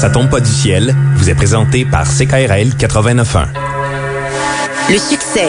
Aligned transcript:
Ça 0.00 0.10
tombe 0.10 0.30
pas 0.30 0.38
du 0.38 0.48
ciel 0.48 0.94
vous 1.16 1.28
est 1.28 1.34
présenté 1.34 1.84
par 1.84 2.06
CKRL 2.06 2.68
89.1. 2.78 3.46
Le 4.88 4.96
succès, 4.96 5.48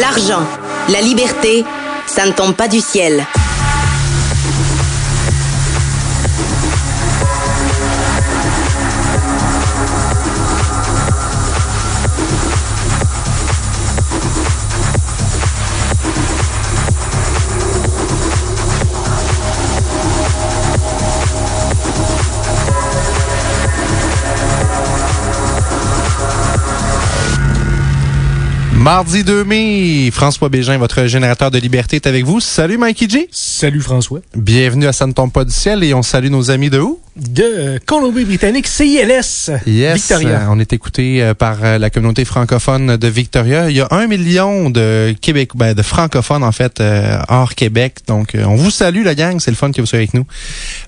l'argent, 0.00 0.42
la 0.88 1.00
liberté, 1.00 1.64
ça 2.04 2.26
ne 2.26 2.32
tombe 2.32 2.54
pas 2.54 2.66
du 2.66 2.80
ciel. 2.80 3.24
Mardi 28.84 29.24
2 29.24 29.44
mai, 29.44 30.10
François 30.12 30.50
Bégin, 30.50 30.76
votre 30.76 31.06
générateur 31.06 31.50
de 31.50 31.56
liberté, 31.58 31.96
est 31.96 32.06
avec 32.06 32.26
vous. 32.26 32.38
Salut 32.40 32.76
Mikey 32.76 33.08
G. 33.08 33.28
Salut 33.32 33.80
François. 33.80 34.20
Bienvenue 34.36 34.86
à 34.86 34.92
Ça 34.92 35.06
ne 35.06 35.12
tombe 35.12 35.32
pas 35.32 35.46
du 35.46 35.52
ciel 35.52 35.82
et 35.82 35.94
on 35.94 36.02
salue 36.02 36.28
nos 36.28 36.50
amis 36.50 36.68
de 36.68 36.80
où? 36.80 37.00
De 37.16 37.78
Colombie-Britannique, 37.86 38.66
CILS, 38.66 39.52
Yes, 39.66 39.94
Victoria. 39.94 40.40
euh, 40.40 40.46
on 40.50 40.58
est 40.58 40.72
écouté 40.72 41.22
euh, 41.22 41.32
par 41.32 41.58
euh, 41.62 41.78
la 41.78 41.88
communauté 41.88 42.24
francophone 42.26 42.96
de 42.96 43.08
Victoria. 43.08 43.70
Il 43.70 43.76
y 43.76 43.80
a 43.80 43.86
un 43.92 44.06
million 44.06 44.68
de 44.68 45.14
Québec, 45.18 45.52
ben, 45.54 45.72
de 45.74 45.82
francophones 45.82 46.42
en 46.42 46.52
fait 46.52 46.82
hors 47.28 47.54
Québec. 47.54 48.00
Donc, 48.06 48.36
on 48.36 48.56
vous 48.56 48.70
salue 48.70 49.04
la 49.04 49.14
gang, 49.14 49.38
c'est 49.40 49.52
le 49.52 49.56
fun 49.56 49.70
que 49.72 49.80
vous 49.80 49.86
soyez 49.86 50.02
avec 50.02 50.12
nous. 50.12 50.26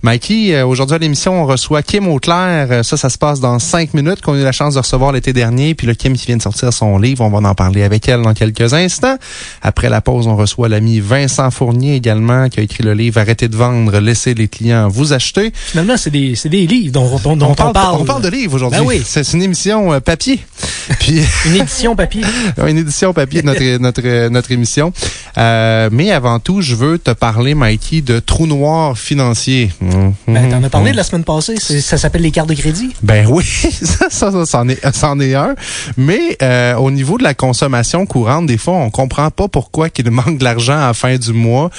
Mikey, 0.03 0.61
aujourd'hui 0.63 0.97
à 0.97 0.99
l'émission, 0.99 1.43
on 1.43 1.47
reçoit 1.47 1.83
Kim 1.83 2.09
Auclair. 2.09 2.85
Ça, 2.85 2.99
ça 2.99 3.09
se 3.09 3.17
passe 3.17 3.41
dans 3.41 3.59
cinq 3.59 3.95
minutes 3.95 4.21
qu'on 4.21 4.35
a 4.35 4.39
eu 4.39 4.45
la 4.45 4.53
chance 4.53 4.75
de 4.75 4.81
recevoir 4.81 5.13
l'été 5.13 5.33
dernier. 5.33 5.75
Puis 5.75 5.87
le 5.87 5.95
Kim 5.95 6.15
qui 6.15 6.27
vient 6.27 6.37
de 6.37 6.43
sortir 6.43 6.73
son 6.75 6.99
livre, 6.99 7.25
on 7.25 7.31
va 7.31 7.49
en 7.49 7.55
parler 7.55 7.86
avec 7.87 8.09
elle 8.09 8.23
dans 8.23 8.35
quelques 8.35 8.75
instants. 8.75 9.17
Après 9.63 9.89
la 9.89 10.01
pause, 10.01 10.27
on 10.27 10.37
reçoit 10.37 10.69
l'ami 10.69 11.01
Vincent 11.01 11.51
Fournier 11.51 11.95
également 11.95 12.49
qui 12.49 12.61
a 12.61 12.63
écrit 12.63 12.85
le 12.85 12.95
livre 12.95 13.19
Arrêtez 13.19 13.49
de 13.49 13.57
vendre, 13.57 13.99
laissez 13.99 14.35
les 14.35 14.49
clients 14.49 14.89
vous 14.89 15.13
acheter. 15.13 15.53
Finalement, 15.55 15.97
c'est 15.97 16.11
des, 16.11 16.35
c'est 16.35 16.49
des 16.49 16.67
livres 16.67 16.93
dont, 16.93 17.19
dont, 17.19 17.37
dont 17.37 17.47
on, 17.47 17.51
on, 17.53 17.55
parle, 17.55 17.73
parle. 17.73 17.97
on 18.01 18.05
parle 18.05 18.23
de 18.23 18.29
livres 18.29 18.55
aujourd'hui. 18.55 18.81
Ben 18.81 18.87
oui. 18.87 19.03
C'est 19.05 19.33
une 19.33 19.43
émission 19.43 19.93
euh, 19.93 20.01
papier. 20.01 20.41
Puis 21.01 21.21
Une 21.47 21.57
édition 21.57 21.97
papier. 21.97 22.23
une 22.67 22.79
édition 22.79 23.13
papier 23.13 23.43
de 23.43 23.47
notre 23.47 23.79
notre 23.79 24.29
notre 24.29 24.53
émission. 24.53 24.93
Euh, 25.39 25.89
mais 25.93 26.11
avant 26.13 26.39
tout, 26.39 26.61
je 26.61 26.75
veux 26.75 26.99
te 26.99 27.11
parler, 27.11 27.55
Mikey, 27.55 28.01
de 28.01 28.19
trou 28.19 28.47
noir 28.47 28.97
financier. 28.99 29.73
Mhm. 29.81 30.15
Ben, 30.29 30.49
t'en 30.51 30.63
as 30.63 30.71
parlé 30.71 30.93
de 30.93 30.97
la 30.97 31.05
semaine 31.05 31.25
passée. 31.25 31.57
Ça 31.59 31.99
s'appelle 31.99 32.23
les 32.23 32.31
cartes 32.31 32.49
de 32.49 32.55
crédit. 32.55 32.95
Ben 33.03 33.27
oui, 33.29 33.45
ça, 33.83 34.07
ça, 34.11 34.31
ça, 34.31 34.47
c'en 34.47 34.69
est, 34.69 34.81
c'en 34.95 35.19
est 35.21 35.35
un. 35.35 35.55
Mais 35.97 36.37
euh, 36.43 36.75
au 36.77 36.91
niveau 36.91 37.19
de 37.19 37.23
la 37.23 37.35
consommation 37.35 37.76
courante, 38.07 38.47
des 38.47 38.59
fois, 38.59 38.75
on 38.75 38.91
comprend 38.91 39.31
pas 39.31 39.49
pourquoi 39.49 39.91
qu'il 39.91 40.11
manque 40.11 40.39
de 40.39 40.45
l'argent 40.45 40.79
à 40.79 40.89
la 40.89 40.95
fin 40.95 41.17
du 41.17 41.33
mois. 41.33 41.71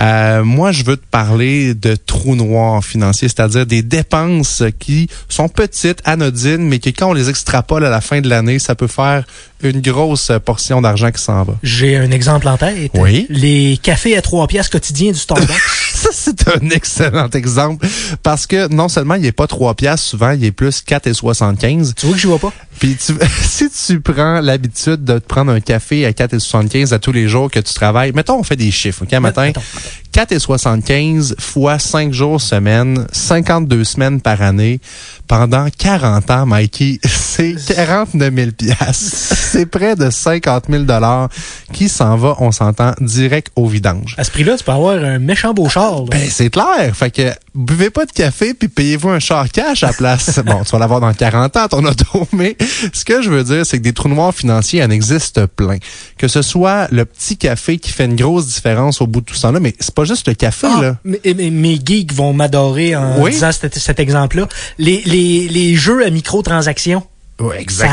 Euh, 0.00 0.44
moi, 0.44 0.72
je 0.72 0.84
veux 0.84 0.96
te 0.96 1.06
parler 1.10 1.74
de 1.74 1.94
trous 1.94 2.36
noirs 2.36 2.84
financiers, 2.84 3.28
c'est-à-dire 3.28 3.66
des 3.66 3.82
dépenses 3.82 4.62
qui 4.78 5.08
sont 5.28 5.48
petites, 5.48 6.00
anodines, 6.04 6.66
mais 6.68 6.78
qui, 6.78 6.92
quand 6.92 7.10
on 7.10 7.14
les 7.14 7.28
extrapole 7.28 7.84
à 7.84 7.90
la 7.90 8.00
fin 8.00 8.20
de 8.20 8.28
l'année, 8.28 8.58
ça 8.58 8.74
peut 8.74 8.86
faire 8.86 9.24
une 9.62 9.80
grosse 9.80 10.30
portion 10.44 10.80
d'argent 10.82 11.10
qui 11.10 11.22
s'en 11.22 11.44
va. 11.44 11.54
J'ai 11.62 11.96
un 11.96 12.10
exemple 12.10 12.48
en 12.48 12.56
tête. 12.56 12.90
Oui. 12.94 13.26
Les 13.28 13.78
cafés 13.82 14.16
à 14.16 14.22
3 14.22 14.46
piastres 14.46 14.72
quotidiens 14.72 15.12
du 15.12 15.18
Starbucks. 15.18 15.50
Ça, 15.94 16.10
c'est 16.12 16.48
un 16.48 16.70
excellent 16.70 17.30
exemple 17.30 17.86
parce 18.22 18.46
que 18.46 18.68
non 18.68 18.88
seulement 18.88 19.14
il 19.14 19.24
est 19.24 19.32
pas 19.32 19.46
3 19.46 19.74
piastres, 19.74 20.06
souvent 20.06 20.32
il 20.32 20.44
est 20.44 20.52
plus 20.52 20.82
4 20.82 21.06
et 21.06 21.14
75. 21.14 21.94
tu 21.96 22.06
vois 22.06 22.14
que 22.14 22.20
je 22.20 22.28
vois 22.28 22.38
pas? 22.38 22.52
Puis 22.78 22.96
tu, 22.96 23.14
si 23.42 23.70
tu 23.70 24.00
prends 24.00 24.40
l'habitude 24.40 25.04
de 25.04 25.18
te 25.18 25.26
prendre 25.26 25.52
un 25.52 25.60
café 25.60 26.04
à 26.04 26.10
4,75 26.10 26.92
à 26.92 26.98
tous 26.98 27.12
les 27.12 27.28
jours 27.28 27.50
que 27.50 27.60
tu 27.60 27.72
travailles, 27.72 28.12
mettons 28.12 28.38
on 28.38 28.42
fait 28.42 28.56
des 28.56 28.70
chiffres, 28.70 29.04
OK, 29.04 29.12
matin, 29.20 29.46
Mettons. 29.46 29.62
4,75 30.12 31.40
fois 31.40 31.78
5 31.78 32.12
jours 32.12 32.40
semaine, 32.40 33.06
52 33.12 33.84
semaines 33.84 34.20
par 34.20 34.42
année, 34.42 34.80
pendant 35.26 35.66
40 35.76 36.30
ans, 36.30 36.46
Mikey, 36.46 36.98
c'est 37.04 37.54
49 37.74 38.34
000 38.34 38.50
C'est 38.92 39.66
près 39.66 39.96
de 39.96 40.10
50 40.10 40.64
000 40.70 40.84
dollars 40.84 41.28
qui 41.72 41.88
s'en 41.88 42.16
va, 42.16 42.36
on 42.38 42.52
s'entend, 42.52 42.92
direct 43.00 43.48
au 43.56 43.66
vidange. 43.66 44.14
À 44.18 44.24
ce 44.24 44.30
prix-là, 44.30 44.56
tu 44.56 44.64
peux 44.64 44.72
avoir 44.72 45.02
un 45.02 45.18
méchant 45.18 45.52
beau 45.54 45.68
char. 45.68 46.00
là. 46.00 46.06
Ben, 46.10 46.28
c'est 46.30 46.50
clair. 46.50 46.94
Fait 46.94 47.10
que, 47.10 47.30
buvez 47.56 47.90
pas 47.90 48.04
de 48.06 48.12
café 48.12 48.54
puis 48.54 48.68
payez-vous 48.68 49.08
un 49.08 49.18
char 49.18 49.48
cash 49.50 49.82
à 49.82 49.88
la 49.88 49.92
place. 49.92 50.40
bon, 50.46 50.62
tu 50.64 50.70
vas 50.72 50.78
l'avoir 50.78 51.00
dans 51.00 51.12
40 51.12 51.56
ans, 51.56 51.68
ton 51.68 51.84
auto, 51.84 52.28
mais 52.32 52.56
ce 52.92 53.04
que 53.04 53.22
je 53.22 53.30
veux 53.30 53.42
dire, 53.44 53.64
c'est 53.66 53.78
que 53.78 53.82
des 53.82 53.92
trous 53.92 54.08
noirs 54.08 54.34
financiers, 54.34 54.80
il 54.80 54.84
en 54.84 54.90
existe 54.90 55.46
plein. 55.46 55.78
Que 56.18 56.28
ce 56.28 56.42
soit 56.42 56.88
le 56.92 57.04
petit 57.04 57.36
café 57.36 57.78
qui 57.78 57.90
fait 57.90 58.04
une 58.04 58.16
grosse 58.16 58.46
différence 58.46 59.00
au 59.00 59.06
bout 59.06 59.20
de 59.20 59.26
tout 59.26 59.34
ça 59.34 59.50
là, 59.50 59.60
mais 59.60 59.74
c'est 59.80 59.94
pas 59.94 60.04
juste 60.04 60.28
le 60.28 60.34
café, 60.34 60.66
Ah, 60.70 60.82
là. 60.82 60.96
mais- 61.04 61.20
mais- 61.24 61.50
mes 61.50 61.78
geeks 61.84 62.12
vont 62.12 62.32
m'adorer 62.32 62.94
en 62.96 63.20
Oui. 63.20 63.30
disant 63.32 63.52
cet, 63.52 63.76
cet 63.78 63.98
exemple-là. 64.00 64.48
Les, 64.78 65.02
les, 65.06 65.48
les 65.48 65.74
jeux 65.74 66.04
à 66.04 66.10
microtransactions. 66.10 67.02
Ça 67.70 67.86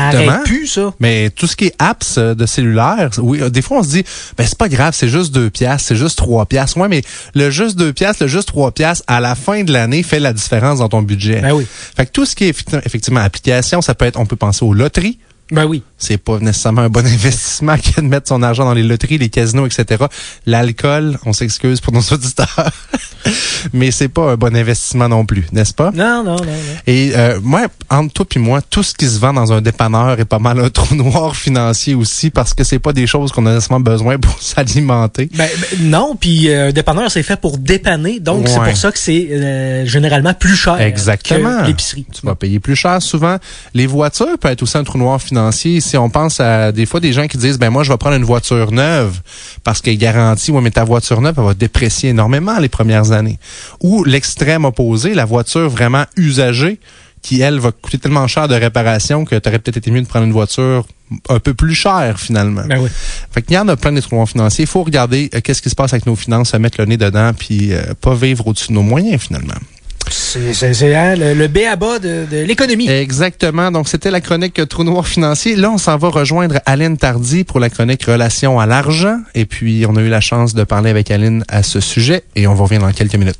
ça. 0.66 0.94
Mais 1.00 1.28
tout 1.30 1.46
ce 1.46 1.54
qui 1.54 1.66
est 1.66 1.74
apps 1.78 2.16
euh, 2.16 2.34
de 2.34 2.46
cellulaire, 2.46 3.10
oui, 3.18 3.42
euh, 3.42 3.50
des 3.50 3.60
fois 3.60 3.78
on 3.78 3.82
se 3.82 3.88
dit, 3.90 4.04
ben 4.38 4.46
c'est 4.46 4.56
pas 4.56 4.68
grave, 4.68 4.94
c'est 4.96 5.08
juste 5.08 5.34
deux 5.34 5.50
piastres, 5.50 5.88
c'est 5.88 5.96
juste 5.96 6.16
trois 6.16 6.46
piastres. 6.46 6.78
Ouais, 6.78 6.88
mais 6.88 7.02
le 7.34 7.50
juste 7.50 7.76
deux 7.76 7.92
piastres, 7.92 8.22
le 8.22 8.28
juste 8.28 8.48
trois 8.48 8.72
piastres, 8.72 9.04
à 9.06 9.20
la 9.20 9.34
fin 9.34 9.62
de 9.62 9.72
l'année, 9.72 10.02
fait 10.02 10.20
la 10.20 10.32
différence 10.32 10.78
dans 10.78 10.88
ton 10.88 11.02
budget. 11.02 11.40
Ben 11.42 11.52
oui. 11.52 11.66
Fait 11.96 12.06
que 12.06 12.10
tout 12.12 12.24
ce 12.24 12.34
qui 12.34 12.44
est 12.44 12.50
effecti- 12.50 12.80
effectivement 12.86 13.20
application, 13.20 13.82
ça 13.82 13.94
peut 13.94 14.06
être, 14.06 14.18
on 14.18 14.26
peut 14.26 14.36
penser 14.36 14.64
aux 14.64 14.72
loteries. 14.72 15.18
Ben 15.50 15.66
oui. 15.66 15.82
C'est 15.98 16.18
pas 16.18 16.38
nécessairement 16.38 16.82
un 16.82 16.88
bon 16.88 17.06
investissement 17.06 17.76
que 17.76 18.00
de 18.00 18.06
mettre 18.06 18.28
son 18.28 18.42
argent 18.42 18.64
dans 18.64 18.72
les 18.72 18.82
loteries, 18.82 19.18
les 19.18 19.28
casinos, 19.28 19.66
etc. 19.66 20.04
L'alcool, 20.46 21.18
on 21.26 21.32
s'excuse 21.32 21.80
pour 21.80 21.92
nos 21.92 22.00
auditeurs, 22.12 22.70
mais 23.72 23.90
c'est 23.90 24.08
pas 24.08 24.32
un 24.32 24.36
bon 24.36 24.54
investissement 24.56 25.08
non 25.08 25.26
plus, 25.26 25.46
n'est-ce 25.52 25.74
pas? 25.74 25.90
Non, 25.92 26.24
non, 26.24 26.36
non, 26.36 26.44
non. 26.44 26.52
Et 26.86 27.12
euh, 27.14 27.40
moi, 27.42 27.66
entre 27.90 28.12
toi 28.12 28.26
et 28.34 28.38
moi, 28.38 28.62
tout 28.62 28.82
ce 28.82 28.94
qui 28.94 29.06
se 29.06 29.18
vend 29.18 29.32
dans 29.32 29.52
un 29.52 29.60
dépanneur 29.60 30.18
est 30.18 30.24
pas 30.24 30.38
mal 30.38 30.58
un 30.60 30.70
trou 30.70 30.94
noir 30.94 31.36
financier 31.36 31.94
aussi 31.94 32.30
parce 32.30 32.54
que 32.54 32.64
c'est 32.64 32.78
pas 32.78 32.92
des 32.92 33.06
choses 33.06 33.30
qu'on 33.30 33.44
a 33.46 33.54
nécessairement 33.54 33.80
besoin 33.80 34.18
pour 34.18 34.36
s'alimenter. 34.40 35.28
Ben, 35.34 35.48
ben, 35.60 35.90
non, 35.90 36.16
puis 36.18 36.48
euh, 36.48 36.68
un 36.68 36.72
dépanneur, 36.72 37.10
c'est 37.10 37.22
fait 37.22 37.40
pour 37.40 37.58
dépanner, 37.58 38.18
donc 38.18 38.48
c'est 38.48 38.60
pour 38.60 38.76
ça 38.76 38.90
que 38.90 38.98
c'est 38.98 39.28
euh, 39.30 39.86
généralement 39.86 40.32
plus 40.32 40.56
cher 40.56 40.80
Exactement. 40.80 41.62
que 41.62 41.66
l'épicerie. 41.66 42.06
Tu 42.12 42.26
vas 42.26 42.34
payer 42.34 42.60
plus 42.60 42.76
cher 42.76 43.02
souvent. 43.02 43.36
Les 43.74 43.86
voitures 43.86 44.38
peuvent 44.40 44.52
être 44.52 44.62
aussi 44.62 44.78
un 44.78 44.84
trou 44.84 44.98
noir 44.98 45.20
financier. 45.20 45.33
Si 45.50 45.96
on 45.96 46.10
pense 46.10 46.40
à 46.40 46.72
des 46.72 46.86
fois 46.86 47.00
des 47.00 47.12
gens 47.12 47.26
qui 47.26 47.38
disent 47.38 47.58
ben 47.58 47.70
moi 47.70 47.82
je 47.82 47.92
vais 47.92 47.98
prendre 47.98 48.16
une 48.16 48.24
voiture 48.24 48.72
neuve 48.72 49.20
parce 49.62 49.80
qu'elle 49.80 49.94
est 49.94 49.98
garantie. 49.98 50.50
Ouais, 50.50 50.60
mais 50.60 50.70
ta 50.70 50.84
voiture 50.84 51.20
neuve 51.20 51.34
elle 51.38 51.44
va 51.44 51.54
déprécier 51.54 52.10
énormément 52.10 52.58
les 52.58 52.68
premières 52.68 53.12
années. 53.12 53.38
Ou 53.82 54.04
l'extrême 54.04 54.64
opposé, 54.64 55.14
la 55.14 55.24
voiture 55.24 55.68
vraiment 55.68 56.04
usagée 56.16 56.78
qui 57.24 57.40
elle 57.40 57.58
va 57.58 57.72
coûter 57.72 57.98
tellement 57.98 58.26
cher 58.26 58.48
de 58.48 58.54
réparation 58.54 59.24
que 59.24 59.34
tu 59.34 59.48
aurais 59.48 59.58
peut-être 59.58 59.78
été 59.78 59.90
mieux 59.90 60.02
de 60.02 60.06
prendre 60.06 60.26
une 60.26 60.32
voiture 60.32 60.86
un 61.30 61.38
peu 61.38 61.54
plus 61.54 61.74
chère 61.74 62.20
finalement. 62.20 62.64
Ben 62.66 62.78
oui. 62.80 62.90
Fait 63.30 63.40
qu'il 63.40 63.54
y 63.54 63.58
en 63.58 63.66
a 63.68 63.76
plein 63.76 63.92
des 63.92 64.02
trous 64.02 64.14
noirs 64.14 64.28
financiers. 64.28 64.64
Il 64.64 64.68
faut 64.68 64.82
regarder 64.82 65.30
euh, 65.34 65.40
qu'est-ce 65.40 65.62
qui 65.62 65.70
se 65.70 65.74
passe 65.74 65.94
avec 65.94 66.04
nos 66.06 66.16
finances, 66.16 66.50
se 66.50 66.56
mettre 66.58 66.78
le 66.78 66.86
nez 66.86 66.98
dedans, 66.98 67.32
puis 67.32 67.72
euh, 67.72 67.94
pas 68.00 68.14
vivre 68.14 68.46
au-dessus 68.46 68.68
de 68.68 68.74
nos 68.74 68.82
moyens 68.82 69.22
finalement. 69.22 69.54
C'est 70.14 70.94
hein, 70.94 71.16
le, 71.16 71.34
le 71.34 71.48
B 71.48 71.58
à 71.70 71.76
bas 71.76 71.98
de, 71.98 72.26
l'économie. 72.44 72.88
Exactement. 72.88 73.70
Donc, 73.70 73.88
c'était 73.88 74.10
la 74.10 74.20
chronique 74.20 74.60
Trou 74.68 74.84
noir 74.84 75.06
financier. 75.06 75.56
Là, 75.56 75.70
on 75.70 75.78
s'en 75.78 75.96
va 75.96 76.08
rejoindre 76.08 76.60
Aline 76.66 76.96
Tardy 76.96 77.44
pour 77.44 77.60
la 77.60 77.70
chronique 77.70 78.04
Relation 78.04 78.58
à 78.58 78.66
l'argent. 78.66 79.18
Et 79.34 79.44
puis, 79.44 79.84
on 79.88 79.96
a 79.96 80.00
eu 80.00 80.08
la 80.08 80.20
chance 80.20 80.54
de 80.54 80.64
parler 80.64 80.90
avec 80.90 81.10
Aline 81.10 81.44
à 81.48 81.62
ce 81.62 81.80
sujet 81.80 82.22
et 82.36 82.46
on 82.46 82.54
revenir 82.54 82.82
dans 82.82 82.92
quelques 82.92 83.16
minutes. 83.16 83.38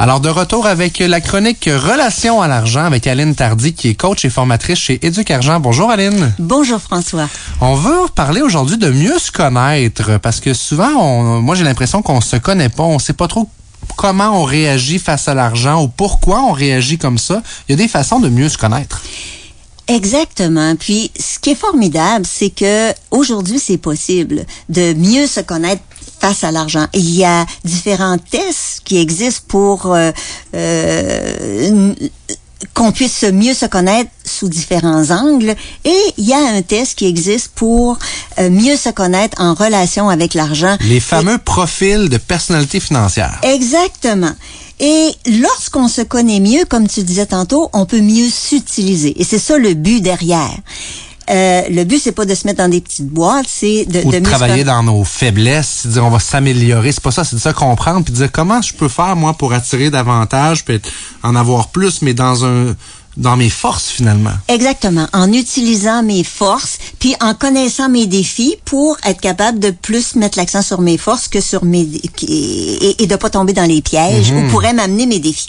Alors, 0.00 0.20
de 0.20 0.28
retour 0.28 0.68
avec 0.68 1.00
la 1.00 1.20
chronique 1.20 1.64
Relation 1.64 2.40
à 2.40 2.46
l'argent 2.46 2.84
avec 2.84 3.08
Aline 3.08 3.34
Tardy, 3.34 3.74
qui 3.74 3.88
est 3.88 3.94
coach 3.94 4.24
et 4.24 4.30
formatrice 4.30 4.78
chez 4.78 5.04
Éduc 5.04 5.28
Argent. 5.32 5.58
Bonjour, 5.58 5.90
Aline. 5.90 6.32
Bonjour 6.38 6.80
François. 6.80 7.28
On 7.60 7.74
veut 7.74 8.06
parler 8.14 8.40
aujourd'hui 8.40 8.78
de 8.78 8.90
mieux 8.90 9.18
se 9.18 9.32
connaître 9.32 10.18
parce 10.18 10.38
que 10.38 10.54
souvent, 10.54 10.90
on, 10.96 11.42
moi 11.42 11.56
j'ai 11.56 11.64
l'impression 11.64 12.00
qu'on 12.00 12.20
se 12.20 12.36
connaît 12.36 12.68
pas, 12.68 12.84
on 12.84 13.00
sait 13.00 13.12
pas 13.12 13.26
trop 13.26 13.48
comment 13.96 14.40
on 14.40 14.44
réagit 14.44 15.00
face 15.00 15.26
à 15.26 15.34
l'argent 15.34 15.82
ou 15.82 15.88
pourquoi 15.88 16.42
on 16.42 16.52
réagit 16.52 16.96
comme 16.98 17.18
ça. 17.18 17.42
Il 17.68 17.72
y 17.72 17.74
a 17.74 17.76
des 17.76 17.88
façons 17.88 18.20
de 18.20 18.28
mieux 18.28 18.48
se 18.48 18.56
connaître. 18.56 19.02
Exactement. 19.88 20.76
Puis 20.76 21.10
ce 21.18 21.40
qui 21.40 21.50
est 21.50 21.54
formidable, 21.56 22.24
c'est 22.24 22.50
que 22.50 22.92
aujourd'hui 23.10 23.58
c'est 23.58 23.78
possible 23.78 24.44
de 24.68 24.94
mieux 24.94 25.26
se 25.26 25.40
connaître 25.40 25.82
face 26.20 26.44
à 26.44 26.50
l'argent. 26.50 26.86
Il 26.92 27.10
y 27.10 27.24
a 27.24 27.46
différents 27.64 28.18
tests 28.18 28.82
qui 28.84 28.98
existent 28.98 29.44
pour 29.48 29.94
euh, 29.94 30.10
euh, 30.54 31.94
qu'on 32.74 32.92
puisse 32.92 33.24
mieux 33.24 33.54
se 33.54 33.66
connaître 33.66 34.10
sous 34.24 34.48
différents 34.48 35.10
angles. 35.10 35.54
Et 35.84 36.00
il 36.16 36.24
y 36.24 36.32
a 36.32 36.38
un 36.38 36.62
test 36.62 36.98
qui 36.98 37.06
existe 37.06 37.52
pour 37.54 37.98
euh, 38.38 38.50
mieux 38.50 38.76
se 38.76 38.90
connaître 38.90 39.40
en 39.40 39.54
relation 39.54 40.08
avec 40.08 40.34
l'argent. 40.34 40.76
Les 40.82 41.00
fameux 41.00 41.38
profils 41.38 42.08
de 42.08 42.16
personnalité 42.16 42.80
financière. 42.80 43.40
Exactement. 43.42 44.32
Et 44.80 45.10
lorsqu'on 45.40 45.88
se 45.88 46.02
connaît 46.02 46.40
mieux, 46.40 46.64
comme 46.64 46.86
tu 46.86 47.02
disais 47.02 47.26
tantôt, 47.26 47.68
on 47.72 47.84
peut 47.84 48.00
mieux 48.00 48.28
s'utiliser. 48.28 49.20
Et 49.20 49.24
c'est 49.24 49.40
ça 49.40 49.58
le 49.58 49.74
but 49.74 50.00
derrière. 50.00 50.56
Euh, 51.30 51.62
le 51.70 51.84
but, 51.84 52.00
c'est 52.02 52.12
pas 52.12 52.24
de 52.24 52.34
se 52.34 52.46
mettre 52.46 52.58
dans 52.58 52.68
des 52.70 52.80
petites 52.80 53.08
boîtes, 53.08 53.46
c'est 53.48 53.84
de, 53.84 54.00
Ou 54.00 54.12
de 54.12 54.18
de 54.18 54.24
se 54.24 54.30
travailler 54.30 54.64
dans 54.64 54.82
nos 54.82 55.04
faiblesses, 55.04 55.86
dire 55.86 56.04
on 56.04 56.10
va 56.10 56.20
s'améliorer. 56.20 56.92
C'est 56.92 57.02
pas 57.02 57.10
ça, 57.10 57.24
c'est 57.24 57.36
de 57.36 57.40
ça 57.40 57.52
comprendre 57.52 58.04
puis 58.04 58.12
de 58.12 58.18
dire 58.18 58.32
comment 58.32 58.62
je 58.62 58.72
peux 58.72 58.88
faire 58.88 59.14
moi 59.16 59.34
pour 59.34 59.52
attirer 59.52 59.90
davantage, 59.90 60.64
puis 60.64 60.80
en 61.22 61.36
avoir 61.36 61.68
plus, 61.68 62.02
mais 62.02 62.14
dans 62.14 62.44
un 62.44 62.74
dans 63.16 63.36
mes 63.36 63.50
forces 63.50 63.88
finalement? 63.88 64.30
Exactement. 64.46 65.08
En 65.12 65.32
utilisant 65.32 66.04
mes 66.04 66.22
forces, 66.22 66.78
puis 67.00 67.16
en 67.20 67.34
connaissant 67.34 67.88
mes 67.88 68.06
défis 68.06 68.54
pour 68.64 68.96
être 69.04 69.20
capable 69.20 69.58
de 69.58 69.70
plus 69.70 70.14
mettre 70.14 70.38
l'accent 70.38 70.62
sur 70.62 70.80
mes 70.80 70.96
forces 70.98 71.26
que 71.26 71.40
sur 71.40 71.64
mes 71.64 71.80
et, 72.22 73.02
et 73.02 73.06
de 73.08 73.16
pas 73.16 73.28
tomber 73.28 73.52
dans 73.52 73.64
les 73.64 73.82
pièges 73.82 74.30
Mhm. 74.30 74.46
où 74.46 74.50
pourraient 74.50 74.72
m'amener 74.72 75.06
mes 75.06 75.18
défis. 75.18 75.48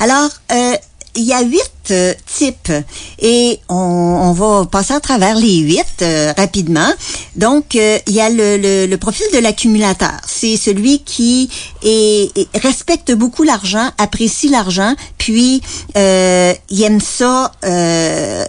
Alors, 0.00 0.30
euh, 0.50 0.74
il 1.16 1.24
y 1.24 1.32
a 1.32 1.42
huit 1.42 1.62
euh, 1.90 2.12
types 2.26 2.72
et 3.20 3.58
on, 3.68 3.74
on 3.76 4.32
va 4.32 4.66
passer 4.66 4.92
à 4.94 5.00
travers 5.00 5.36
les 5.36 5.56
huit 5.58 6.02
euh, 6.02 6.32
rapidement. 6.36 6.88
Donc, 7.36 7.74
euh, 7.76 7.98
il 8.06 8.14
y 8.14 8.20
a 8.20 8.28
le, 8.30 8.56
le, 8.58 8.86
le 8.86 8.96
profil 8.98 9.26
de 9.32 9.38
l'accumulateur. 9.38 10.12
C'est 10.26 10.56
celui 10.56 11.00
qui 11.00 11.48
est, 11.82 12.30
respecte 12.62 13.12
beaucoup 13.12 13.42
l'argent, 13.44 13.88
apprécie 13.98 14.48
l'argent, 14.48 14.94
puis 15.18 15.62
euh, 15.96 16.52
il 16.70 16.82
aime 16.82 17.00
ça. 17.00 17.52
euh, 17.64 18.44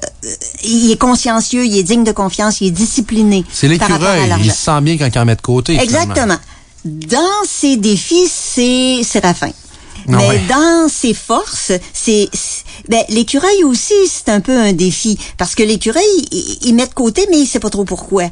il 0.63 0.91
est 0.91 0.97
consciencieux, 0.97 1.65
il 1.65 1.77
est 1.77 1.83
digne 1.83 2.03
de 2.03 2.11
confiance, 2.11 2.59
il 2.61 2.67
est 2.67 2.71
discipliné. 2.71 3.45
C'est 3.51 3.67
l'écureuil, 3.67 4.29
il 4.43 4.51
se 4.51 4.57
sent 4.57 4.81
bien 4.81 4.97
quand 4.97 5.07
il 5.13 5.19
en 5.19 5.25
met 5.25 5.35
de 5.35 5.41
côté. 5.41 5.77
finalement. 5.79 6.13
Exactement. 6.13 6.37
Dans 6.85 7.45
ses 7.47 7.77
défis, 7.77 8.27
c'est 8.29 9.01
Séraphin. 9.03 9.51
Non, 10.07 10.19
Mais 10.19 10.27
ouais. 10.27 10.42
dans 10.50 10.88
ses 10.89 11.13
forces, 11.13 11.71
c'est 11.94 12.30
ben 12.89 13.04
l'écureuil 13.09 13.63
aussi, 13.65 13.94
c'est 14.09 14.30
un 14.30 14.39
peu 14.39 14.57
un 14.57 14.71
défi 14.71 15.18
parce 15.38 15.56
que 15.56 15.63
l'écureuil, 15.63 16.04
il, 16.31 16.57
il 16.62 16.75
met 16.75 16.88
de 16.88 16.94
côté, 16.94 17.27
mais 17.30 17.38
il 17.39 17.45
sait 17.45 17.59
pas 17.59 17.69
trop 17.69 17.83
pourquoi. 17.83 18.24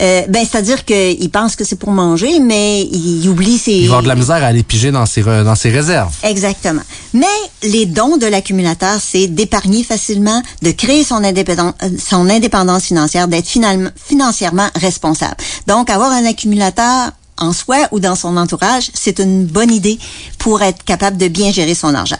Euh, 0.00 0.22
ben 0.28 0.44
c'est-à-dire 0.48 0.84
qu'il 0.84 1.30
pense 1.30 1.56
que 1.56 1.64
c'est 1.64 1.76
pour 1.76 1.90
manger, 1.90 2.40
mais 2.40 2.82
il, 2.82 3.26
oublie 3.28 3.58
ses. 3.58 3.72
Il 3.72 3.88
va 3.88 3.98
avoir 3.98 4.02
de 4.02 4.08
la 4.08 4.14
misère 4.14 4.36
à 4.36 4.46
aller 4.46 4.62
piger 4.62 4.92
dans 4.92 5.06
ses 5.06 5.22
dans 5.22 5.54
ses 5.54 5.70
réserves. 5.70 6.12
Exactement. 6.22 6.82
Mais 7.14 7.26
les 7.62 7.86
dons 7.86 8.16
de 8.16 8.26
l'accumulateur, 8.26 8.98
c'est 9.00 9.26
d'épargner 9.28 9.84
facilement, 9.84 10.42
de 10.62 10.70
créer 10.70 11.04
son, 11.04 11.24
indépendance, 11.24 11.74
son 11.98 12.28
indépendance 12.28 12.84
financière, 12.84 13.28
d'être 13.28 13.46
finalement 13.46 13.90
financièrement 13.96 14.68
responsable. 14.74 15.36
Donc, 15.66 15.90
avoir 15.90 16.10
un 16.10 16.24
accumulateur 16.24 17.12
en 17.42 17.52
soi 17.52 17.88
ou 17.90 18.00
dans 18.00 18.14
son 18.14 18.36
entourage, 18.36 18.90
c'est 18.94 19.18
une 19.18 19.44
bonne 19.44 19.72
idée 19.72 19.98
pour 20.38 20.62
être 20.62 20.84
capable 20.84 21.16
de 21.16 21.28
bien 21.28 21.52
gérer 21.52 21.74
son 21.74 21.94
argent. 21.94 22.18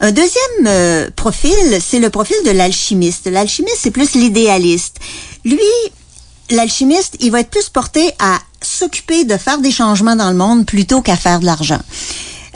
Un 0.00 0.10
deuxième 0.10 0.66
euh, 0.66 1.10
profil, 1.14 1.78
c'est 1.80 2.00
le 2.00 2.10
profil 2.10 2.36
de 2.44 2.50
l'alchimiste. 2.50 3.26
L'alchimiste, 3.26 3.78
c'est 3.80 3.92
plus 3.92 4.14
l'idéaliste. 4.14 4.96
Lui, 5.44 5.60
l'alchimiste, 6.50 7.16
il 7.20 7.30
va 7.30 7.40
être 7.40 7.50
plus 7.50 7.68
porté 7.68 8.10
à 8.18 8.38
s'occuper 8.60 9.24
de 9.24 9.36
faire 9.36 9.58
des 9.58 9.70
changements 9.70 10.16
dans 10.16 10.30
le 10.30 10.36
monde 10.36 10.66
plutôt 10.66 11.02
qu'à 11.02 11.16
faire 11.16 11.38
de 11.38 11.46
l'argent. 11.46 11.80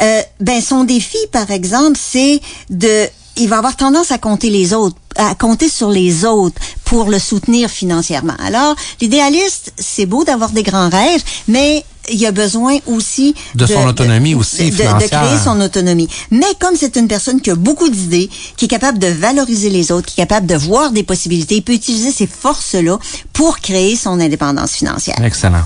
Euh, 0.02 0.22
ben 0.40 0.60
son 0.60 0.84
défi, 0.84 1.18
par 1.30 1.50
exemple, 1.50 1.98
c'est 2.00 2.40
de 2.68 3.06
il 3.36 3.48
va 3.48 3.58
avoir 3.58 3.76
tendance 3.76 4.10
à 4.10 4.18
compter 4.18 4.50
les 4.50 4.72
autres, 4.72 4.96
à 5.18 5.34
compter 5.34 5.68
sur 5.68 5.90
les 5.90 6.24
autres 6.24 6.60
pour 6.84 7.10
le 7.10 7.18
soutenir 7.18 7.70
financièrement. 7.70 8.34
Alors, 8.38 8.74
l'idéaliste, 9.00 9.72
c'est 9.78 10.06
beau 10.06 10.24
d'avoir 10.24 10.50
des 10.50 10.62
grands 10.62 10.88
rêves, 10.88 11.22
mais 11.48 11.84
il 12.10 12.20
y 12.20 12.26
a 12.26 12.32
besoin 12.32 12.78
aussi 12.86 13.34
De 13.54 13.66
son 13.66 13.86
autonomie 13.86 14.34
aussi, 14.34 14.70
de, 14.70 14.76
créer 14.76 15.38
son 15.42 15.60
autonomie. 15.60 16.08
Mais 16.30 16.46
comme 16.60 16.76
c'est 16.76 16.96
une 16.96 17.08
personne 17.08 17.40
qui 17.40 17.50
a 17.50 17.56
beaucoup 17.56 17.88
d'idées, 17.88 18.30
qui 18.56 18.66
est 18.66 18.68
capable 18.68 18.98
de 18.98 19.08
valoriser 19.08 19.70
les 19.70 19.90
autres, 19.92 20.06
qui 20.06 20.20
est 20.20 20.24
capable 20.24 20.46
de 20.46 20.54
voir 20.54 20.92
des 20.92 21.02
possibilités, 21.02 21.56
il 21.56 21.62
peut 21.62 21.72
utiliser 21.72 22.12
ces 22.12 22.26
forces-là 22.26 22.98
pour 23.32 23.58
créer 23.58 23.96
son 23.96 24.20
indépendance 24.20 24.72
financière. 24.72 25.16
Excellent. 25.24 25.64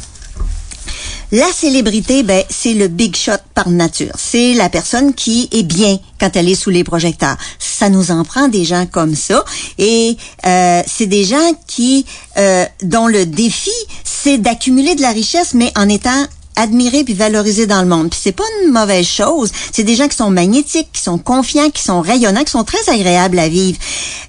La 1.32 1.53
célébrité, 1.53 2.25
ben, 2.25 2.43
c'est 2.50 2.75
le 2.75 2.88
big 2.88 3.15
shot 3.15 3.32
par 3.55 3.69
nature. 3.69 4.12
C'est 4.19 4.53
la 4.55 4.69
personne 4.69 5.15
qui 5.15 5.49
est 5.53 5.62
bien 5.62 6.00
quand 6.19 6.35
elle 6.35 6.49
est 6.49 6.56
sous 6.56 6.71
les 6.71 6.82
projecteurs. 6.82 7.37
Ça 7.61 7.88
nous 7.88 8.11
en 8.11 8.25
prend 8.25 8.49
des 8.49 8.65
gens 8.65 8.87
comme 8.87 9.15
ça. 9.15 9.44
Et 9.79 10.17
euh, 10.44 10.82
c'est 10.88 11.06
des 11.06 11.23
gens 11.23 11.53
qui, 11.69 12.05
euh, 12.37 12.65
dont 12.82 13.06
le 13.06 13.27
défi, 13.27 13.71
c'est 14.03 14.38
d'accumuler 14.38 14.97
de 14.97 15.03
la 15.03 15.11
richesse, 15.11 15.55
mais 15.55 15.73
en 15.77 15.88
étant 15.88 16.27
admirés 16.56 17.05
puis 17.05 17.15
valorisés 17.15 17.69
dans 17.69 17.82
le 17.82 17.88
monde. 17.88 18.11
Puis 18.11 18.19
c'est 18.21 18.32
pas 18.32 18.44
une 18.65 18.73
mauvaise 18.73 19.06
chose. 19.06 19.53
C'est 19.71 19.85
des 19.85 19.94
gens 19.94 20.09
qui 20.09 20.17
sont 20.17 20.31
magnétiques, 20.31 20.88
qui 20.93 21.00
sont 21.00 21.19
confiants, 21.19 21.71
qui 21.71 21.82
sont 21.82 22.00
rayonnants, 22.00 22.43
qui 22.43 22.50
sont 22.50 22.65
très 22.65 22.91
agréables 22.91 23.38
à 23.38 23.49
vivre. 23.49 23.79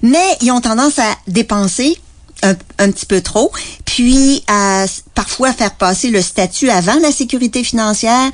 Mais 0.02 0.38
ils 0.40 0.52
ont 0.52 0.60
tendance 0.60 1.00
à 1.00 1.16
dépenser 1.26 1.98
un, 2.44 2.54
un 2.78 2.90
petit 2.90 3.06
peu 3.06 3.20
trop, 3.20 3.50
puis 3.92 4.42
à 4.46 4.86
parfois 5.14 5.52
faire 5.52 5.74
passer 5.74 6.08
le 6.08 6.22
statut 6.22 6.70
avant 6.70 6.98
la 7.02 7.12
sécurité 7.12 7.62
financière. 7.62 8.30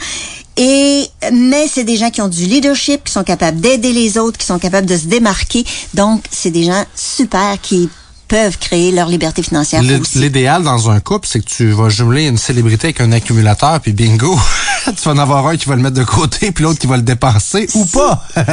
Et 0.57 1.05
mais 1.33 1.67
c'est 1.67 1.83
des 1.83 1.97
gens 1.97 2.11
qui 2.11 2.23
ont 2.23 2.29
du 2.29 2.45
leadership, 2.45 3.03
qui 3.03 3.13
sont 3.13 3.25
capables 3.25 3.59
d'aider 3.59 3.93
les 3.93 4.19
autres, 4.19 4.39
qui 4.39 4.47
sont 4.47 4.61
capables 4.61 4.87
de 4.87 4.97
se 4.97 5.07
démarquer. 5.07 5.65
Donc 5.95 6.23
c'est 6.31 6.53
des 6.53 6.63
gens 6.63 6.85
super 6.95 7.61
qui 7.61 7.91
peuvent 8.29 8.59
créer 8.59 8.93
leur 8.93 9.09
liberté 9.09 9.43
financière. 9.43 9.83
L'idéal 9.83 10.63
dans 10.63 10.91
un 10.91 11.01
couple, 11.01 11.27
c'est 11.31 11.41
que 11.41 11.49
tu 11.49 11.71
vas 11.71 11.89
jumeler 11.89 12.27
une 12.27 12.39
célébrité 12.39 12.89
avec 12.89 13.01
un 13.01 13.11
accumulateur, 13.13 13.81
puis 13.81 13.93
bingo, 13.93 14.39
tu 14.85 14.93
vas 15.05 15.13
en 15.13 15.19
avoir 15.19 15.47
un 15.47 15.57
qui 15.57 15.67
va 15.69 15.75
le 15.77 15.83
mettre 15.83 15.97
de 15.97 16.05
côté, 16.05 16.53
puis 16.53 16.63
l'autre 16.65 16.79
qui 16.79 16.87
va 16.87 16.97
le 16.97 17.03
dépenser, 17.03 17.67
ou 17.75 17.85
pas. 17.87 18.23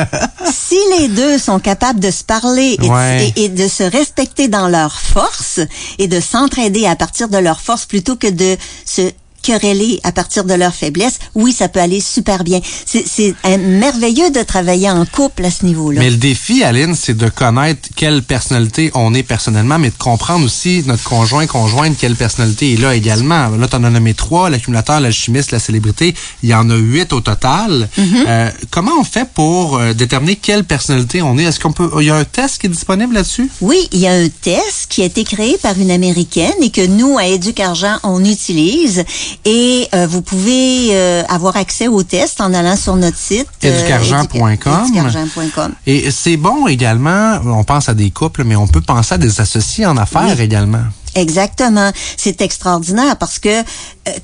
si 0.52 0.78
les 0.98 1.08
deux 1.10 1.38
sont 1.38 1.60
capables 1.60 2.00
de 2.00 2.12
se 2.12 2.24
parler 2.24 2.74
et, 2.74 2.78
de- 2.78 2.86
Ouais. 2.88 3.34
et- 3.36 3.46
et 3.46 3.50
de 3.50 3.68
se 3.68 3.84
respecter 3.84 4.48
dans 4.48 4.68
leurs 4.68 5.00
forces 5.00 5.60
et 6.00 6.08
de 6.08 6.20
s'entraider 6.20 6.86
à 6.88 6.96
partir 6.96 7.28
de 7.30 7.38
leurs 7.38 7.60
forces 7.62 7.86
plutôt 7.86 8.16
que 8.16 8.28
de 8.28 8.58
se 8.86 9.12
quereller 9.46 10.00
à 10.04 10.12
partir 10.12 10.44
de 10.44 10.54
leurs 10.54 10.74
faiblesses, 10.74 11.20
oui, 11.36 11.52
ça 11.54 11.68
peut 11.70 11.80
aller 11.80 12.02
super 12.02 12.44
bien. 12.44 12.60
C'est- 12.86 13.36
euh, 13.46 13.58
merveilleux 13.58 14.30
de 14.32 14.42
travailler 14.44 14.90
en 14.90 15.06
couple 15.06 15.46
à 15.46 15.52
ce 15.52 15.66
niveau-là. 15.66 16.00
Mais 16.02 16.10
le 16.10 16.18
défi, 16.18 16.64
Aline, 16.64 16.96
c'est 16.96 17.16
de 17.16 17.30
connaître 17.30 17.90
quelle 17.96 18.24
personnalité 18.24 18.92
on 18.96 19.14
est 19.14 19.24
personnellement, 19.24 19.78
mais 19.80 19.90
de 19.90 19.98
comprendre 19.98 20.46
aussi 20.46 20.84
notre 20.86 21.04
conjoint, 21.04 21.46
conjointe, 21.48 21.96
quelle 22.00 22.16
personnalité 22.16 22.74
est 22.74 22.78
là 22.82 22.96
également. 22.96 23.50
Là, 23.50 23.68
tu 23.68 23.76
en 23.76 23.84
as 23.84 23.90
nommé 23.90 24.14
trois, 24.14 24.50
l'accumulateur, 24.50 25.00
l'alchimiste, 25.00 25.52
la 25.52 25.60
célébrité. 25.60 26.16
Il 26.44 26.50
y 26.50 26.54
en 26.54 26.70
a 26.70 26.76
huit 26.76 27.14
au 27.14 27.22
total. 27.22 27.88
Euh, 28.00 28.50
comment 28.72 28.92
on 29.00 29.04
fait 29.04 29.28
pour 29.34 29.78
euh, 29.78 29.94
déterminer 29.94 30.36
quelle 30.38 30.64
personnalité 30.64 31.22
on 31.22 31.38
est? 31.38 31.44
Est-ce 31.44 31.60
qu'on 31.60 31.72
peut... 31.74 31.90
Il 32.00 32.06
y 32.06 32.10
a 32.10 32.16
un 32.16 32.24
test 32.26 32.60
qui 32.60 32.68
est 32.68 32.70
disponible 32.70 33.14
là-dessus? 33.14 33.50
Oui, 33.62 33.88
il 33.92 34.00
y 34.00 34.08
a 34.08 34.12
un 34.14 34.30
test 34.30 34.88
qui 34.90 35.02
a 35.02 35.06
été 35.06 35.24
créé 35.24 35.58
par 35.58 35.78
une 35.80 35.92
Américaine 35.92 36.54
et 36.62 36.70
que 36.72 36.86
nous, 36.86 37.18
à 37.18 37.26
Éduc 37.28 37.60
Argent, 37.60 37.98
on 38.04 38.24
utilise. 38.24 39.04
Et 39.44 39.88
euh, 39.94 40.08
vous 40.08 40.22
pouvez 40.22 40.90
euh, 40.92 41.24
avoir 41.28 41.58
accès 41.58 41.88
au 41.88 42.04
test 42.04 42.40
en 42.42 42.54
allant 42.54 42.76
sur 42.76 42.96
notre 42.96 43.18
site. 43.18 43.48
euh, 43.64 43.80
Éducargent.com. 43.80 44.52
éduc- 44.54 44.86
éducargent.com. 44.88 45.74
Et 45.86 46.10
c'est 46.12 46.38
bon 46.38 46.68
également, 46.68 47.40
on 47.46 47.64
pense 47.64 47.90
à 47.90 47.94
des 47.94 48.12
couples, 48.12 48.44
mais 48.44 48.56
on 48.56 48.68
peut 48.68 48.82
penser 48.82 49.16
à 49.16 49.18
des 49.18 49.42
associés 49.42 49.86
en 49.86 49.98
affaires 49.98 50.40
également. 50.40 50.84
Exactement. 51.16 51.92
C'est 52.18 52.42
extraordinaire 52.42 53.16
parce 53.18 53.40
que 53.40 53.48
euh, 53.50 53.64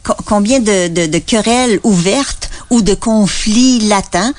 co- 0.04 0.14
combien 0.26 0.60
de, 0.60 0.90
de, 0.90 1.06
de 1.06 1.18
querelles 1.20 1.80
ouvertes 1.84 2.50
ou 2.70 2.82
de 2.82 2.94
conflits 2.94 3.80
latents 3.88 4.32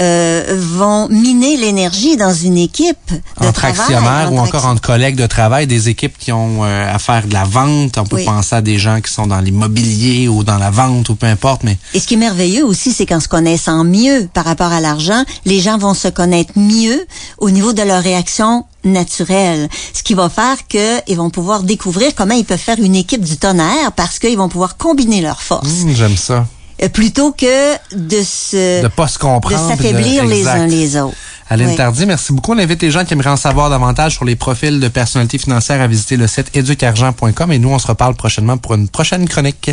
euh, 0.00 0.44
vont 0.76 1.08
miner 1.08 1.56
l'énergie 1.56 2.16
dans 2.16 2.32
une 2.32 2.56
équipe 2.58 2.96
de 3.10 3.46
entre 3.46 3.52
travail, 3.52 3.80
actionnaires 3.80 4.32
ou 4.32 4.38
encore 4.38 4.66
entre 4.66 4.80
collègues 4.82 5.16
de 5.16 5.26
travail, 5.26 5.66
des 5.66 5.88
équipes 5.88 6.16
qui 6.18 6.30
ont 6.32 6.64
euh, 6.64 6.94
à 6.94 6.98
faire 6.98 7.26
de 7.26 7.32
la 7.34 7.44
vente. 7.44 7.98
On 7.98 8.04
peut 8.06 8.16
Oui. 8.16 8.24
penser 8.24 8.54
à 8.56 8.60
des 8.60 8.78
gens 8.78 9.00
qui 9.00 9.12
sont 9.12 9.26
dans 9.26 9.40
l'immobilier 9.40 10.28
ou 10.28 10.44
dans 10.44 10.58
la 10.58 10.70
vente 10.70 11.08
ou 11.08 11.14
peu 11.16 11.26
importe, 11.26 11.64
mais 11.64 11.76
Et 11.94 12.00
ce 12.00 12.06
qui 12.06 12.14
est 12.14 12.18
merveilleux 12.18 12.64
aussi, 12.64 12.92
c'est 12.92 13.06
qu'en 13.06 13.20
se 13.20 13.28
connaissant 13.28 13.84
mieux 13.84 14.28
par 14.32 14.44
rapport 14.44 14.72
à 14.72 14.80
l'argent, 14.80 15.24
les 15.44 15.60
gens 15.60 15.78
vont 15.78 15.94
se 15.94 16.08
connaître 16.08 16.52
mieux 16.56 17.06
au 17.38 17.50
niveau 17.50 17.72
de 17.72 17.82
leur 17.82 18.02
réaction 18.02 18.64
naturelle. 18.84 19.68
Ce 19.92 20.02
qui 20.02 20.14
va 20.14 20.28
faire 20.28 20.56
qu'ils 20.68 21.16
vont 21.16 21.30
pouvoir 21.30 21.62
découvrir 21.62 22.14
comment 22.14 22.34
ils 22.34 22.44
peuvent 22.44 22.58
faire 22.58 22.78
une 22.78 22.94
équipe 22.94 23.24
du 23.24 23.36
tonnerre 23.36 23.92
parce 23.96 24.18
qu'ils 24.18 24.36
vont 24.38 24.48
pouvoir 24.48 24.76
combiner 24.76 25.20
leurs 25.20 25.42
forces. 25.42 25.82
hum, 25.82 25.94
j'aime 25.94 26.16
ça. 26.16 26.46
Euh, 26.82 26.88
plutôt 26.88 27.32
que 27.32 27.74
de 27.96 28.22
se... 28.22 28.82
De 28.82 28.88
pas 28.88 29.08
se 29.08 29.18
comprendre. 29.18 29.62
de- 29.64 29.76
s'affaiblir 29.76 30.24
les 30.24 30.46
uns 30.46 30.66
les 30.66 30.96
autres. 30.96 31.16
Aline 31.50 31.68
Oui. 31.68 31.76
Tardy, 31.76 32.04
merci 32.06 32.32
beaucoup. 32.32 32.52
On 32.52 32.58
invite 32.58 32.82
les 32.82 32.90
gens 32.90 33.04
qui 33.04 33.14
aimeraient 33.14 33.30
en 33.30 33.36
savoir 33.36 33.70
davantage 33.70 34.14
sur 34.14 34.24
les 34.24 34.36
profils 34.36 34.78
de 34.78 34.88
personnalité 34.88 35.38
financière 35.38 35.80
à 35.80 35.86
visiter 35.86 36.16
le 36.16 36.26
site 36.26 36.54
éducargent.com 36.54 37.52
et 37.52 37.58
nous, 37.58 37.70
on 37.70 37.78
se 37.78 37.86
reparle 37.86 38.14
prochainement 38.14 38.58
pour 38.58 38.74
une 38.74 38.88
prochaine 38.88 39.26
chronique. 39.28 39.70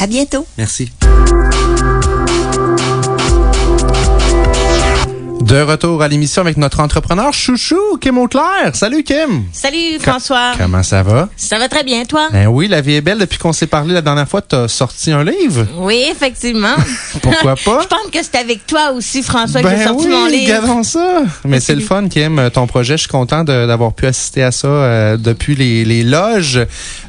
À 0.00 0.06
bientôt. 0.06 0.44
Merci. 0.58 0.90
De 5.48 5.62
retour 5.62 6.02
à 6.02 6.08
l'émission 6.08 6.42
avec 6.42 6.58
notre 6.58 6.80
entrepreneur 6.80 7.32
chouchou, 7.32 7.96
Kim 8.02 8.18
Auclair. 8.18 8.74
Salut 8.74 9.02
Kim. 9.02 9.44
Salut 9.50 9.98
François. 9.98 10.52
Comment 10.58 10.82
ça 10.82 11.02
va? 11.02 11.30
Ça 11.38 11.58
va 11.58 11.68
très 11.68 11.84
bien, 11.84 12.04
toi? 12.04 12.28
Ben 12.30 12.48
oui, 12.48 12.68
la 12.68 12.82
vie 12.82 12.96
est 12.96 13.00
belle. 13.00 13.16
Depuis 13.16 13.38
qu'on 13.38 13.54
s'est 13.54 13.66
parlé 13.66 13.94
la 13.94 14.02
dernière 14.02 14.28
fois, 14.28 14.42
tu 14.42 14.54
as 14.56 14.68
sorti 14.68 15.10
un 15.10 15.24
livre. 15.24 15.66
Oui, 15.78 16.04
effectivement. 16.10 16.74
Pourquoi 17.22 17.54
pas? 17.56 17.80
Je 17.82 17.86
pense 17.86 18.10
que 18.12 18.18
c'est 18.22 18.36
avec 18.36 18.66
toi 18.66 18.90
aussi, 18.94 19.22
François, 19.22 19.62
que 19.62 19.66
Ben 19.66 19.78
j'ai 19.78 19.84
sorti 19.84 20.06
oui, 20.08 20.12
mon 20.12 20.26
livre. 20.26 20.54
regardons 20.54 20.82
ça. 20.82 21.22
Mais 21.46 21.60
c'est 21.60 21.74
le 21.74 21.80
fun, 21.80 22.06
Kim, 22.08 22.50
ton 22.52 22.66
projet. 22.66 22.98
Je 22.98 23.02
suis 23.04 23.08
content 23.08 23.42
d'avoir 23.42 23.94
pu 23.94 24.04
assister 24.06 24.42
à 24.42 24.52
ça 24.52 24.68
euh, 24.68 25.16
depuis 25.16 25.54
les, 25.56 25.86
les 25.86 26.02
loges. 26.02 26.60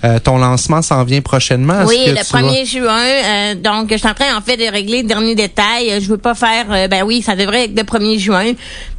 Euh, 0.06 0.18
ton 0.20 0.38
lancement 0.38 0.82
s'en 0.82 1.04
vient 1.04 1.20
prochainement. 1.20 1.84
Oui, 1.86 1.98
que 2.06 2.12
le 2.12 2.16
tu 2.18 2.32
vas- 2.32 2.42
1er 2.42 2.66
juin. 2.66 3.00
euh, 3.06 3.56
donc, 3.56 3.90
je 3.92 3.98
suis 3.98 4.08
en 4.08 4.14
train, 4.14 4.34
en 4.38 4.42
fait, 4.42 4.56
de 4.56 4.72
régler 4.72 5.02
le 5.02 5.10
dernier 5.10 5.36
détail. 5.36 6.00
Je 6.02 6.08
veux 6.08 6.18
pas 6.18 6.36
faire... 6.36 6.68
euh, 6.72 6.88
ben 6.88 7.04
oui, 7.04 7.22
ça 7.22 7.36
devrait 7.36 7.66
être 7.66 7.76
le 7.76 7.84
1er 7.84 8.18
juin. 8.18 8.29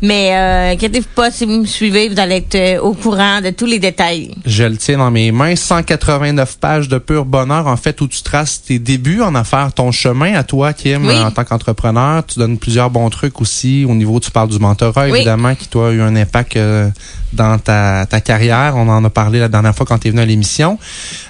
Mais 0.03 0.31
euh, 0.33 0.73
inquiétez-vous 0.73 1.07
pas, 1.15 1.31
si 1.31 1.45
vous 1.45 1.61
me 1.61 1.67
suivez, 1.67 2.09
vous 2.09 2.19
allez 2.19 2.37
être 2.37 2.55
euh, 2.55 2.81
au 2.81 2.95
courant 2.95 3.41
de 3.41 3.51
tous 3.51 3.67
les 3.67 3.79
détails. 3.79 4.35
Je 4.47 4.65
le 4.65 4.77
tiens 4.77 4.99
dans 4.99 5.11
mes 5.11 5.31
mains. 5.33 5.55
189 5.57 6.59
pages 6.59 6.89
de 6.89 6.99
pur 6.99 7.25
bonheur, 7.25 7.67
en 7.67 7.77
fait, 7.77 8.01
où 8.01 8.09
tu 8.09 8.23
traces 8.23 8.63
tes 8.63 8.79
débuts 8.79 9.21
en 9.23 9.35
affaires, 9.35 9.73
ton 9.73 9.93
chemin 9.93 10.35
à 10.35 10.43
toi, 10.43 10.73
Kim, 10.73 11.07
Oui. 11.07 11.19
en 11.19 11.31
tant 11.31 11.45
qu'entrepreneur. 11.45 12.25
Tu 12.27 12.39
donnes 12.39 12.59
plusieurs 12.59 12.91
bons 12.91 13.11
trucs 13.11 13.41
aussi. 13.41 13.85
Au 13.89 13.95
niveau, 13.95 14.19
tu 14.21 14.31
parles 14.31 14.49
du 14.49 14.59
mentorat, 14.59 15.05
Oui. 15.09 15.17
évidemment, 15.17 15.55
qui, 15.55 15.69
toi, 15.69 15.89
a 15.89 15.93
eu 15.93 16.01
un 16.01 16.17
impact 16.17 16.57
euh, 16.57 16.89
dans 17.33 17.59
ta, 17.59 18.07
ta 18.09 18.21
carrière. 18.21 18.75
On 18.77 18.89
en 18.89 19.05
a 19.05 19.11
parlé 19.11 19.39
la 19.39 19.49
dernière 19.49 19.75
fois 19.75 19.85
quand 19.87 19.99
tu 19.99 20.09
es 20.09 20.11
venu 20.11 20.23
à 20.23 20.27
l'émission. 20.27 20.79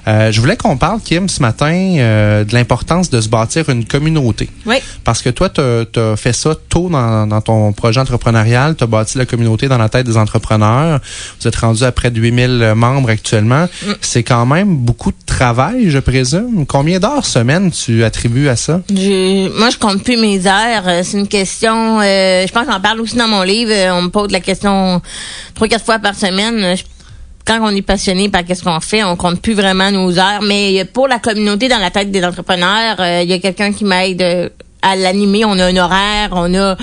Euh, 0.06 0.30
je 0.30 0.40
voulais 0.40 0.56
qu'on 0.56 0.76
parle, 0.76 1.00
Kim, 1.00 1.28
ce 1.28 1.42
matin, 1.42 1.72
euh, 1.98 2.44
de 2.44 2.54
l'importance 2.54 3.10
de 3.10 3.20
se 3.20 3.28
bâtir 3.28 3.68
une 3.68 3.84
communauté. 3.84 4.48
Oui. 4.66 4.76
Parce 5.02 5.22
que 5.22 5.30
toi, 5.30 5.48
tu 5.48 5.60
as 5.60 6.16
fait 6.16 6.32
ça 6.32 6.54
tôt 6.68 6.88
dans, 6.88 7.26
dans 7.26 7.40
ton 7.40 7.72
projet 7.72 7.89
entrepreneurial. 7.98 8.76
Tu 8.76 8.84
as 8.84 8.86
bâti 8.86 9.18
la 9.18 9.26
communauté 9.26 9.68
dans 9.68 9.78
la 9.78 9.88
tête 9.88 10.06
des 10.06 10.16
entrepreneurs. 10.16 11.00
Vous 11.40 11.48
êtes 11.48 11.56
rendu 11.56 11.82
à 11.84 11.92
près 11.92 12.10
de 12.10 12.20
8000 12.20 12.72
membres 12.76 13.10
actuellement. 13.10 13.64
Mm. 13.86 13.92
C'est 14.00 14.22
quand 14.22 14.46
même 14.46 14.76
beaucoup 14.76 15.10
de 15.10 15.16
travail, 15.26 15.90
je 15.90 15.98
présume. 15.98 16.66
Combien 16.66 16.98
d'heures 16.98 17.26
semaine 17.26 17.70
tu 17.70 18.04
attribues 18.04 18.48
à 18.48 18.56
ça? 18.56 18.80
Je- 18.88 19.48
moi, 19.58 19.70
je 19.70 19.78
compte 19.78 20.02
plus 20.04 20.16
mes 20.16 20.46
heures. 20.46 20.86
Euh, 20.86 21.02
C'est 21.04 21.18
une 21.18 21.28
question. 21.28 22.00
euh, 22.00 22.46
je 22.46 22.52
pense 22.52 22.66
qu'on 22.66 22.80
parle 22.80 23.00
aussi 23.00 23.16
dans 23.16 23.28
mon 23.28 23.42
livre. 23.42 23.72
Euh, 23.72 23.92
On 23.92 24.02
me 24.02 24.08
pose 24.08 24.30
la 24.30 24.40
question 24.40 25.00
trois 25.54 25.68
quatre 25.68 25.84
fois 25.84 25.98
par 25.98 26.14
semaine. 26.14 26.56
Euh, 26.62 26.76
je- 26.76 26.84
quand 27.46 27.58
on 27.62 27.74
est 27.74 27.82
passionné 27.82 28.28
par 28.28 28.44
qu'est-ce 28.44 28.62
qu'on 28.62 28.78
fait, 28.80 29.02
on 29.02 29.16
compte 29.16 29.40
plus 29.40 29.54
vraiment 29.54 29.90
nos 29.90 30.18
heures. 30.18 30.42
Mais 30.42 30.80
euh, 30.80 30.84
pour 30.92 31.08
la 31.08 31.18
communauté 31.18 31.68
dans 31.68 31.78
la 31.78 31.90
tête 31.90 32.10
des 32.10 32.24
entrepreneurs, 32.24 32.96
euh, 33.00 33.22
il 33.24 33.30
y 33.30 33.32
a 33.32 33.38
quelqu'un 33.38 33.72
qui 33.72 33.84
m'aide. 33.84 34.22
euh, 34.22 34.48
à 34.82 34.96
l'animer, 34.96 35.44
on 35.44 35.58
a 35.58 35.66
un 35.66 35.76
horaire, 35.76 36.30
on 36.32 36.54
a 36.54 36.74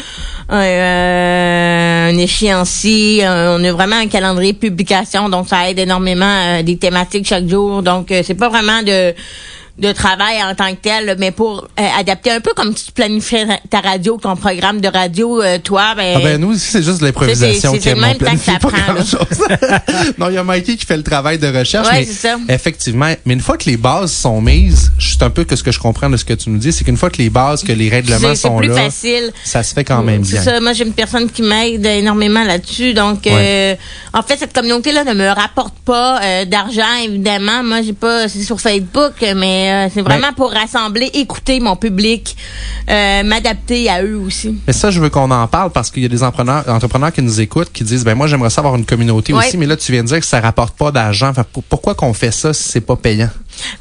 euh, 0.50 2.10
un 2.10 2.18
échéancier, 2.18 3.27
on 3.27 3.63
a 3.63 3.72
vraiment 3.74 3.98
un 3.98 4.08
calendrier 4.08 4.54
de 4.54 4.58
publication, 4.58 5.27
donc 5.27 5.48
ça 5.50 5.70
aide 5.70 5.80
énormément 5.80 6.25
euh, 6.25 6.63
des 6.63 6.77
thématiques 6.77 7.27
chaque 7.27 7.48
jour. 7.48 7.84
Donc 7.84 8.12
euh, 8.12 8.22
c'est 8.24 8.36
pas 8.36 8.48
vraiment 8.48 8.82
de 8.82 9.13
de 9.77 9.91
travail 9.91 10.43
en 10.43 10.55
tant 10.55 10.72
que 10.72 10.81
tel, 10.81 11.15
mais 11.19 11.31
pour 11.31 11.67
euh, 11.79 11.88
adapter 12.00 12.31
un 12.31 12.39
peu 12.39 12.51
comme 12.55 12.74
tu 12.74 12.91
planifies 12.91 13.46
ta 13.69 13.79
radio, 13.79 14.17
ton 14.22 14.36
programme 14.36 14.81
de 14.81 14.88
radio, 14.88 15.41
euh, 15.41 15.60
toi, 15.60 15.93
ben, 15.96 16.15
Ah 16.17 16.19
ben 16.24 16.41
nous 16.41 16.53
ici 16.53 16.67
c'est 16.72 16.84
juste 16.84 17.00
de 17.00 17.05
l'improvisation 17.05 17.74
le 17.74 17.93
On 17.93 18.00
même 18.00 18.17
temps 18.17 18.31
que 18.31 18.38
ça 18.39 18.60
prend, 18.60 18.72
là. 18.72 19.84
non, 20.17 20.29
il 20.29 20.34
y 20.34 20.38
a 20.38 20.43
Mikey 20.43 20.77
qui 20.77 20.86
fait 20.86 20.98
le 20.98 21.03
travail 21.03 21.38
de 21.38 21.48
recherche. 21.48 21.88
Ouais, 21.88 22.00
mais 22.00 22.05
c'est 22.05 22.27
ça. 22.27 22.38
Effectivement. 22.50 23.13
Mais 23.25 23.34
une 23.34 23.39
fois 23.39 23.57
que 23.57 23.65
les 23.69 23.77
bases 23.77 24.12
sont 24.12 24.41
mises, 24.41 24.91
c'est 25.00 25.22
un 25.24 25.29
peu 25.29 25.43
que 25.43 25.55
ce 25.55 25.63
que 25.63 25.72
je 25.72 25.79
comprends 25.79 26.10
de 26.10 26.17
ce 26.17 26.25
que 26.25 26.34
tu 26.34 26.50
nous 26.50 26.57
dis, 26.57 26.72
c'est 26.72 26.84
qu'une 26.84 26.98
fois 26.98 27.10
que 27.10 27.17
les 27.17 27.29
bases, 27.29 27.63
que 27.63 27.72
les 27.72 27.89
règlements 27.89 28.36
sont 28.36 28.57
plus 28.57 28.69
là, 28.69 28.75
facile. 28.75 29.31
ça 29.43 29.63
se 29.63 29.74
fait 29.74 29.84
quand 29.84 30.03
même 30.03 30.24
C'est 30.24 30.34
bien. 30.34 30.41
ça. 30.43 30.60
Moi, 30.60 30.74
j'ai 30.74 30.86
une 30.86 30.93
personne 30.93 31.29
qui 31.29 31.41
m'aide 31.43 31.86
énormément 31.86 32.43
là-dessus. 32.43 32.93
Donc, 32.93 33.27
euh, 33.27 33.75
en 34.13 34.24
fait, 34.24 34.38
cette 34.38 34.53
communauté-là 34.53 35.03
ne 35.03 35.13
me 35.13 35.27
rapporte 35.29 35.75
pas 35.86 36.22
euh, 36.22 36.46
d'argent, 36.46 36.96
évidemment. 37.03 37.63
Moi, 37.63 37.81
j'ai 37.84 37.93
pas, 37.93 38.27
c'est 38.27 38.43
sur 38.43 38.60
Facebook, 38.60 39.13
mais 39.36 39.66
euh, 39.71 39.89
c'est 39.93 40.01
vraiment 40.01 40.27
Ben- 40.29 40.33
pour 40.36 40.51
rassembler, 40.51 41.09
écouter 41.13 41.59
mon 41.59 41.75
public, 41.75 42.36
euh, 42.89 43.24
m'adapter 43.24 43.89
à 43.89 44.03
eux 44.03 44.17
aussi. 44.17 44.57
Mais 44.67 44.74
ça, 44.74 44.91
je 44.91 45.00
veux 45.00 45.09
qu'on 45.09 45.29
en 45.31 45.47
parle 45.47 45.71
parce 45.71 45.91
qu'il 45.91 46.03
y 46.03 46.05
a 46.05 46.09
des 46.09 46.24
entrepreneurs, 46.24 46.63
entrepreneurs 46.67 47.12
qui 47.12 47.21
nous 47.21 47.41
écoutent 47.41 47.71
qui 47.71 47.83
disent, 47.83 48.03
ben 48.03 48.15
moi, 48.15 48.27
j'aimerais 48.27 48.50
ça 48.50 48.62
avoir 48.62 48.75
une 48.75 48.86
communauté 48.86 49.33
Ouais. 49.33 49.45
aussi, 49.47 49.57
mais 49.57 49.65
là, 49.65 49.75
tu 49.77 49.91
viens 49.91 50.03
de 50.03 50.07
dire 50.07 50.19
que 50.19 50.25
ça 50.25 50.39
rapporte 50.39 50.77
pas 50.77 50.91
d'argent. 50.91 51.31
Pourquoi 51.69 51.95
qu'on 51.95 52.13
fait 52.13 52.31
ça 52.31 52.53
si 52.53 52.63
c'est 52.69 52.81
pas 52.81 52.95
payant? 52.95 53.29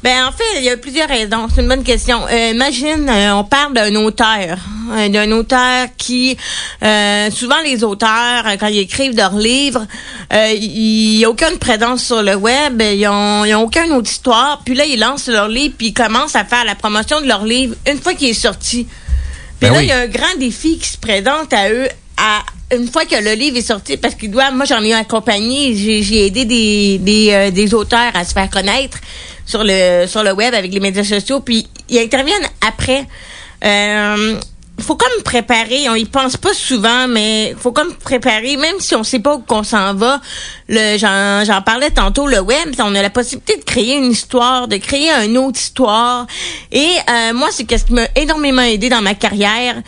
Ben 0.03 0.25
en 0.25 0.31
fait, 0.31 0.57
il 0.57 0.63
y 0.63 0.69
a 0.69 0.77
plusieurs 0.77 1.07
raisons. 1.07 1.47
C'est 1.53 1.61
une 1.61 1.67
bonne 1.67 1.83
question. 1.83 2.21
Euh, 2.29 2.51
imagine, 2.51 3.09
euh, 3.09 3.35
on 3.35 3.43
parle 3.43 3.73
d'un 3.73 3.93
auteur, 3.95 4.57
euh, 4.91 5.09
d'un 5.09 5.31
auteur 5.31 5.87
qui, 5.97 6.37
souvent 7.31 7.61
les 7.63 7.83
auteurs, 7.83 8.45
quand 8.59 8.67
ils 8.67 8.79
écrivent 8.79 9.15
leurs 9.15 9.35
livres, 9.37 9.85
il 10.31 11.17
n'y 11.17 11.25
a 11.25 11.29
aucune 11.29 11.57
présence 11.57 12.03
sur 12.03 12.21
le 12.21 12.35
web, 12.35 12.81
ils 12.81 13.07
ont, 13.07 13.45
ils 13.45 13.55
ont 13.55 13.63
aucun 13.63 13.89
auditoire. 13.91 14.61
Puis 14.65 14.75
là, 14.75 14.85
ils 14.85 14.99
lancent 14.99 15.27
leur 15.27 15.47
livre, 15.47 15.75
puis 15.77 15.87
ils 15.87 15.93
commencent 15.93 16.35
à 16.35 16.45
faire 16.45 16.65
la 16.65 16.75
promotion 16.75 17.21
de 17.21 17.27
leur 17.27 17.43
livre 17.45 17.75
une 17.89 17.99
fois 17.99 18.13
qu'il 18.13 18.29
est 18.29 18.33
sorti. 18.33 18.87
Puis 19.59 19.69
Ben 19.69 19.73
là, 19.73 19.77
oui. 19.79 19.85
il 19.85 19.89
y 19.89 19.91
a 19.91 19.99
un 19.99 20.07
grand 20.07 20.37
défi 20.39 20.77
qui 20.77 20.87
se 20.87 20.97
présente 20.97 21.51
à 21.53 21.69
eux 21.71 21.87
à 22.17 22.43
une 22.75 22.87
fois 22.91 23.05
que 23.05 23.15
le 23.15 23.33
livre 23.33 23.57
est 23.57 23.61
sorti, 23.61 23.95
parce 23.95 24.15
qu'ils 24.15 24.31
doivent, 24.31 24.53
moi 24.53 24.65
j'en 24.65 24.83
ai 24.83 24.93
accompagné, 24.93 25.73
j'ai 25.73 26.25
aidé 26.25 26.43
des, 26.43 26.97
des, 26.97 27.31
euh, 27.31 27.51
des 27.51 27.73
auteurs 27.73 28.11
à 28.13 28.25
se 28.25 28.33
faire 28.33 28.49
connaître 28.49 28.97
sur 29.47 29.63
le 29.63 30.05
sur 30.05 30.23
le 30.23 30.33
web 30.33 30.53
avec 30.53 30.71
les 30.71 30.79
médias 30.79 31.03
sociaux, 31.03 31.39
puis 31.39 31.67
ils 31.89 31.97
interviennent 31.99 32.47
après. 32.61 33.07
Euh, 33.65 34.39
faut 34.79 34.95
comme 34.95 35.23
préparer, 35.23 35.89
on 35.89 35.95
y 35.95 36.05
pense 36.05 36.37
pas 36.37 36.53
souvent, 36.53 37.07
mais 37.07 37.55
faut 37.59 37.71
comme 37.71 37.95
préparer, 37.95 38.57
même 38.57 38.75
si 38.79 38.95
on 38.95 39.03
sait 39.03 39.17
pas 39.19 39.35
où 39.35 39.39
qu'on 39.39 39.63
s'en 39.63 39.95
va. 39.95 40.21
Le, 40.67 40.97
j'en, 40.99 41.43
j'en 41.45 41.63
parlais 41.63 41.89
tantôt, 41.89 42.27
le 42.27 42.39
web, 42.39 42.75
on 42.79 42.93
a 42.93 43.01
la 43.01 43.09
possibilité 43.09 43.57
de 43.57 43.63
créer 43.63 43.95
une 43.95 44.11
histoire, 44.11 44.67
de 44.67 44.77
créer 44.77 45.09
une 45.25 45.37
autre 45.39 45.59
histoire. 45.59 46.27
Et 46.71 46.89
euh, 47.09 47.33
moi, 47.33 47.47
c'est 47.51 47.65
ce 47.75 47.85
qui 47.85 47.93
m'a 47.93 48.07
énormément 48.15 48.61
aidé 48.61 48.89
dans 48.89 49.01
ma 49.01 49.15
carrière 49.15 49.81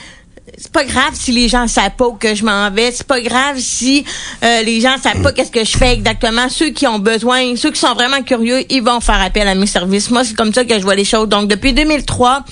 c'est 0.58 0.72
pas 0.72 0.84
grave 0.84 1.12
si 1.14 1.32
les 1.32 1.48
gens 1.48 1.68
savent 1.68 1.96
pas 1.98 2.08
où 2.08 2.14
que 2.14 2.36
je 2.36 2.44
m'en 2.44 2.70
vais. 2.72 2.92
C'est 2.92 3.08
pas 3.08 3.22
grave 3.22 3.58
si 3.60 4.06
euh, 4.44 4.62
les 4.64 4.82
gens 4.82 4.98
savent 5.02 5.22
pas 5.22 5.32
qu'est-ce 5.32 5.52
que 5.52 5.64
je 5.64 5.78
fais 5.78 5.94
exactement. 5.94 6.50
Ceux 6.50 6.70
qui 6.70 6.88
ont 6.88 7.00
besoin, 7.00 7.56
ceux 7.56 7.72
qui 7.72 7.80
sont 7.80 7.94
vraiment 7.94 8.22
curieux, 8.24 8.64
ils 8.72 8.84
vont 8.84 9.00
faire 9.00 9.22
appel 9.22 9.48
à 9.48 9.56
mes 9.56 9.68
services. 9.68 10.10
Moi, 10.10 10.24
c'est 10.24 10.36
comme 10.36 10.54
ça 10.54 10.66
que 10.66 10.76
je 10.76 10.84
vois 10.84 10.96
les 10.96 11.06
choses. 11.06 11.28
Donc, 11.28 11.48
depuis 11.48 11.74
2003, 11.74 12.44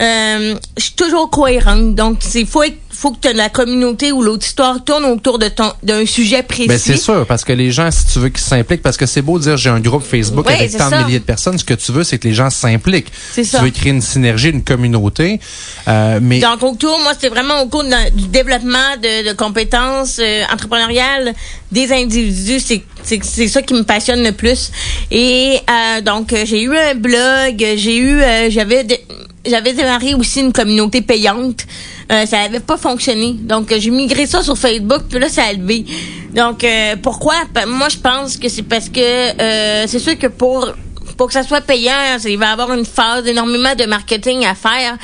euh, 0.00 0.54
je 0.76 0.82
suis 0.82 0.92
toujours 0.94 1.30
cohérente. 1.30 1.94
Donc, 1.94 2.18
c'est 2.20 2.44
faut 2.44 2.62
faut 2.90 3.10
que 3.10 3.28
la 3.28 3.50
communauté 3.50 4.10
ou 4.10 4.22
l'autre 4.22 4.46
histoire 4.46 4.82
tourne 4.82 5.04
autour 5.04 5.38
de 5.38 5.48
ton 5.48 5.70
d'un 5.82 6.06
sujet 6.06 6.42
précis. 6.42 6.66
Ben 6.68 6.78
c'est 6.78 6.96
sûr, 6.96 7.26
parce 7.26 7.44
que 7.44 7.52
les 7.52 7.70
gens, 7.70 7.90
si 7.90 8.06
tu 8.06 8.18
veux 8.20 8.30
qu'ils 8.30 8.40
s'impliquent, 8.40 8.80
parce 8.82 8.96
que 8.96 9.04
c'est 9.04 9.20
beau 9.20 9.38
de 9.38 9.44
dire 9.44 9.56
j'ai 9.58 9.68
un 9.68 9.80
groupe 9.80 10.02
Facebook 10.02 10.50
avec 10.50 10.74
tant 10.76 10.90
de 10.90 11.04
milliers 11.04 11.18
de 11.18 11.24
personnes, 11.24 11.58
ce 11.58 11.64
que 11.64 11.74
tu 11.74 11.92
veux, 11.92 12.04
c'est 12.04 12.18
que 12.18 12.26
les 12.26 12.32
gens 12.34 12.48
s'impliquent. 12.48 13.12
C'est 13.32 13.42
Tu 13.42 13.48
ça. 13.48 13.60
veux 13.60 13.68
créer 13.70 13.92
une 13.92 14.00
synergie, 14.00 14.48
une 14.48 14.64
communauté. 14.64 15.40
Euh, 15.88 16.20
mais 16.22 16.38
Donc, 16.40 16.62
autour, 16.62 16.98
moi, 17.00 17.12
c'est 17.18 17.28
vraiment 17.28 17.60
au 17.60 17.66
cours 17.68 17.84
de- 17.84 18.10
du 18.16 18.28
développement 18.28 18.96
de, 19.02 19.28
de 19.28 19.32
compétences 19.34 20.18
euh, 20.18 20.42
entrepreneuriales 20.52 21.34
des 21.70 21.92
individus. 21.92 22.60
C'est, 22.60 22.82
c'est, 23.02 23.22
c'est 23.22 23.48
ça 23.48 23.60
qui 23.60 23.74
me 23.74 23.82
passionne 23.82 24.22
le 24.24 24.32
plus. 24.32 24.70
Et 25.10 25.58
euh, 25.68 26.00
donc, 26.00 26.34
j'ai 26.44 26.62
eu 26.62 26.74
un 26.74 26.94
blog, 26.94 27.58
j'ai 27.76 27.96
eu, 27.98 28.20
euh, 28.22 28.48
j'avais, 28.50 28.86
j'avais 29.48 29.72
démarré 29.72 30.14
aussi 30.14 30.40
une 30.40 30.52
communauté 30.52 31.02
payante. 31.02 31.64
Euh, 32.12 32.24
ça 32.26 32.40
avait 32.40 32.60
pas 32.60 32.76
fonctionné. 32.76 33.34
Donc, 33.40 33.72
euh, 33.72 33.76
j'ai 33.80 33.90
migré 33.90 34.26
ça 34.26 34.42
sur 34.42 34.56
Facebook, 34.56 35.02
puis 35.10 35.18
là, 35.18 35.28
ça 35.28 35.44
a 35.44 35.52
levé. 35.52 35.84
Donc, 36.34 36.62
euh, 36.62 36.96
pourquoi? 37.02 37.34
Moi, 37.66 37.88
je 37.88 37.98
pense 37.98 38.36
que 38.36 38.48
c'est 38.48 38.62
parce 38.62 38.88
que 38.88 39.00
euh, 39.00 39.86
c'est 39.86 39.98
sûr 39.98 40.18
que 40.18 40.28
pour 40.28 40.68
pour 41.16 41.28
que 41.28 41.32
ça 41.32 41.44
soit 41.44 41.62
payant, 41.62 42.18
il 42.26 42.36
va 42.36 42.46
y 42.46 42.48
avoir 42.50 42.74
une 42.74 42.84
phase 42.84 43.24
d'énormément 43.24 43.74
de 43.74 43.86
marketing 43.86 44.44
à 44.44 44.54
faire. 44.54 44.98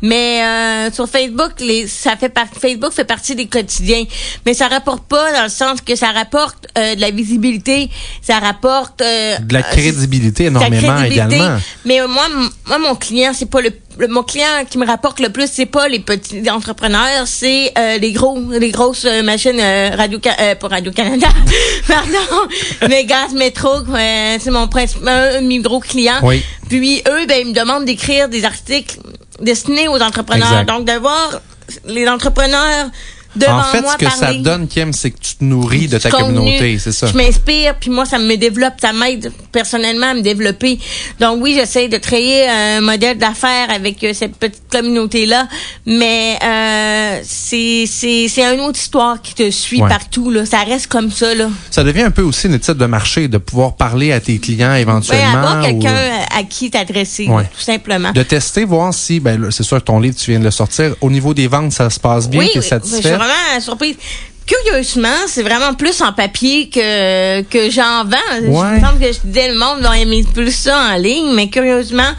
Mais 0.00 0.40
euh, 0.42 0.90
sur 0.92 1.06
Facebook, 1.08 1.52
les, 1.60 1.86
ça 1.86 2.16
fait 2.16 2.30
par- 2.30 2.46
Facebook 2.58 2.92
fait 2.92 3.04
partie 3.04 3.34
des 3.34 3.46
quotidiens. 3.48 4.04
Mais 4.46 4.54
ça 4.54 4.66
rapporte 4.68 5.06
pas 5.06 5.30
dans 5.34 5.42
le 5.42 5.50
sens 5.50 5.82
que 5.82 5.94
ça 5.94 6.10
rapporte 6.12 6.68
euh, 6.78 6.94
de 6.94 7.00
la 7.02 7.10
visibilité, 7.10 7.90
ça 8.22 8.38
rapporte 8.38 9.02
euh, 9.02 9.36
de 9.40 9.52
la 9.52 9.60
euh, 9.60 9.62
crédibilité 9.70 10.44
énormément 10.44 10.96
crédibilité. 10.96 11.36
également. 11.36 11.58
Mais 11.84 12.00
euh, 12.00 12.08
moi, 12.08 12.26
moi, 12.66 12.78
mon 12.78 12.94
client, 12.94 13.32
c'est 13.34 13.50
pas 13.50 13.60
le, 13.60 13.70
le- 13.98 14.08
mon 14.08 14.22
client 14.22 14.64
qui 14.70 14.78
me 14.78 14.86
rapporte 14.86 15.20
le 15.20 15.28
plus, 15.30 15.48
c'est 15.52 15.66
pas 15.66 15.88
les 15.88 15.98
petits 16.00 16.48
entrepreneurs, 16.50 17.26
c'est 17.26 17.72
euh, 17.76 17.98
les 17.98 18.12
gros, 18.12 18.38
les 18.50 18.70
grosses 18.70 19.04
euh, 19.04 19.22
machines 19.22 19.58
euh, 19.60 19.90
Radio, 19.96 20.18
euh, 20.40 20.54
pas 20.54 20.68
Radio 20.68 20.92
Canada, 20.92 21.26
pardon, 21.88 22.48
mais 22.88 23.04
Gaz 23.04 23.32
Métro, 23.34 23.68
euh, 23.88 24.36
c'est 24.40 24.50
mon 24.50 24.68
principal, 24.68 25.42
mes 25.44 25.58
gros 25.58 25.80
clients. 25.80 26.20
Oui. 26.22 26.42
Puis 26.68 27.02
eux, 27.08 27.26
ben, 27.26 27.40
ils 27.40 27.48
me 27.48 27.54
demandent 27.54 27.84
d'écrire 27.84 28.28
des 28.28 28.44
articles 28.44 28.98
destinés 29.40 29.88
aux 29.88 30.00
entrepreneurs. 30.00 30.48
Exact. 30.60 30.68
Donc 30.68 30.84
de 30.86 30.92
voir 30.98 31.40
les 31.86 32.08
entrepreneurs 32.08 32.86
devant 33.38 33.58
En 33.60 33.62
fait, 33.64 33.80
moi 33.82 33.92
ce 33.92 33.96
que 33.98 34.04
parler 34.04 34.36
ça 34.36 34.42
donne, 34.42 34.68
Kim, 34.68 34.92
c'est 34.92 35.10
que 35.10 35.18
tu 35.20 35.36
te 35.36 35.44
nourris 35.44 35.88
de 35.88 35.98
ta 35.98 36.10
contenu. 36.10 36.34
communauté, 36.36 36.78
c'est 36.78 36.92
ça. 36.92 37.06
Je 37.06 37.14
m'inspire, 37.16 37.74
puis 37.80 37.90
moi, 37.90 38.04
ça 38.04 38.18
me 38.18 38.36
développe, 38.36 38.74
ça 38.80 38.92
m'aide 38.92 39.32
personnellement 39.52 40.10
à 40.10 40.14
me 40.14 40.20
développer. 40.22 40.78
Donc 41.20 41.38
oui, 41.42 41.54
j'essaie 41.54 41.88
de 41.88 41.98
créer 41.98 42.48
un 42.48 42.80
modèle 42.80 43.18
d'affaires 43.18 43.70
avec 43.70 44.02
euh, 44.04 44.12
cette 44.14 44.36
petite 44.36 44.68
communauté-là, 44.70 45.48
mais 45.86 46.38
euh, 46.42 47.20
c'est 47.24 47.84
c'est 47.86 48.26
c'est 48.28 48.42
une 48.44 48.60
autre 48.60 48.78
histoire 48.78 49.20
qui 49.22 49.34
te 49.34 49.50
suit 49.50 49.80
Ouais. 49.82 49.88
partout 49.88 50.30
là. 50.30 50.44
Ça 50.44 50.58
reste 50.64 50.88
comme 50.88 51.10
ça 51.10 51.34
là. 51.34 51.48
Ça 51.70 51.84
devient 51.84 52.02
un 52.02 52.10
peu 52.10 52.22
aussi 52.22 52.46
une 52.48 52.54
étude 52.54 52.74
de 52.74 52.86
marché, 52.86 53.28
de 53.28 53.38
pouvoir 53.38 53.76
parler 53.76 54.12
à 54.12 54.20
tes 54.20 54.38
clients 54.38 54.70
Ouais, 54.70 54.82
éventuellement. 54.82 55.38
avoir 55.38 55.58
ou- 55.60 55.62
quelqu'un 55.66 55.96
à 56.36 56.42
qui 56.42 56.70
t'adresser, 56.70 57.28
Ouais. 57.28 57.44
tout 57.44 57.60
simplement. 57.60 58.12
de 58.12 58.22
tester, 58.22 58.64
voir 58.64 58.92
si, 58.92 59.20
ben, 59.20 59.50
c'est 59.50 59.62
sûr 59.62 59.78
que 59.78 59.84
ton 59.84 60.00
livre, 60.00 60.16
tu 60.16 60.30
viens 60.30 60.40
de 60.40 60.44
le 60.44 60.50
sortir. 60.50 60.94
Au 61.00 61.10
niveau 61.10 61.32
des 61.34 61.46
ventes, 61.46 61.72
ça 61.72 61.90
se 61.90 62.00
passe 62.00 62.28
bien, 62.28 62.40
oui, 62.40 62.62
satisfait? 62.62 63.02
je 63.10 63.14
surprise. 63.60 63.96
Curieusement, 64.46 65.26
c'est 65.26 65.42
vraiment 65.42 65.74
plus 65.74 66.00
en 66.00 66.12
papier 66.12 66.70
que 66.70 67.42
que 67.42 67.70
j'en 67.70 68.04
vends. 68.04 68.40
Ouais. 68.40 68.68
Je 68.70 68.74
me 68.76 68.80
semble 68.80 69.00
que 69.00 69.12
je 69.12 69.18
disais 69.24 69.48
le 69.48 69.58
monde 69.58 69.80
va 69.80 69.98
aimer 69.98 70.24
plus 70.32 70.54
ça 70.54 70.94
en 70.94 70.96
ligne, 70.96 71.34
mais 71.34 71.50
curieusement, 71.50 72.10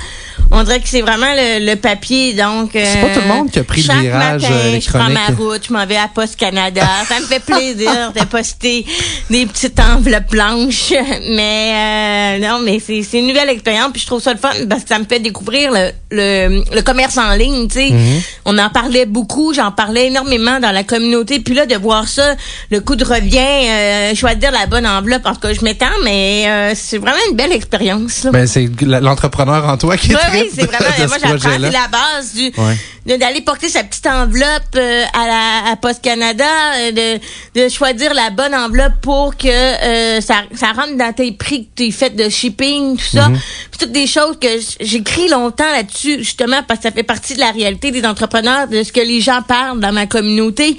on 0.52 0.64
dirait 0.64 0.80
que 0.80 0.88
c'est 0.90 1.02
vraiment 1.02 1.34
le, 1.36 1.66
le 1.66 1.76
papier. 1.76 2.34
Donc, 2.34 2.76
euh, 2.76 2.84
C'est 2.86 3.02
pas 3.02 3.14
tout 3.14 3.22
le 3.22 3.28
monde 3.28 3.52
qui 3.52 3.60
a 3.60 3.64
pris 3.64 3.82
le 3.82 3.88
chaque 3.88 4.00
virage, 4.02 4.42
matin, 4.42 4.54
euh, 4.54 4.80
Je 4.82 4.90
prends 4.90 5.10
ma 5.10 5.26
route, 5.36 5.62
je 5.68 5.74
m'en 5.74 5.86
vais 5.86 5.98
à 5.98 6.08
Post 6.14 6.36
Canada. 6.38 6.82
ça 7.08 7.20
me 7.20 7.26
fait 7.26 7.40
plaisir 7.44 8.12
de 8.16 8.26
poster 8.26 8.86
des 9.30 9.46
petites 9.46 9.80
enveloppes 9.80 10.32
blanches. 10.32 10.94
Mais 11.30 12.38
euh, 12.40 12.40
non, 12.48 12.60
mais 12.64 12.80
c'est 12.80 13.04
une 13.20 13.28
nouvelle 13.28 13.50
expérience. 13.50 13.92
Puis 13.92 14.02
je 14.02 14.08
trouve 14.08 14.22
ça 14.22 14.34
le 14.34 14.40
fun 14.40 14.50
parce 14.70 14.84
que 14.84 14.90
ça 14.90 15.00
me 15.00 15.06
fait 15.06 15.20
découvrir 15.20 15.72
le 15.72 15.92
le, 16.12 16.64
le 16.76 16.82
commerce 16.82 17.18
en 17.18 17.34
ligne. 17.36 17.68
Tu 17.68 17.76
sais, 17.76 17.90
Mhm. 17.92 18.22
on 18.46 18.58
en 18.58 18.70
parlait 18.70 19.06
beaucoup, 19.06 19.54
j'en 19.54 19.72
parlais 19.72 20.08
énormément 20.08 20.60
dans 20.60 20.72
la 20.72 20.84
communauté. 20.84 21.40
Puis 21.40 21.54
là, 21.54 21.66
de 21.68 21.76
voir 21.76 22.08
ça, 22.08 22.36
le 22.72 22.80
coup 22.80 22.96
de 22.96 23.04
revient, 23.04 23.38
euh, 23.40 24.16
choisir 24.16 24.52
la 24.52 24.66
bonne 24.66 24.88
enveloppe, 24.88 25.26
en 25.26 25.34
tout 25.34 25.42
cas, 25.42 25.54
je 25.54 25.64
m'étends, 25.64 25.86
mais 26.04 26.46
euh, 26.48 26.72
c'est 26.76 26.98
vraiment 26.98 27.18
une 27.30 27.36
belle 27.36 27.52
expérience. 27.52 28.26
Ben, 28.32 28.48
c'est 28.48 28.68
l'entrepreneur 28.82 29.68
en 29.68 29.78
toi 29.78 29.98
qui 29.98 30.12
est 30.12 30.16
Oui, 30.16 30.39
oui, 30.42 30.50
c'est 30.54 30.66
vraiment. 30.66 30.90
de 31.00 31.06
moi, 31.08 31.18
j'apprends, 31.22 31.50
c'est 31.52 31.72
la 31.72 31.88
base 31.88 32.34
du 32.34 32.52
Ouais. 32.58 33.18
d'aller 33.18 33.42
porter 33.42 33.70
sa 33.70 33.84
petite 33.84 34.06
enveloppe 34.08 34.76
euh, 34.76 35.04
à 35.14 35.28
la 35.28 35.72
à 35.72 35.76
Post 35.76 36.02
Canada, 36.02 36.46
euh, 36.76 36.92
de, 36.92 37.62
de 37.62 37.70
choisir 37.70 38.14
la 38.14 38.30
bonne 38.30 38.54
enveloppe 38.54 39.00
pour 39.02 39.36
que 39.38 39.48
euh, 39.48 40.22
ça, 40.22 40.44
ça 40.54 40.68
rentre 40.74 40.96
dans 40.98 41.14
tes 41.14 41.32
prix 41.32 41.66
que 41.66 41.84
tu 41.84 41.92
fait 41.92 42.12
de 42.12 42.30
shipping, 42.30 42.98
tout 42.98 43.18
ça. 43.18 43.30
Puis 43.72 43.80
toutes 43.80 43.92
des 43.92 44.08
choses 44.08 44.38
que 44.40 44.48
j'écris 44.80 45.28
longtemps 45.30 45.72
là-dessus, 45.72 46.20
justement, 46.20 46.62
parce 46.68 46.80
que 46.80 46.90
ça 46.90 46.92
fait 46.92 47.04
partie 47.04 47.34
de 47.36 47.40
la 47.40 47.52
réalité 47.52 47.92
des 47.92 48.06
entrepreneurs, 48.06 48.68
de 48.68 48.84
ce 48.84 48.92
que 48.92 49.02
les 49.02 49.22
gens 49.22 49.42
parlent 49.42 49.80
dans 49.80 49.92
ma 49.94 50.06
communauté. 50.06 50.78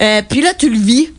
Euh, 0.00 0.22
puis 0.28 0.40
là, 0.40 0.54
tu 0.54 0.68
le 0.70 0.78
vis. 0.78 1.10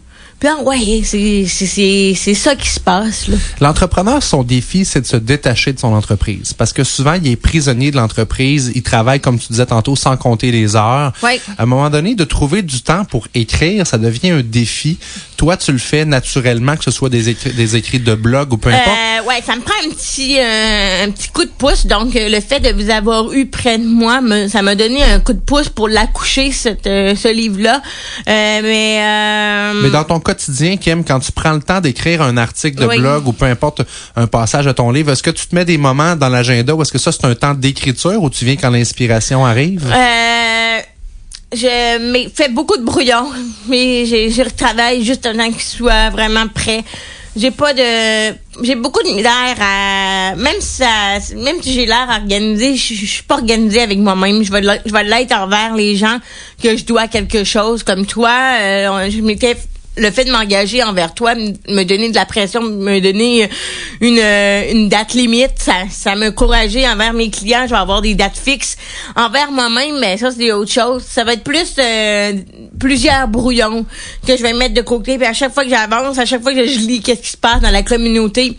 Puis 0.41 0.50
ouais, 0.65 1.01
c'est 1.05 1.45
c'est- 1.48 1.65
c'est 1.67 2.13
c'est 2.17 2.33
ça 2.33 2.55
qui 2.55 2.67
se 2.67 2.79
passe, 2.79 3.27
là. 3.27 3.38
L'entrepreneur, 3.62 4.21
son 4.24 4.41
défi, 4.43 4.83
c'est 4.86 5.00
de 5.01 5.05
se 5.05 5.15
détacher 5.15 5.71
de 5.71 5.79
son 5.79 5.93
entreprise. 5.93 6.51
Parce 6.53 6.74
que 6.74 6.83
souvent, 6.83 7.13
il 7.13 7.27
est 7.27 7.36
prisonnier 7.36 7.91
de 7.91 7.95
l'entreprise. 7.98 8.71
Il 8.75 8.81
travaille, 8.81 9.19
comme 9.19 9.38
tu 9.39 9.48
disais 9.51 9.67
tantôt, 9.67 9.95
sans 9.95 10.17
compter 10.17 10.51
les 10.51 10.75
heures. 10.75 11.13
Ouais. 11.24 11.39
À 11.57 11.63
un 11.63 11.65
moment 11.67 11.89
donné, 11.91 12.15
de 12.15 12.24
trouver 12.24 12.63
du 12.63 12.81
temps 12.81 13.05
pour 13.05 13.27
écrire, 13.36 13.86
ça 13.88 13.98
devient 14.00 14.31
un 14.31 14.41
défi. 14.41 14.98
Toi, 15.38 15.57
tu 15.57 15.71
le 15.71 15.77
fais 15.77 16.05
naturellement, 16.05 16.75
que 16.75 16.83
ce 16.83 16.91
soit 16.91 17.10
des 17.10 17.29
écrits, 17.29 17.53
des 17.53 17.75
écrits 17.75 18.00
de 18.00 18.15
blog 18.15 18.51
ou 18.53 18.57
peu 18.57 18.69
importe. 18.69 18.88
Euh, 18.89 19.27
ouais, 19.27 19.41
ça 19.45 19.55
me 19.55 19.62
prend 19.62 19.74
un 19.86 19.89
petit 19.89 20.38
euh, 20.39 21.05
un 21.05 21.12
petit 21.12 21.29
coup 21.29 21.45
de 21.45 21.51
pouce. 21.55 21.86
Donc 21.86 22.15
euh, 22.15 22.29
le 22.29 22.39
fait 22.41 22.60
de 22.60 22.71
vous 22.83 22.89
avoir 22.89 23.31
eu 23.31 23.45
près 23.45 23.77
de 23.77 23.86
moi, 23.86 24.21
me- 24.21 24.48
ça 24.48 24.62
m'a 24.63 24.74
donné 24.75 25.03
un 25.03 25.19
coup 25.19 25.33
de 25.33 25.39
pouce 25.39 25.69
pour 25.69 25.88
l'accoucher 25.88 26.51
euh, 26.88 27.15
ce 27.15 27.27
livre-là. 27.31 27.81
Euh, 28.27 28.60
mais 28.63 29.00
euh, 29.01 29.81
Mais 29.83 29.89
dans 29.89 30.03
ton 30.03 30.19
quotidien, 30.34 30.78
Kim, 30.78 31.04
quand 31.04 31.20
tu 31.20 31.32
prends 31.32 31.54
le 31.54 31.62
temps 31.62 31.82
d'écrire 31.82 32.22
un 32.22 32.38
article 32.38 32.80
de 32.82 32.86
Oui. 32.88 32.98
blog 33.00 33.28
ou 33.28 33.34
peu 33.34 33.46
importe 33.46 33.82
un 34.16 34.28
passage 34.28 34.66
de 34.66 34.72
ton 34.72 34.92
livre, 34.92 35.12
est-ce 35.12 35.24
que 35.24 35.30
tu 35.32 35.46
te 35.48 35.56
mets 35.56 35.66
des 35.66 35.78
moments 35.78 36.16
dans 36.16 36.30
l'agenda 36.30 36.74
ou 36.76 36.82
est-ce 36.82 36.92
que 36.92 36.98
ça 36.98 37.12
c'est 37.12 37.26
un 37.26 37.36
temps 37.36 37.54
d'écriture 37.54 38.22
ou 38.24 38.30
tu 38.30 38.46
viens 38.46 38.56
quand 38.56 38.70
l'inspiration 38.70 39.46
arrive? 39.46 39.86
euh, 39.92 40.80
je 41.54 42.12
mais 42.12 42.30
fais 42.34 42.50
beaucoup 42.50 42.78
de 42.78 42.84
brouillons, 42.84 43.30
mais 43.68 44.06
j'ai 44.06 44.30
je 44.32 44.42
retravaille 44.42 45.04
juste 45.04 45.26
un 45.26 45.36
temps 45.38 45.52
qu'il 45.52 45.62
soit 45.62 46.10
vraiment 46.10 46.48
prêt. 46.48 46.84
J'ai 47.34 47.52
pas 47.52 47.74
de 47.74 48.36
j'ai 48.62 48.76
beaucoup 48.76 49.02
de 49.04 49.08
misère 49.10 49.56
à 49.62 50.36
même 50.36 50.60
si 50.60 50.78
ça 50.82 51.18
même 51.38 51.62
si 51.62 51.72
j'ai 51.74 51.86
l'air 51.86 52.08
organisé, 52.10 52.76
je 52.76 52.94
je 52.94 53.06
suis 53.06 53.24
pas 53.24 53.36
organisée 53.36 53.82
avec 53.82 54.00
moi-même. 54.00 54.44
Je 54.44 54.52
vais 54.52 54.60
l'être- 54.62 54.84
je 54.86 54.92
vais 54.92 55.04
l'être 55.06 55.32
envers 55.34 55.74
les 55.76 55.96
gens 55.96 56.18
que 56.62 56.76
je 56.76 56.84
dois 56.84 57.08
quelque 57.08 57.44
chose 57.46 57.84
comme 57.84 58.06
toi. 58.06 58.36
Euh, 58.60 59.10
je 59.10 59.22
m'étais 59.22 59.56
le 60.01 60.12
fait 60.12 60.25
de 60.25 60.31
m'engager 60.31 60.84
envers 60.84 61.13
toi, 61.13 61.36
me 61.36 61.84
donner 61.84 62.10
de 62.10 62.15
la 62.15 62.26
pression, 62.26 62.62
me 62.62 62.99
donner 62.99 63.49
une, 64.02 64.17
euh, 64.19 64.71
une 64.71 64.89
date 64.89 65.13
limite, 65.13 65.52
ça, 65.58 65.73
ça 65.89 66.15
me 66.15 66.30
encourager 66.30 66.88
envers 66.88 67.13
mes 67.13 67.30
clients. 67.30 67.63
Je 67.65 67.71
vais 67.71 67.80
avoir 67.80 68.02
des 68.02 68.15
dates 68.15 68.38
fixes. 68.38 68.78
Envers 69.15 69.52
moi-même, 69.52 69.99
mais 69.99 70.17
ça, 70.17 70.30
c'est 70.32 70.52
autre 70.52 70.71
chose. 70.71 71.04
Ça 71.08 71.23
va 71.23 71.34
être 71.34 71.43
plus 71.43 71.76
euh, 71.80 72.34
plusieurs 72.80 73.28
brouillons 73.28 73.86
que 74.28 74.36
je 74.36 74.41
vais 74.41 74.54
mettre 74.54 74.73
de 74.73 74.82
côté. 74.82 75.17
Puis 75.17 75.28
à 75.28 75.34
chaque 75.34 75.54
fois 75.54 75.63
que 75.63 75.69
j'avance, 75.69 76.17
à 76.17 76.26
chaque 76.26 76.41
fois 76.41 76.54
que 76.54 76.65
je 76.65 76.80
lis 76.80 77.02
qu'est-ce 77.02 77.21
qui 77.21 77.30
se 77.30 77.38
passe 77.38 77.62
dans 77.62 77.69
la 77.69 77.84
communauté, 77.84 78.58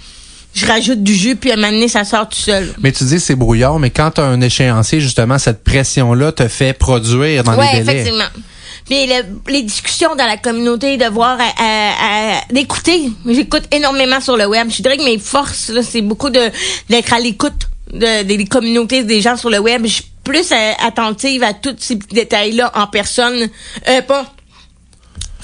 je 0.55 0.67
rajoute 0.67 1.03
du 1.03 1.15
jus, 1.15 1.35
puis 1.35 1.51
à 1.51 1.55
un 1.55 1.57
moment 1.57 1.73
donné, 1.73 1.89
ça 1.89 2.05
sort 2.05 2.29
tout 2.29 2.39
seul. 2.39 2.75
Mais 2.83 2.93
tu 2.93 3.05
dis 3.05 3.19
c'est 3.19 3.35
brouillard, 3.35 3.79
mais 3.79 3.91
quand 3.91 4.11
tu 4.13 4.21
as 4.21 4.25
un 4.25 4.41
échéancier, 4.43 5.01
justement, 5.01 5.39
cette 5.39 5.65
pression-là 5.65 6.31
te 6.33 6.47
fait 6.47 6.75
produire 6.75 7.43
dans 7.43 7.59
Oui, 7.59 7.65
les 7.73 7.81
délais. 7.81 7.93
effectivement. 8.01 8.25
Puis 8.87 9.07
le- 9.07 9.41
les 9.53 9.63
discussions 9.63 10.15
dans 10.17 10.27
la 10.27 10.37
communauté, 10.37 10.97
de 10.97 11.07
voir, 11.07 11.39
à- 11.41 11.63
à- 11.63 12.37
à- 12.39 12.41
d'écouter. 12.51 13.11
J'écoute 13.27 13.63
énormément 13.73 14.21
sur 14.21 14.37
le 14.37 14.47
web. 14.47 14.69
Je 14.71 14.83
dirais 14.83 14.97
que 14.97 15.05
mes 15.05 15.19
forces, 15.19 15.69
là, 15.69 15.83
c'est 15.83 16.03
beaucoup 16.03 16.31
de 16.31 16.51
d'être 16.89 17.13
à 17.13 17.21
l'écoute 17.21 17.69
de, 17.93 18.23
des 18.23 18.45
communautés, 18.47 19.05
des 19.05 19.21
gens 19.21 19.37
sur 19.37 19.51
le 19.51 19.59
web. 19.59 19.83
Je 19.85 19.93
suis 19.93 20.07
plus 20.25 20.51
euh, 20.53 20.73
attentive 20.85 21.43
à 21.43 21.53
tous 21.55 21.75
ces 21.79 21.97
petits 21.97 22.15
détails-là 22.15 22.71
en 22.75 22.87
personne. 22.87 23.49
Euh, 23.89 24.03
pas 24.03 24.27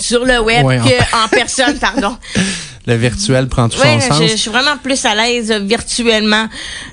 sur 0.01 0.25
le 0.25 0.39
web 0.41 0.65
Ouais, 0.65 0.79
que 0.79 1.17
en 1.25 1.29
personne, 1.29 1.79
pardon. 1.79 2.17
Le 2.89 2.97
virtuel 2.97 3.47
prend 3.49 3.69
tout 3.69 3.79
son 3.79 4.01
sens. 4.01 4.23
je, 4.23 4.29
je 4.29 4.37
suis 4.37 4.51
vraiment 4.51 4.77
plus 4.83 5.05
à 5.05 5.15
l'aise 5.15 5.51
euh, 5.53 5.59
virtuellement 5.61 6.47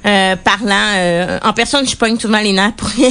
euh, 0.06 0.36
parlant. 0.36 0.76
Euh, 0.96 1.40
en 1.42 1.54
personne, 1.54 1.88
je 1.90 1.96
pogne 1.96 2.20
souvent 2.20 2.40
les 2.42 2.52
nerfs 2.54 2.74
pour 2.76 2.90
rien. 2.90 3.10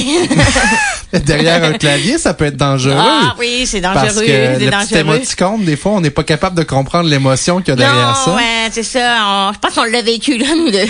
Derrière 1.25 1.63
un 1.63 1.73
clavier, 1.73 2.17
ça 2.17 2.33
peut 2.33 2.45
être 2.45 2.57
dangereux. 2.57 2.95
ah 2.97 3.35
oui, 3.39 3.63
c'est 3.65 3.81
dangereux, 3.81 4.01
Parce 4.05 4.19
que 4.19 4.25
c'est 4.25 4.53
le 4.59 4.59
petit 4.59 4.69
dangereux. 4.69 4.97
émoticône, 4.99 5.63
des 5.65 5.75
fois, 5.77 5.93
on 5.93 6.01
n'est 6.01 6.09
pas 6.11 6.23
capable 6.23 6.57
de 6.57 6.63
comprendre 6.63 7.09
l'émotion 7.09 7.59
qu'il 7.59 7.69
y 7.69 7.71
a 7.71 7.75
derrière 7.75 8.07
non, 8.09 8.25
ça. 8.25 8.35
ouais, 8.35 8.69
c'est 8.71 8.83
ça. 8.83 9.17
On- 9.25 9.53
je 9.53 9.59
pense 9.59 9.73
qu'on 9.73 9.83
l'a 9.85 10.01
vécu, 10.01 10.37
là, 10.37 10.47
nous 10.55 10.71
deux. 10.71 10.79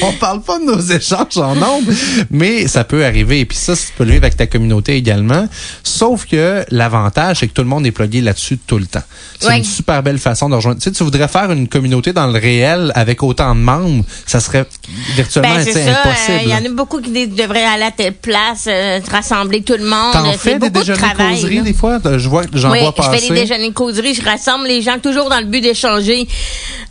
On 0.00 0.12
parle 0.12 0.42
pas 0.42 0.58
de 0.58 0.64
nos 0.64 0.80
échanges 0.80 1.36
en 1.38 1.54
nombre, 1.54 1.90
mais 2.30 2.66
ça 2.68 2.84
peut 2.84 3.04
arriver. 3.04 3.40
Et 3.40 3.44
puis 3.44 3.56
ça, 3.56 3.74
tu 3.76 3.82
peux 3.96 4.04
le 4.04 4.12
vivre 4.12 4.24
avec 4.24 4.36
ta 4.36 4.46
communauté 4.46 4.96
également. 4.96 5.48
Sauf 5.82 6.26
que 6.26 6.64
l'avantage, 6.70 7.38
c'est 7.40 7.48
que 7.48 7.52
tout 7.52 7.62
le 7.62 7.68
monde 7.68 7.86
est 7.86 7.90
plugué 7.90 8.20
là-dessus 8.20 8.58
tout 8.58 8.78
le 8.78 8.86
temps. 8.86 9.02
C'est 9.40 9.48
Ouais. 9.48 9.58
une 9.58 9.64
super 9.68 10.02
belle 10.02 10.18
façon 10.18 10.48
de 10.48 10.54
rejoindre. 10.54 10.78
Tu 10.78 10.84
sais, 10.84 10.92
tu 10.92 11.04
voudrais 11.04 11.28
faire 11.28 11.50
une 11.52 11.68
communauté 11.68 12.12
dans 12.12 12.26
le 12.26 12.38
réel 12.38 12.92
avec 12.94 13.22
autant 13.22 13.54
de 13.54 13.60
membres, 13.60 14.04
ça 14.26 14.40
serait 14.40 14.66
virtuellement 15.14 15.54
ben, 15.54 15.60
impossible. 15.60 16.40
Il 16.42 16.48
y 16.48 16.54
en 16.54 16.64
a 16.64 16.68
beaucoup 16.70 17.00
qui 17.00 17.26
devraient 17.28 17.64
aller 17.64 17.84
à 17.84 17.90
telle 17.90 18.14
place, 18.14 18.66
euh, 18.68 19.00
rassembler 19.10 19.62
tout 19.62 19.76
le 19.78 19.84
monde. 19.84 20.12
T'en 20.12 20.32
fais 20.32 20.58
des 20.58 20.70
de 20.70 20.78
déjeuners 20.78 20.98
travail, 20.98 21.34
causeries 21.34 21.62
des 21.62 21.74
fois? 21.74 21.98
Je 22.04 22.28
vois, 22.28 22.44
j'en 22.52 22.72
oui, 22.72 22.80
vois 22.80 22.94
je 22.96 23.02
passer. 23.02 23.18
fais 23.18 23.34
des 23.34 23.40
déjeuners 23.40 23.72
causeries, 23.72 24.14
je 24.14 24.24
rassemble 24.24 24.66
les 24.66 24.82
gens 24.82 24.98
toujours 24.98 25.28
dans 25.28 25.40
le 25.40 25.46
but 25.46 25.60
d'échanger. 25.60 26.26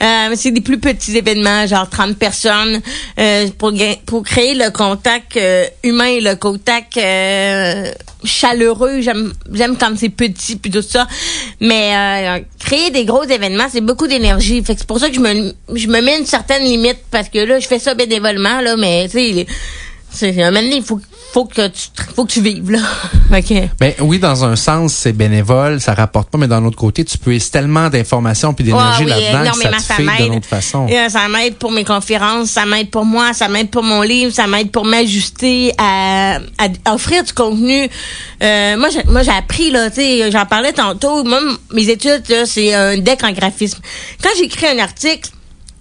Euh, 0.04 0.36
c'est 0.36 0.52
des 0.52 0.62
plus 0.62 0.80
petits 0.80 1.18
événements, 1.18 1.66
genre 1.66 1.90
30 1.90 2.18
personnes, 2.18 2.82
euh, 3.20 3.48
pour, 3.58 3.74
pour 4.06 4.24
créer 4.24 4.54
le 4.54 4.70
contact 4.72 5.38
euh, 5.38 5.66
humain, 5.84 6.20
le 6.22 6.36
contact 6.36 6.98
euh, 6.98 7.92
chaleureux. 8.28 9.02
J'aime 9.02 9.34
j'aime 9.52 9.78
quand 9.78 9.98
c'est 9.98 10.10
petit 10.10 10.56
puis 10.56 10.72
tout 10.72 10.82
ça. 10.82 11.08
Mais 11.60 11.94
euh, 11.96 12.40
créer 12.60 12.92
des 12.92 13.06
gros 13.06 13.24
événements, 13.24 13.68
c'est 13.70 13.82
beaucoup 13.82 14.08
d'énergie. 14.08 14.63
Fait 14.63 14.74
que 14.74 14.80
c'est 14.80 14.88
pour 14.88 15.00
ça 15.00 15.10
que 15.10 15.16
je 15.16 15.20
me 15.20 15.54
je 15.74 15.88
me 15.88 16.02
mets 16.02 16.20
une 16.20 16.26
certaine 16.26 16.63
limite 16.63 17.00
parce 17.12 17.30
que 17.30 17.40
là, 17.40 17.60
je 17.60 17.68
fais 17.68 17.80
ça 17.80 17.94
bénévolement 17.94 18.62
là, 18.62 18.76
mais 18.78 19.06
tu 19.10 19.18
sais, 19.18 19.48
c'est 20.17 20.41
un 20.41 20.51
moment 20.51 20.63
donné, 20.63 20.77
il 20.77 20.84
faut 20.84 20.99
faut 21.34 21.45
que 21.45 21.67
tu 21.67 21.89
faut 22.15 22.25
que 22.25 22.32
tu 22.32 22.41
vives 22.41 22.71
là. 22.71 22.80
OK. 23.38 23.53
Ben 23.80 23.93
oui, 23.99 24.17
dans 24.17 24.45
un 24.45 24.56
sens, 24.56 24.93
c'est 24.93 25.13
bénévole, 25.13 25.80
ça 25.82 25.93
rapporte 25.93 26.30
pas, 26.30 26.38
mais 26.38 26.47
d'un 26.47 26.63
autre 26.65 26.77
côté, 26.77 27.03
tu 27.06 27.17
peux 27.17 27.34
essayer 27.34 27.51
tellement 27.51 27.89
d'informations 27.89 28.53
puis 28.53 28.63
d'énergie 28.63 29.03
oui, 29.03 29.10
là-dedans 29.10 29.51
que 29.51 29.62
ça 29.62 29.95
te 29.95 30.01
fait 30.01 30.23
d'une 30.23 30.36
autre 30.36 30.47
façon. 30.47 30.88
Euh, 30.89 31.10
ça 31.10 31.27
m'aide 31.27 31.56
pour 31.56 31.71
mes 31.71 31.84
conférences, 31.84 32.51
ça 32.51 32.65
m'aide 32.65 32.89
pour 32.89 33.06
moi, 33.06 33.34
ça 33.34 33.47
m'aide 33.49 33.69
pour 33.69 33.84
mon 33.84 34.01
livre, 34.01 34.32
ça 34.32 34.47
m'aide 34.47 34.71
pour 34.71 34.86
m'ajuster 34.86 35.73
à, 35.77 36.39
à 36.58 36.93
offrir 36.93 37.23
du 37.23 37.34
contenu. 37.34 37.89
Euh, 38.41 38.77
moi, 38.77 38.89
j'ai, 38.89 39.03
moi, 39.06 39.23
j'ai 39.23 39.32
appris 39.32 39.69
là, 39.71 39.89
tu 39.89 39.97
sais, 39.97 40.32
j'en 40.32 40.45
parlais 40.45 40.73
tantôt. 40.73 41.23
Moi, 41.23 41.39
mes 41.73 41.89
études 41.89 42.23
c'est 42.45 42.73
un 42.73 42.97
deck 42.97 43.23
en 43.23 43.32
graphisme. 43.32 43.80
Quand 44.23 44.30
j'écris 44.38 44.67
un 44.67 44.80
article, 44.80 45.30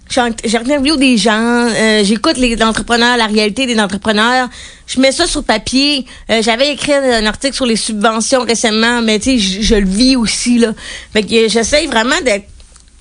j'interviewe 0.09 0.97
des 0.97 1.17
gens, 1.17 1.31
euh, 1.69 2.03
j'écoute 2.03 2.37
les 2.37 2.61
entrepreneurs, 2.63 3.17
la 3.17 3.27
réalité 3.27 3.65
des 3.65 3.79
entrepreneurs. 3.79 4.49
Je 4.87 4.99
mets 4.99 5.11
ça 5.11 5.27
sur 5.27 5.43
papier. 5.43 6.05
Euh, 6.29 6.41
J'avais 6.41 6.71
écrit 6.71 6.93
un 6.93 7.25
article 7.25 7.53
sur 7.53 7.65
les 7.65 7.75
subventions 7.75 8.43
récemment, 8.43 9.01
mais 9.01 9.19
tu 9.19 9.39
sais, 9.39 9.61
je, 9.61 9.75
le 9.75 9.87
vis 9.87 10.15
aussi 10.15 10.59
là. 10.59 10.73
Fait 11.13 11.23
que 11.23 11.47
j'essaye 11.47 11.87
vraiment 11.87 12.19
d'être 12.23 12.47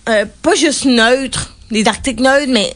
euh, 0.09 0.25
pas 0.43 0.55
juste 0.55 0.85
neutre, 0.85 1.55
des 1.71 1.87
articles 1.87 2.23
neutres, 2.23 2.51
mais 2.53 2.73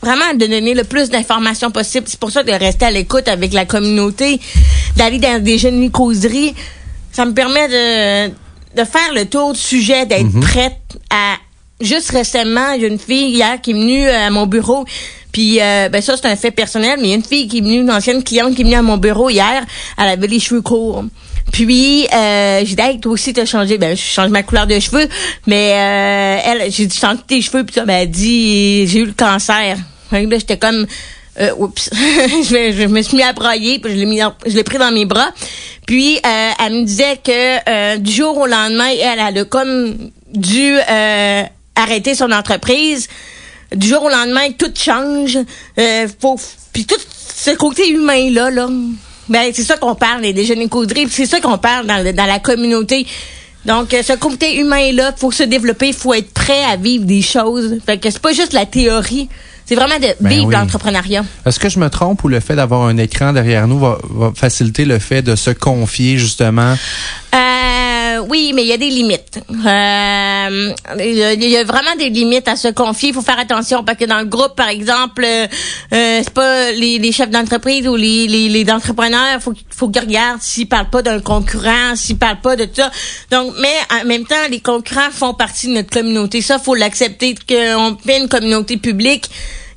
vraiment 0.00 0.34
de 0.34 0.46
donner 0.46 0.74
le 0.74 0.84
plus 0.84 1.10
d'informations 1.10 1.70
possible. 1.70 2.06
C'est 2.08 2.18
pour 2.18 2.30
ça 2.30 2.42
de 2.42 2.52
rester 2.52 2.86
à 2.86 2.90
l'écoute 2.90 3.28
avec 3.28 3.52
la 3.52 3.64
communauté, 3.64 4.40
d'aller 4.96 5.18
dans 5.18 5.42
des 5.42 5.58
jeunes 5.58 5.90
causeries. 5.90 6.54
Ça 7.12 7.24
me 7.24 7.32
permet 7.32 7.68
de, 7.68 8.28
de 8.76 8.84
faire 8.84 9.12
le 9.14 9.26
tour 9.26 9.52
du 9.52 9.58
sujet, 9.58 10.06
d'être 10.06 10.40
prête 10.40 10.80
à... 11.10 11.36
Juste 11.82 12.10
récemment, 12.10 12.72
il 12.72 12.82
y 12.82 12.84
a 12.84 12.88
une 12.88 12.98
fille 12.98 13.30
hier 13.30 13.60
qui 13.60 13.70
est 13.70 13.74
venue 13.74 14.08
à 14.08 14.30
mon 14.30 14.46
bureau. 14.46 14.84
Puis 15.32 15.60
euh, 15.60 15.88
ben 15.88 16.02
ça 16.02 16.14
c'est 16.16 16.26
un 16.28 16.36
fait 16.36 16.50
personnel, 16.50 16.98
mais 17.00 17.08
il 17.08 17.10
y 17.10 17.12
a 17.12 17.16
une 17.16 17.24
fille 17.24 17.48
qui 17.48 17.58
est 17.58 17.60
venue, 17.62 17.80
une 17.80 17.90
ancienne 17.90 18.22
cliente 18.22 18.54
qui 18.54 18.60
est 18.60 18.64
venue 18.64 18.76
à 18.76 18.82
mon 18.82 18.98
bureau 18.98 19.30
hier, 19.30 19.64
elle 19.98 20.08
avait 20.08 20.26
les 20.26 20.38
cheveux 20.38 20.60
courts. 20.60 21.04
Puis 21.52 22.06
euh, 22.14 22.60
j'ai 22.64 22.74
dit 22.76 22.82
hey, 22.82 23.00
toi 23.00 23.12
aussi 23.12 23.32
t'as 23.32 23.46
changé, 23.46 23.78
ben 23.78 23.96
je 23.96 24.02
change 24.02 24.28
ma 24.30 24.42
couleur 24.42 24.66
de 24.66 24.78
cheveux, 24.78 25.08
mais 25.46 25.72
euh, 25.72 26.38
elle 26.44 26.70
j'ai 26.70 26.84
dit 26.86 26.96
change 26.98 27.16
tes 27.26 27.40
cheveux 27.40 27.64
puis 27.64 27.74
ça 27.74 27.86
ben 27.86 27.94
elle 28.02 28.10
dit 28.10 28.86
j'ai 28.86 28.98
eu 29.00 29.06
le 29.06 29.12
cancer. 29.14 29.76
Que 30.10 30.16
là 30.16 30.38
j'étais 30.38 30.58
comme 30.58 30.86
euh, 31.40 31.50
oups, 31.56 31.88
je, 31.94 32.86
me- 32.86 33.00
suis 33.02 33.16
mis 33.16 33.22
à 33.22 33.32
brailler, 33.32 33.78
puis 33.78 33.90
je 33.92 33.96
l'ai 33.96 34.04
mis, 34.04 34.18
dans- 34.18 34.34
je 34.46 34.54
l'ai 34.54 34.64
pris 34.64 34.76
dans 34.76 34.92
mes 34.92 35.06
bras. 35.06 35.30
Puis 35.86 36.16
euh, 36.26 36.50
elle 36.62 36.72
me 36.74 36.84
disait 36.84 37.18
que 37.24 37.70
euh, 37.70 37.96
du 37.96 38.12
jour 38.12 38.36
au 38.36 38.46
lendemain, 38.46 38.90
elle, 39.00 39.18
elle 39.26 39.38
a 39.38 39.44
comme 39.46 40.10
dû 40.34 40.74
euh, 40.90 41.42
arrêter 41.74 42.14
son 42.14 42.30
entreprise. 42.30 43.08
Du 43.74 43.88
jour 43.88 44.02
au 44.04 44.08
lendemain, 44.10 44.50
tout 44.58 44.70
change. 44.74 45.38
Euh, 45.78 46.06
puis 46.72 46.84
tout 46.84 46.96
ce 47.34 47.50
côté 47.52 47.88
humain 47.90 48.30
là, 48.30 48.50
ben 49.28 49.50
c'est 49.54 49.62
ça 49.64 49.76
qu'on 49.76 49.94
parle 49.94 50.22
les 50.22 50.32
déjeuners 50.32 50.68
puis 50.68 51.06
c'est 51.10 51.26
ça 51.26 51.40
qu'on 51.40 51.58
parle 51.58 51.86
dans, 51.86 52.02
le- 52.04 52.12
dans 52.12 52.26
la 52.26 52.38
communauté. 52.38 53.06
Donc, 53.64 53.94
euh, 53.94 54.02
ce 54.02 54.14
côté 54.14 54.56
humain-là, 54.58 55.14
faut 55.16 55.30
se 55.30 55.44
développer, 55.44 55.88
il 55.88 55.94
faut 55.94 56.12
être 56.14 56.32
prêt 56.34 56.64
à 56.64 56.76
vivre 56.76 57.04
des 57.04 57.22
choses. 57.22 57.78
Fait 57.86 57.96
que 57.96 58.10
c'est 58.10 58.18
pas 58.20 58.32
juste 58.32 58.52
la 58.52 58.66
théorie, 58.66 59.28
c'est 59.64 59.76
vraiment 59.76 59.98
de 60.00 60.08
Ben 60.20 60.28
vivre 60.30 60.46
oui. 60.48 60.54
l'entrepreneuriat. 60.54 61.24
Est-ce 61.46 61.60
que 61.60 61.68
je 61.68 61.78
me 61.78 61.88
trompe 61.88 62.24
ou 62.24 62.28
le 62.28 62.40
fait 62.40 62.56
d'avoir 62.56 62.82
un 62.82 62.96
écran 62.96 63.32
derrière 63.32 63.68
nous 63.68 63.78
va, 63.78 63.98
va 64.10 64.32
faciliter 64.34 64.84
le 64.84 64.98
fait 64.98 65.22
de 65.22 65.36
se 65.36 65.50
confier 65.50 66.18
justement? 66.18 66.74
Euh, 67.34 67.41
oui, 68.32 68.52
mais 68.54 68.62
il 68.62 68.68
y 68.68 68.72
a 68.72 68.78
des 68.78 68.88
limites. 68.88 69.38
Euh, 69.66 70.72
Il 70.98 71.44
y, 71.50 71.56
a- 71.58 71.64
vraiment 71.64 71.94
des 71.98 72.08
limites 72.08 72.48
à 72.48 72.56
se 72.56 72.68
confier. 72.68 73.10
Il 73.10 73.14
faut 73.14 73.20
faire 73.20 73.38
attention 73.38 73.84
parce 73.84 73.98
que 73.98 74.06
dans 74.06 74.20
le 74.20 74.24
groupe, 74.24 74.56
par 74.56 74.68
exemple, 74.70 75.22
euh, 75.22 75.46
euh, 75.92 76.20
c'est 76.24 76.30
pas 76.32 76.72
les, 76.72 77.12
chefs 77.12 77.28
d'entreprise 77.28 77.86
ou 77.86 77.94
les, 77.94 78.26
les, 78.26 78.48
les 78.48 78.70
entrepreneurs. 78.72 79.38
Faut 79.42 79.52
faut 79.68 79.88
qu'ils 79.90 80.00
regardent 80.02 80.40
s'ils 80.40 80.66
parlent 80.66 80.88
pas 80.88 81.02
d'un 81.02 81.20
concurrent, 81.20 81.94
s'ils 81.94 82.16
parlent 82.16 82.40
pas 82.40 82.56
de 82.56 82.66
ça. 82.72 82.90
Donc, 83.30 83.52
mais 83.60 83.76
en 84.00 84.06
même 84.06 84.24
temps, 84.24 84.46
les 84.50 84.60
concurrents 84.60 85.10
font 85.10 85.34
partie 85.34 85.66
de 85.66 85.72
notre 85.74 85.90
communauté. 85.90 86.40
Ça, 86.40 86.58
faut 86.58 86.74
l'accepter 86.74 87.34
qu'on 87.46 87.98
fait 88.02 88.18
une 88.18 88.28
communauté 88.30 88.78
publique. 88.78 89.26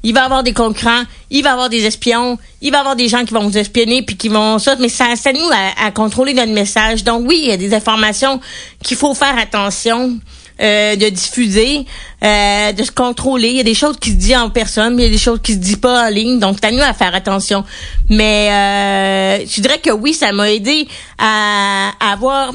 Il 0.06 0.14
va 0.14 0.22
y 0.22 0.24
avoir 0.24 0.44
des 0.44 0.54
concurrents, 0.54 1.02
il 1.32 1.42
va 1.42 1.50
y 1.50 1.52
avoir 1.52 1.68
des 1.68 1.84
espions, 1.84 2.38
il 2.62 2.72
va 2.72 2.78
y 2.78 2.80
avoir 2.80 2.96
des 2.96 3.08
gens 3.08 3.26
qui 3.26 3.34
vont 3.34 3.48
vous 3.48 3.58
espionner 3.58 4.04
puis 4.04 4.16
qui 4.16 4.30
vont 4.30 4.60
ça, 4.60 4.76
mais 4.80 4.88
ça, 4.88 5.08
c'est 5.16 5.34
nous 5.34 5.50
à, 5.52 5.88
à 5.88 5.90
contrôler 5.90 6.36
notre 6.36 6.52
message. 6.52 7.04
Donc 7.04 7.24
oui, 7.28 7.40
il 7.42 7.50
y 7.50 7.52
a 7.52 7.58
des 7.58 7.74
informations 7.74 8.40
qu'il 8.84 8.98
faut 8.98 9.16
faire 9.16 9.36
attention 9.36 10.20
euh, 10.62 10.96
de 10.96 11.10
diffuser, 11.10 11.86
euh, 12.24 12.72
de 12.72 12.84
se 12.84 12.92
contrôler. 12.92 13.50
Il 13.50 13.58
y 13.58 13.60
a 13.60 13.64
des 13.64 13.74
choses 13.74 13.98
qui 14.00 14.12
se 14.12 14.16
disent 14.16 14.38
en 14.38 14.50
personne, 14.50 14.96
mais 14.96 15.04
il 15.04 15.06
y 15.08 15.10
a 15.10 15.12
des 15.12 15.18
choses 15.18 15.40
qui 15.44 15.52
se 15.52 15.58
disent 15.58 15.76
pas 15.76 16.06
en 16.06 16.10
ligne. 16.10 16.40
Donc 16.40 16.58
c'est 16.62 16.68
à 16.68 16.72
nous 16.72 16.82
à 16.82 16.94
faire 16.94 17.14
attention. 17.14 17.66
Mais 18.10 18.50
euh, 18.52 19.46
je 19.46 19.60
dirais 19.60 19.80
que 19.80 19.90
oui, 19.90 20.14
ça 20.14 20.32
m'a 20.32 20.50
aidé 20.50 20.88
à 21.18 21.92
avoir 22.00 22.54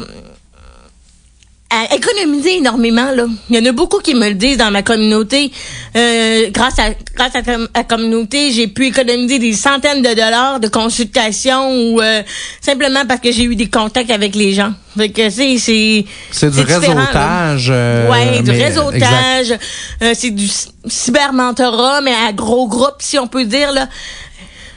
à 1.73 1.95
économiser 1.95 2.57
énormément 2.57 3.13
là. 3.15 3.27
Il 3.49 3.57
y 3.57 3.59
en 3.61 3.65
a 3.71 3.73
beaucoup 3.73 3.99
qui 4.01 4.15
me 4.15 4.29
le 4.29 4.35
disent 4.35 4.57
dans 4.59 4.71
ma 4.73 4.83
communauté. 4.83 5.53
Euh, 5.97 6.51
grâce 6.51 6.79
à 6.81 6.91
grâce 7.15 7.35
à 7.37 7.43
la 7.77 7.85
communauté, 7.85 8.51
j'ai 8.51 8.67
pu 8.67 8.87
économiser 8.87 9.39
des 9.39 9.53
centaines 9.53 10.03
de 10.03 10.09
dollars 10.09 10.59
de 10.59 10.67
consultation 10.69 11.71
ou 11.73 12.01
euh, 12.01 12.23
simplement 12.61 13.07
parce 13.07 13.21
que 13.21 13.31
j'ai 13.31 13.45
eu 13.45 13.55
des 13.55 13.69
contacts 13.69 14.11
avec 14.11 14.35
les 14.35 14.53
gens. 14.53 14.73
Fait 14.99 15.11
que 15.11 15.31
c'est 15.31 15.59
c'est 15.59 16.05
C'est 16.33 16.51
du 16.51 16.61
réseautage. 16.61 17.69
euh, 17.71 18.11
ouais, 18.11 18.43
du 18.43 18.51
réseautage. 18.51 19.55
Euh, 20.03 20.13
c'est 20.15 20.31
du 20.31 20.49
cy- 20.49 20.71
cybermentorat, 20.87 22.01
mais 22.01 22.15
à 22.29 22.33
gros 22.33 22.67
groupe, 22.67 22.97
si 22.99 23.19
on 23.19 23.27
peut 23.29 23.45
dire 23.45 23.73
là. 23.73 23.89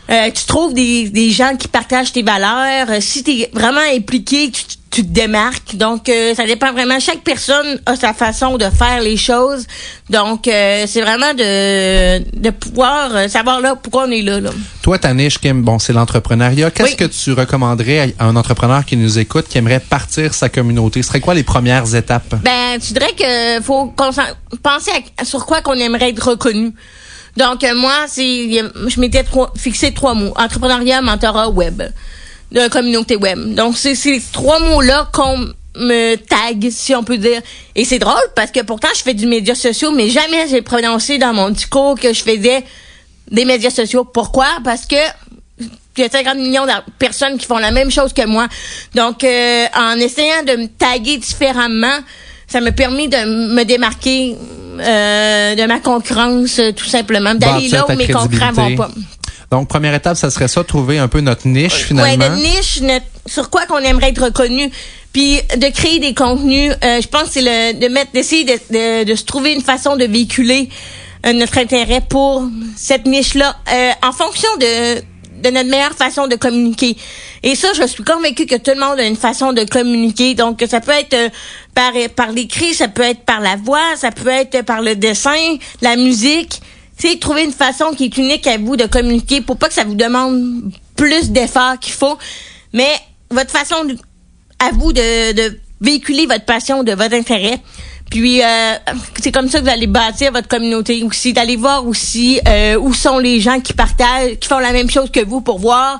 Euh, 0.10 0.30
tu 0.32 0.46
trouves 0.46 0.74
des, 0.74 1.10
des 1.10 1.30
gens 1.32 1.56
qui 1.58 1.68
partagent 1.68 2.12
tes 2.12 2.24
valeurs. 2.24 2.88
Euh, 2.90 2.98
si 3.00 3.24
tu 3.24 3.32
es 3.32 3.50
vraiment 3.54 3.80
impliqué, 3.96 4.52
tu, 4.52 4.64
tu 4.92 5.02
te 5.02 5.08
démarques. 5.08 5.76
Donc, 5.78 6.10
euh, 6.10 6.36
ça 6.36 6.46
dépend 6.46 6.72
vraiment. 6.74 7.00
Chaque 7.00 7.22
personne 7.22 7.80
a 7.86 7.96
sa 7.96 8.14
façon 8.14 8.58
de 8.58 8.66
faire 8.66 9.00
les 9.02 9.16
choses. 9.16 9.66
Donc, 10.10 10.48
euh, 10.48 10.84
c'est 10.88 11.02
vraiment 11.02 11.34
de, 11.34 12.20
de 12.38 12.50
pouvoir 12.50 13.30
savoir 13.30 13.62
là 13.62 13.76
pourquoi 13.78 14.04
on 14.08 14.12
est 14.12 14.22
là. 14.22 14.42
là. 14.42 14.50
Toi, 14.82 15.00
ta 15.00 15.14
niche, 15.14 15.40
Kim, 15.40 15.64
bon, 15.64 15.80
c'est 15.80 15.94
l'entrepreneuriat. 15.94 16.70
Qu'est-ce 16.70 16.90
Oui. 16.92 16.96
que 16.98 17.06
tu 17.06 17.32
recommanderais 17.32 18.14
à 18.20 18.26
un 18.26 18.36
entrepreneur 18.36 18.84
qui 18.86 18.98
nous 18.98 19.18
écoute, 19.18 19.48
qui 19.48 19.58
aimerait 19.58 19.80
partir 19.80 20.34
sa 20.34 20.50
communauté? 20.50 21.02
Ce 21.02 21.08
serait 21.08 21.22
quoi 21.22 21.34
les 21.34 21.44
premières 21.44 21.96
étapes? 21.96 22.36
Ben, 22.44 22.78
tu 22.86 22.92
dirais 22.94 23.14
que 23.18 23.64
faut 23.64 23.86
penser 23.88 24.20
à- 25.18 25.24
sur 25.26 25.46
quoi 25.46 25.62
qu'on 25.62 25.76
aimerait 25.76 26.10
être 26.10 26.30
reconnu. 26.32 26.74
Donc 27.38 27.64
euh, 27.64 27.74
moi, 27.76 28.06
je 28.16 29.00
m'étais 29.00 29.24
fixé 29.58 29.94
trois 29.94 30.14
mots 30.14 30.34
entrepreneuriat, 30.36 31.02
mentorat, 31.02 31.50
web, 31.50 31.84
de 32.52 32.68
communauté 32.70 33.16
web. 33.16 33.56
Donc 33.56 33.78
c'est 33.78 33.96
ces 33.96 34.22
trois 34.32 34.60
mots 34.60 34.82
là 34.82 35.10
qu'on 35.14 35.50
me 35.76 36.16
tag, 36.16 36.70
si 36.70 36.94
on 36.94 37.04
peut 37.04 37.18
dire. 37.18 37.42
Et 37.76 37.86
c'est 37.86 38.00
drôle 38.00 38.14
parce 38.36 38.52
que 38.52 38.62
pourtant 38.62 38.90
je 38.96 39.02
fais 39.02 39.14
du 39.14 39.26
médias 39.26 39.56
sociaux, 39.56 39.92
mais 39.92 40.10
jamais 40.10 40.48
j'ai 40.48 40.62
prononcé 40.62 41.18
dans 41.18 41.34
mon 41.34 41.50
discours 41.50 42.00
que 42.00 42.14
je 42.14 42.22
faisais 42.22 42.64
des 43.32 43.46
médias 43.46 43.72
sociaux. 43.72 44.04
Pourquoi? 44.04 44.48
Parce 44.64 44.86
que 44.86 44.96
il 45.96 46.02
y 46.02 46.06
a 46.06 46.10
50 46.10 46.38
millions 46.38 46.66
de 46.66 46.72
personnes 46.98 47.38
qui 47.38 47.46
font 47.46 47.60
la 47.60 47.72
même 47.72 47.92
chose 47.92 48.14
que 48.14 48.26
moi. 48.26 48.48
Donc, 48.96 49.24
euh, 49.24 49.66
en 49.76 49.96
essayant 49.98 50.44
de 50.44 50.56
me 50.56 50.68
taguer 50.68 51.18
différemment, 51.18 52.00
ça 52.54 52.62
m'a 52.62 52.72
permis 52.72 53.08
de 53.10 53.18
me 53.56 53.64
démarquer 53.66 54.36
euh, 54.80 55.56
de 55.56 55.66
ma 55.66 55.80
concurrence, 55.80 56.60
euh, 56.60 56.72
tout 56.72 56.86
simplement. 56.86 57.34
D'aller 57.34 57.68
là 57.70 57.86
où 57.90 57.96
mes 57.96 58.08
concurrents 58.08 58.52
vont 58.52 58.76
pas. 58.76 58.92
Donc, 59.50 59.68
première 59.68 59.96
étape, 59.96 60.18
ça 60.18 60.30
serait 60.30 60.48
ça, 60.48 60.64
trouver 60.64 61.00
un 61.00 61.08
peu 61.08 61.20
notre 61.22 61.48
niche, 61.48 61.74
finalement. 61.90 62.30
de 62.30 62.36
niche, 62.42 62.82
notre- 62.82 63.06
sur 63.26 63.50
quoi 63.50 63.66
qu'on 63.66 63.80
aimerait 63.80 64.10
être 64.10 64.24
reconnu, 64.26 64.70
puis 65.14 65.40
de 65.58 65.68
créer 65.74 65.98
des 66.00 66.14
contenus. 66.14 66.72
euh, 66.84 67.02
je 67.02 67.08
pense 67.08 67.24
que 67.24 67.30
c'est 67.34 67.42
le 67.42 67.80
de 67.80 67.88
mettre, 67.88 68.12
d'essayer 68.14 68.44
de, 68.46 68.54
de, 68.72 69.04
de 69.12 69.16
se 69.16 69.24
trouver 69.24 69.54
une 69.54 69.62
façon 69.62 69.96
de 69.96 70.06
véhiculer 70.06 70.70
euh, 71.26 71.34
notre 71.34 71.58
intérêt 71.58 72.02
pour 72.08 72.44
cette 72.76 73.06
niche-là, 73.08 73.56
euh, 73.74 73.92
en 74.04 74.12
fonction 74.12 74.50
de 74.60 75.02
de 75.44 75.50
notre 75.50 75.70
meilleure 75.70 75.94
façon 75.94 76.28
de 76.28 76.36
communiquer. 76.36 76.96
Et 77.44 77.56
ça, 77.56 77.68
je 77.74 77.86
suis 77.86 78.04
convaincue 78.04 78.46
que 78.46 78.56
tout 78.56 78.72
le 78.74 78.80
monde 78.80 79.00
a 79.00 79.06
une 79.06 79.18
façon 79.18 79.54
de 79.54 79.64
communiquer. 79.66 80.34
Donc, 80.34 80.64
ça 80.70 80.80
peut 80.80 80.92
être 80.92 81.14
euh, 81.14 81.30
par 81.76 81.92
par 82.16 82.32
l'écrit, 82.32 82.74
ça 82.74 82.88
peut 82.88 83.04
être 83.04 83.26
par 83.26 83.42
la 83.42 83.58
voix, 83.58 83.96
ça 83.96 84.12
peut 84.12 84.30
être 84.30 84.64
par 84.64 84.82
le 84.82 84.96
dessin, 84.96 85.58
la 85.82 85.96
musique. 85.96 86.62
C'est 86.98 87.20
trouver 87.20 87.44
une 87.44 87.52
façon 87.52 87.92
qui 87.96 88.06
est 88.06 88.18
unique 88.18 88.48
à 88.48 88.58
vous 88.58 88.78
de 88.78 88.86
communiquer 88.86 89.42
pour 89.42 89.58
pas 89.58 89.68
que 89.68 89.74
ça 89.74 89.84
vous 89.84 89.96
demande 89.96 90.72
plus 90.96 91.32
d'efforts 91.32 91.80
qu'il 91.80 91.94
faut, 91.94 92.18
mais 92.72 92.92
votre 93.30 93.52
façon 93.52 93.76
à 94.60 94.70
vous 94.72 94.94
de, 94.94 95.34
de 95.34 95.60
véhiculer 95.82 96.26
votre 96.26 96.46
passion, 96.46 96.84
de 96.84 96.94
votre 96.94 97.16
intérêt. 97.16 97.60
Puis 98.10 98.44
euh, 98.44 98.74
c'est 99.20 99.32
comme 99.32 99.50
ça 99.50 99.60
que 99.60 99.64
vous 99.64 99.72
allez 99.72 99.88
bâtir 99.88 100.32
votre 100.32 100.48
communauté 100.48 101.04
aussi, 101.04 101.34
d'aller 101.34 101.56
voir 101.56 101.86
aussi 101.88 102.40
euh, 102.48 102.78
où 102.78 102.94
sont 102.94 103.18
les 103.18 103.42
gens 103.42 103.60
qui 103.60 103.74
partagent, 103.74 104.38
qui 104.40 104.48
font 104.48 104.60
la 104.60 104.72
même 104.72 104.90
chose 104.90 105.10
que 105.12 105.26
vous 105.26 105.42
pour 105.42 105.60
voir 105.60 106.00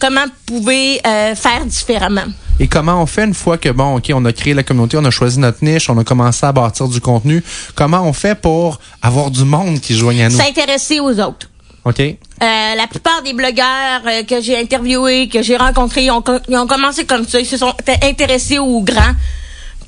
comment 0.00 0.24
vous 0.24 0.58
pouvez 0.58 1.00
euh, 1.06 1.34
faire 1.36 1.64
différemment. 1.64 2.24
Et 2.58 2.66
comment 2.66 3.00
on 3.02 3.06
fait 3.06 3.24
une 3.24 3.34
fois 3.34 3.58
que, 3.58 3.68
bon, 3.68 3.96
OK, 3.96 4.10
on 4.14 4.24
a 4.24 4.32
créé 4.32 4.54
la 4.54 4.62
communauté, 4.62 4.96
on 4.96 5.04
a 5.04 5.10
choisi 5.10 5.38
notre 5.38 5.64
niche, 5.64 5.88
on 5.88 5.98
a 5.98 6.04
commencé 6.04 6.44
à 6.44 6.52
bâtir 6.52 6.88
du 6.88 7.00
contenu, 7.00 7.42
comment 7.74 8.02
on 8.02 8.12
fait 8.12 8.34
pour 8.34 8.78
avoir 9.00 9.30
du 9.30 9.44
monde 9.44 9.80
qui 9.80 9.94
se 9.94 9.98
joigne 9.98 10.22
à 10.22 10.28
nous? 10.28 10.36
S'intéresser 10.36 11.00
aux 11.00 11.18
autres. 11.20 11.48
OK? 11.84 12.00
Euh, 12.00 12.14
la 12.40 12.86
plupart 12.88 13.22
des 13.22 13.32
blogueurs 13.32 14.02
euh, 14.06 14.22
que 14.22 14.40
j'ai 14.40 14.58
interviewés, 14.58 15.28
que 15.28 15.42
j'ai 15.42 15.56
rencontrés, 15.56 16.04
ils 16.04 16.10
ont, 16.10 16.22
ils 16.48 16.56
ont 16.56 16.66
commencé 16.66 17.04
comme 17.04 17.26
ça. 17.26 17.40
Ils 17.40 17.46
se 17.46 17.56
sont 17.56 17.74
intéressés 18.02 18.58
aux 18.58 18.80
grands. 18.82 19.14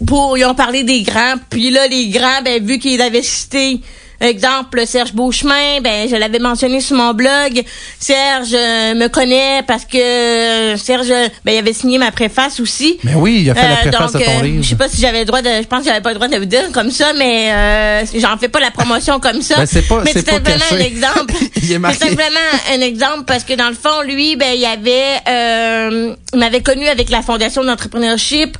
Pour, 0.06 0.36
ils 0.36 0.44
ont 0.44 0.54
parlé 0.54 0.82
des 0.82 1.02
grands. 1.02 1.34
Puis 1.50 1.70
là, 1.70 1.86
les 1.86 2.08
grands, 2.08 2.42
ben, 2.44 2.64
vu 2.64 2.78
qu'ils 2.78 3.00
avaient 3.00 3.22
cité, 3.22 3.80
exemple, 4.24 4.86
Serge 4.86 5.12
Beauchemin, 5.12 5.80
ben, 5.82 6.08
je 6.08 6.16
l'avais 6.16 6.38
mentionné 6.38 6.80
sur 6.80 6.96
mon 6.96 7.12
blog. 7.14 7.62
Serge 7.98 8.48
euh, 8.54 8.94
me 8.94 9.08
connaît 9.08 9.62
parce 9.66 9.84
que 9.84 9.98
euh, 9.98 10.76
Serge, 10.76 11.08
ben, 11.44 11.52
il 11.52 11.58
avait 11.58 11.72
signé 11.72 11.98
ma 11.98 12.10
préface 12.10 12.60
aussi. 12.60 12.98
Mais 13.04 13.14
oui, 13.14 13.40
il 13.42 13.50
a 13.50 13.54
fait 13.54 13.62
la 13.62 13.72
Euh, 13.74 13.76
préface 13.90 14.12
donc, 14.12 14.22
de 14.22 14.26
ton 14.26 14.42
livre. 14.42 14.62
Je 14.62 14.68
sais 14.70 14.76
pas 14.76 14.88
si 14.88 15.00
j'avais 15.00 15.20
le 15.20 15.24
droit 15.24 15.42
de. 15.42 15.48
Je 15.48 15.66
pense 15.66 15.80
que 15.80 15.86
j'avais 15.86 16.00
pas 16.00 16.10
le 16.10 16.14
droit 16.16 16.28
de 16.28 16.36
le 16.36 16.46
dire 16.46 16.70
comme 16.72 16.90
ça, 16.90 17.12
mais 17.14 17.50
euh, 17.52 18.04
j'en 18.18 18.36
fais 18.38 18.48
pas 18.48 18.60
la 18.60 18.70
promotion 18.70 19.20
comme 19.20 19.42
ça. 19.42 19.56
Ben, 19.56 19.66
c'est 19.66 19.82
pas- 19.86 20.02
mais 20.04 20.12
c'est 20.12 20.28
vraiment 20.28 20.64
un 20.72 20.78
exemple. 20.78 21.34
C'est 21.64 22.08
simplement 22.08 22.50
un 22.72 22.80
exemple 22.80 23.24
parce 23.26 23.42
que 23.44 23.54
dans 23.54 23.68
le 23.68 23.74
fond, 23.74 24.02
lui, 24.04 24.36
ben, 24.36 24.52
il 24.54 24.64
avait, 24.64 25.18
euh, 25.28 26.14
il 26.32 26.38
m'avait 26.38 26.60
connu 26.62 26.86
avec 26.88 27.08
la 27.10 27.22
fondation 27.22 27.64
d'entrepreneurship. 27.64 28.56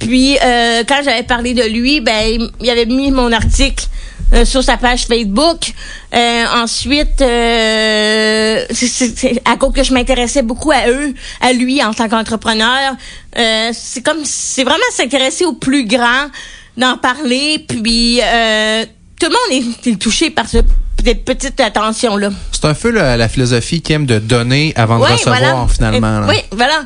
Puis 0.00 0.36
euh, 0.42 0.82
quand 0.88 1.00
j'avais 1.04 1.22
parlé 1.22 1.54
de 1.54 1.62
lui, 1.62 2.00
ben, 2.00 2.48
il 2.60 2.70
avait 2.70 2.86
mis 2.86 3.10
mon 3.10 3.30
article 3.32 3.84
euh, 4.34 4.44
sur 4.44 4.62
sa 4.62 4.76
page 4.76 5.06
Facebook. 5.06 5.72
Euh, 6.14 6.44
ensuite, 6.62 7.20
euh, 7.20 8.64
c'est- 8.70 8.86
c'est 8.88 9.16
c'est 9.18 9.42
à 9.44 9.56
cause 9.56 9.72
que 9.72 9.82
je 9.82 9.92
m'intéressais 9.92 10.42
beaucoup 10.42 10.70
à 10.70 10.88
eux, 10.88 11.14
à 11.40 11.52
lui 11.52 11.82
en 11.82 11.92
tant 11.94 12.08
qu'entrepreneur. 12.08 12.94
Euh, 13.38 13.70
c'est 13.72 14.02
comme 14.02 14.24
c'est 14.24 14.64
vraiment 14.64 14.90
s'intéresser 14.92 15.44
au 15.44 15.52
plus 15.54 15.84
grand, 15.86 16.28
d'en 16.76 16.96
parler, 16.96 17.64
puis 17.68 18.20
euh, 18.22 18.84
tout 19.20 19.26
le 19.26 19.32
monde 19.32 19.74
est, 19.84 19.90
est 19.90 19.96
touché 19.96 20.30
par 20.30 20.48
ce- 20.48 20.58
cette 21.04 21.24
petite 21.24 21.58
attention 21.60 22.16
là. 22.16 22.30
C'est 22.52 22.64
un 22.66 22.74
peu 22.74 22.90
la, 22.90 23.16
la 23.16 23.28
philosophie 23.28 23.80
qui 23.82 23.92
aime 23.92 24.04
de 24.06 24.18
donner 24.18 24.72
avant 24.76 24.98
de 24.98 25.04
recevoir, 25.04 25.38
voilà. 25.38 25.66
finalement. 25.68 26.20
Là. 26.20 26.26
Oui, 26.28 26.36
voilà. 26.52 26.82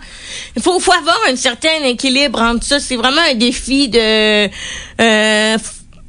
Il 0.56 0.62
faut, 0.62 0.78
faut 0.80 0.92
avoir 0.92 1.16
un 1.30 1.36
certain 1.36 1.82
équilibre 1.84 2.40
entre 2.40 2.64
ça. 2.64 2.78
C'est 2.80 2.96
vraiment 2.96 3.22
un 3.30 3.34
défi 3.34 3.88
de... 3.88 4.48
Euh, 5.00 5.58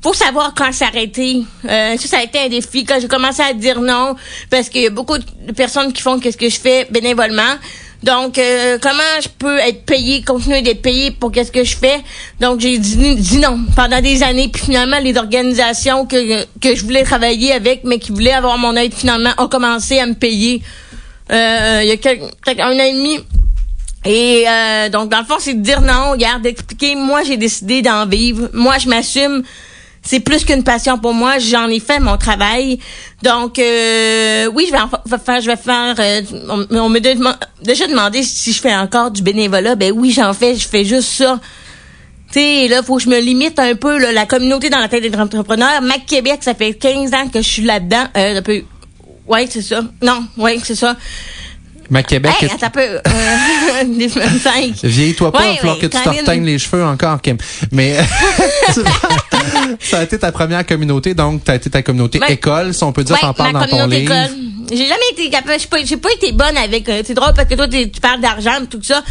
faut 0.03 0.13
savoir 0.13 0.53
quand 0.53 0.71
s'arrêter. 0.71 1.43
Euh, 1.67 1.97
ça, 1.97 2.07
ça 2.07 2.17
a 2.19 2.23
été 2.23 2.39
un 2.39 2.49
défi 2.49 2.83
quand 2.83 2.99
j'ai 2.99 3.07
commencé 3.07 3.41
à 3.41 3.53
dire 3.53 3.79
non, 3.79 4.15
parce 4.49 4.69
qu'il 4.69 4.81
y 4.81 4.87
a 4.87 4.89
beaucoup 4.89 5.17
de 5.17 5.51
personnes 5.53 5.93
qui 5.93 6.01
font 6.01 6.19
qu'est-ce 6.19 6.37
que 6.37 6.49
je 6.49 6.59
fais 6.59 6.85
bénévolement. 6.91 7.55
Donc, 8.03 8.37
euh, 8.37 8.77
comment 8.81 9.01
je 9.21 9.29
peux 9.29 9.57
être 9.59 9.85
payé, 9.85 10.23
continuer 10.23 10.61
d'être 10.61 10.81
payé 10.81 11.11
pour 11.11 11.31
qu'est-ce 11.31 11.53
que 11.53 11.63
je 11.63 11.77
fais? 11.77 12.01
Donc, 12.41 12.59
j'ai 12.59 12.77
dit, 12.77 13.39
non 13.39 13.59
pendant 13.77 14.01
des 14.01 14.23
années. 14.23 14.49
Puis 14.49 14.63
finalement, 14.65 14.99
les 14.99 15.17
organisations 15.17 16.05
que, 16.05 16.43
que 16.59 16.75
je 16.75 16.83
voulais 16.83 17.03
travailler 17.03 17.53
avec, 17.53 17.85
mais 17.85 17.99
qui 17.99 18.11
voulaient 18.11 18.33
avoir 18.33 18.57
mon 18.57 18.75
aide, 18.75 18.93
finalement, 18.93 19.31
ont 19.37 19.47
commencé 19.47 19.99
à 19.99 20.05
me 20.05 20.15
payer. 20.15 20.61
Euh, 21.31 21.79
il 21.81 21.87
y 21.87 21.91
a 21.91 21.97
quelques, 21.97 22.23
un 22.59 22.75
an 22.75 22.83
et 22.83 22.91
demi. 22.91 23.19
Et 24.03 24.43
euh, 24.49 24.89
donc, 24.89 25.09
dans 25.09 25.19
le 25.19 25.25
fond, 25.25 25.37
c'est 25.39 25.53
de 25.53 25.61
dire 25.61 25.79
non, 25.79 26.11
regarde, 26.11 26.41
d'expliquer, 26.41 26.95
moi, 26.95 27.23
j'ai 27.23 27.37
décidé 27.37 27.81
d'en 27.81 28.05
vivre. 28.05 28.49
Moi, 28.51 28.79
je 28.79 28.89
m'assume. 28.89 29.43
C'est 30.05 30.19
plus 30.19 30.43
qu'une 30.43 30.63
passion 30.63 30.97
pour 30.99 31.13
moi. 31.13 31.39
J'en 31.39 31.67
ai 31.69 31.79
fait 31.79 31.99
mon 31.99 32.17
travail. 32.17 32.77
Donc, 33.23 33.57
euh, 33.57 34.47
oui, 34.53 34.65
je 34.67 34.71
vais 34.73 34.79
en 34.81 34.89
fa- 34.89 35.01
faire, 35.17 35.39
je 35.41 35.47
vais 35.47 35.55
faire. 35.55 35.95
euh, 35.97 36.21
on, 36.71 36.89
m'a 36.89 36.99
de- 36.99 37.17
déjà 37.63 37.87
demandé 37.87 38.21
si 38.23 38.51
je 38.51 38.59
fais 38.61 38.75
encore 38.75 39.11
du 39.11 39.21
bénévolat. 39.21 39.75
Ben 39.75 39.93
oui, 39.95 40.11
j'en 40.11 40.33
fais. 40.33 40.55
Je 40.55 40.67
fais 40.67 40.83
juste 40.83 41.09
ça. 41.09 41.39
Tu 42.33 42.39
sais, 42.39 42.67
là, 42.67 42.83
faut 42.83 42.97
que 42.97 43.03
je 43.03 43.09
me 43.09 43.19
limite 43.19 43.59
un 43.59 43.75
peu, 43.75 43.97
la 44.11 44.25
communauté 44.25 44.69
dans 44.69 44.79
la 44.79 44.87
tête 44.89 45.03
des 45.09 45.17
entrepreneurs. 45.17 45.81
Mac 45.81 46.05
Québec, 46.05 46.39
ça 46.41 46.53
fait 46.53 46.73
15 46.73 47.13
ans 47.13 47.29
que 47.31 47.41
je 47.41 47.47
suis 47.47 47.63
là-dedans. 47.63 48.03
Euh, 48.17 48.39
un 48.39 48.41
peu. 48.41 48.61
Ouais, 49.25 49.47
c'est 49.49 49.61
ça. 49.61 49.81
Non, 50.01 50.25
ouais, 50.37 50.59
c'est 50.63 50.75
ça. 50.75 50.97
Mais 51.93 52.03
Québec, 52.03 52.33
Hey, 52.41 52.49
attends 52.49 52.65
un 52.65 52.69
peu. 52.71 52.81
Euh, 52.81 53.83
des 53.85 54.07
25. 54.07 54.73
vieillis-toi 54.83 55.31
pas, 55.31 55.39
Ouais, 55.39 55.59
ouais, 55.63 55.77
que 55.79 55.85
tu 55.85 55.89
te 55.97 56.09
reteignes 56.09 56.43
les 56.43 56.57
cheveux 56.57 56.83
encore, 56.83 57.21
Kim. 57.21 57.37
Mais 57.71 57.95
ça 59.79 59.99
a 59.99 60.03
été 60.03 60.17
ta 60.17 60.31
première 60.31 60.65
communauté, 60.65 61.13
donc 61.13 61.43
tu 61.43 61.51
as 61.51 61.55
été 61.55 61.69
ta 61.69 61.83
communauté 61.83 62.19
école, 62.29 62.73
si 62.73 62.83
on 62.83 62.91
peut 62.91 63.03
dire, 63.03 63.19
t'en 63.19 63.33
parles 63.33 63.53
dans 63.53 63.67
ton 63.67 63.85
livre. 63.85 64.11
école. 64.11 64.35
J'ai 64.71 64.87
jamais 64.87 65.01
été 65.11 65.29
capable, 65.29 65.59
j'ai 65.59 65.67
pas, 65.97 66.07
pas 66.09 66.13
été 66.15 66.31
bonne 66.31 66.57
avec, 66.57 66.89
euh, 66.89 67.03
c'est 67.05 67.13
drôle 67.13 67.33
parce 67.35 67.47
que 67.47 67.53
toi, 67.53 67.67
tu 67.67 67.87
parles 68.01 68.21
d'argent 68.21 68.65
tout 68.67 68.81
ça. 68.81 69.03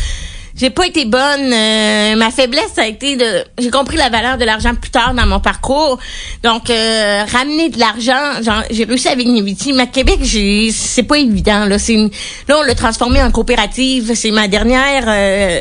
J'ai 0.56 0.70
pas 0.70 0.86
été 0.86 1.04
bonne. 1.06 1.52
euh, 1.52 2.16
ma 2.16 2.30
faiblesse, 2.30 2.72
ça 2.74 2.82
a 2.82 2.86
été 2.86 3.16
de. 3.16 3.44
J'ai 3.58 3.70
compris 3.70 3.96
la 3.96 4.08
valeur 4.10 4.38
de 4.38 4.44
l'argent 4.44 4.74
plus 4.74 4.90
tard 4.90 5.14
dans 5.14 5.26
mon 5.26 5.40
parcours. 5.40 5.98
Donc, 6.42 6.68
euh, 6.70 7.24
ramener 7.32 7.70
de 7.70 7.78
l'argent, 7.78 8.42
genre, 8.42 8.62
j'ai 8.70 8.84
réussi 8.84 9.08
avec 9.08 9.26
Niviti. 9.26 9.72
Mais 9.72 9.82
à 9.84 9.86
Québec, 9.86 10.18
j'ai, 10.22 10.70
c'est 10.72 11.02
pas 11.04 11.18
évident. 11.18 11.64
Là, 11.64 11.76
une- 11.88 12.10
là, 12.48 12.56
on 12.58 12.62
l'a 12.62 12.74
transformé 12.74 13.22
en 13.22 13.30
coopérative. 13.30 14.12
C'est 14.14 14.30
ma 14.30 14.48
dernière 14.48 15.04
euh, 15.08 15.60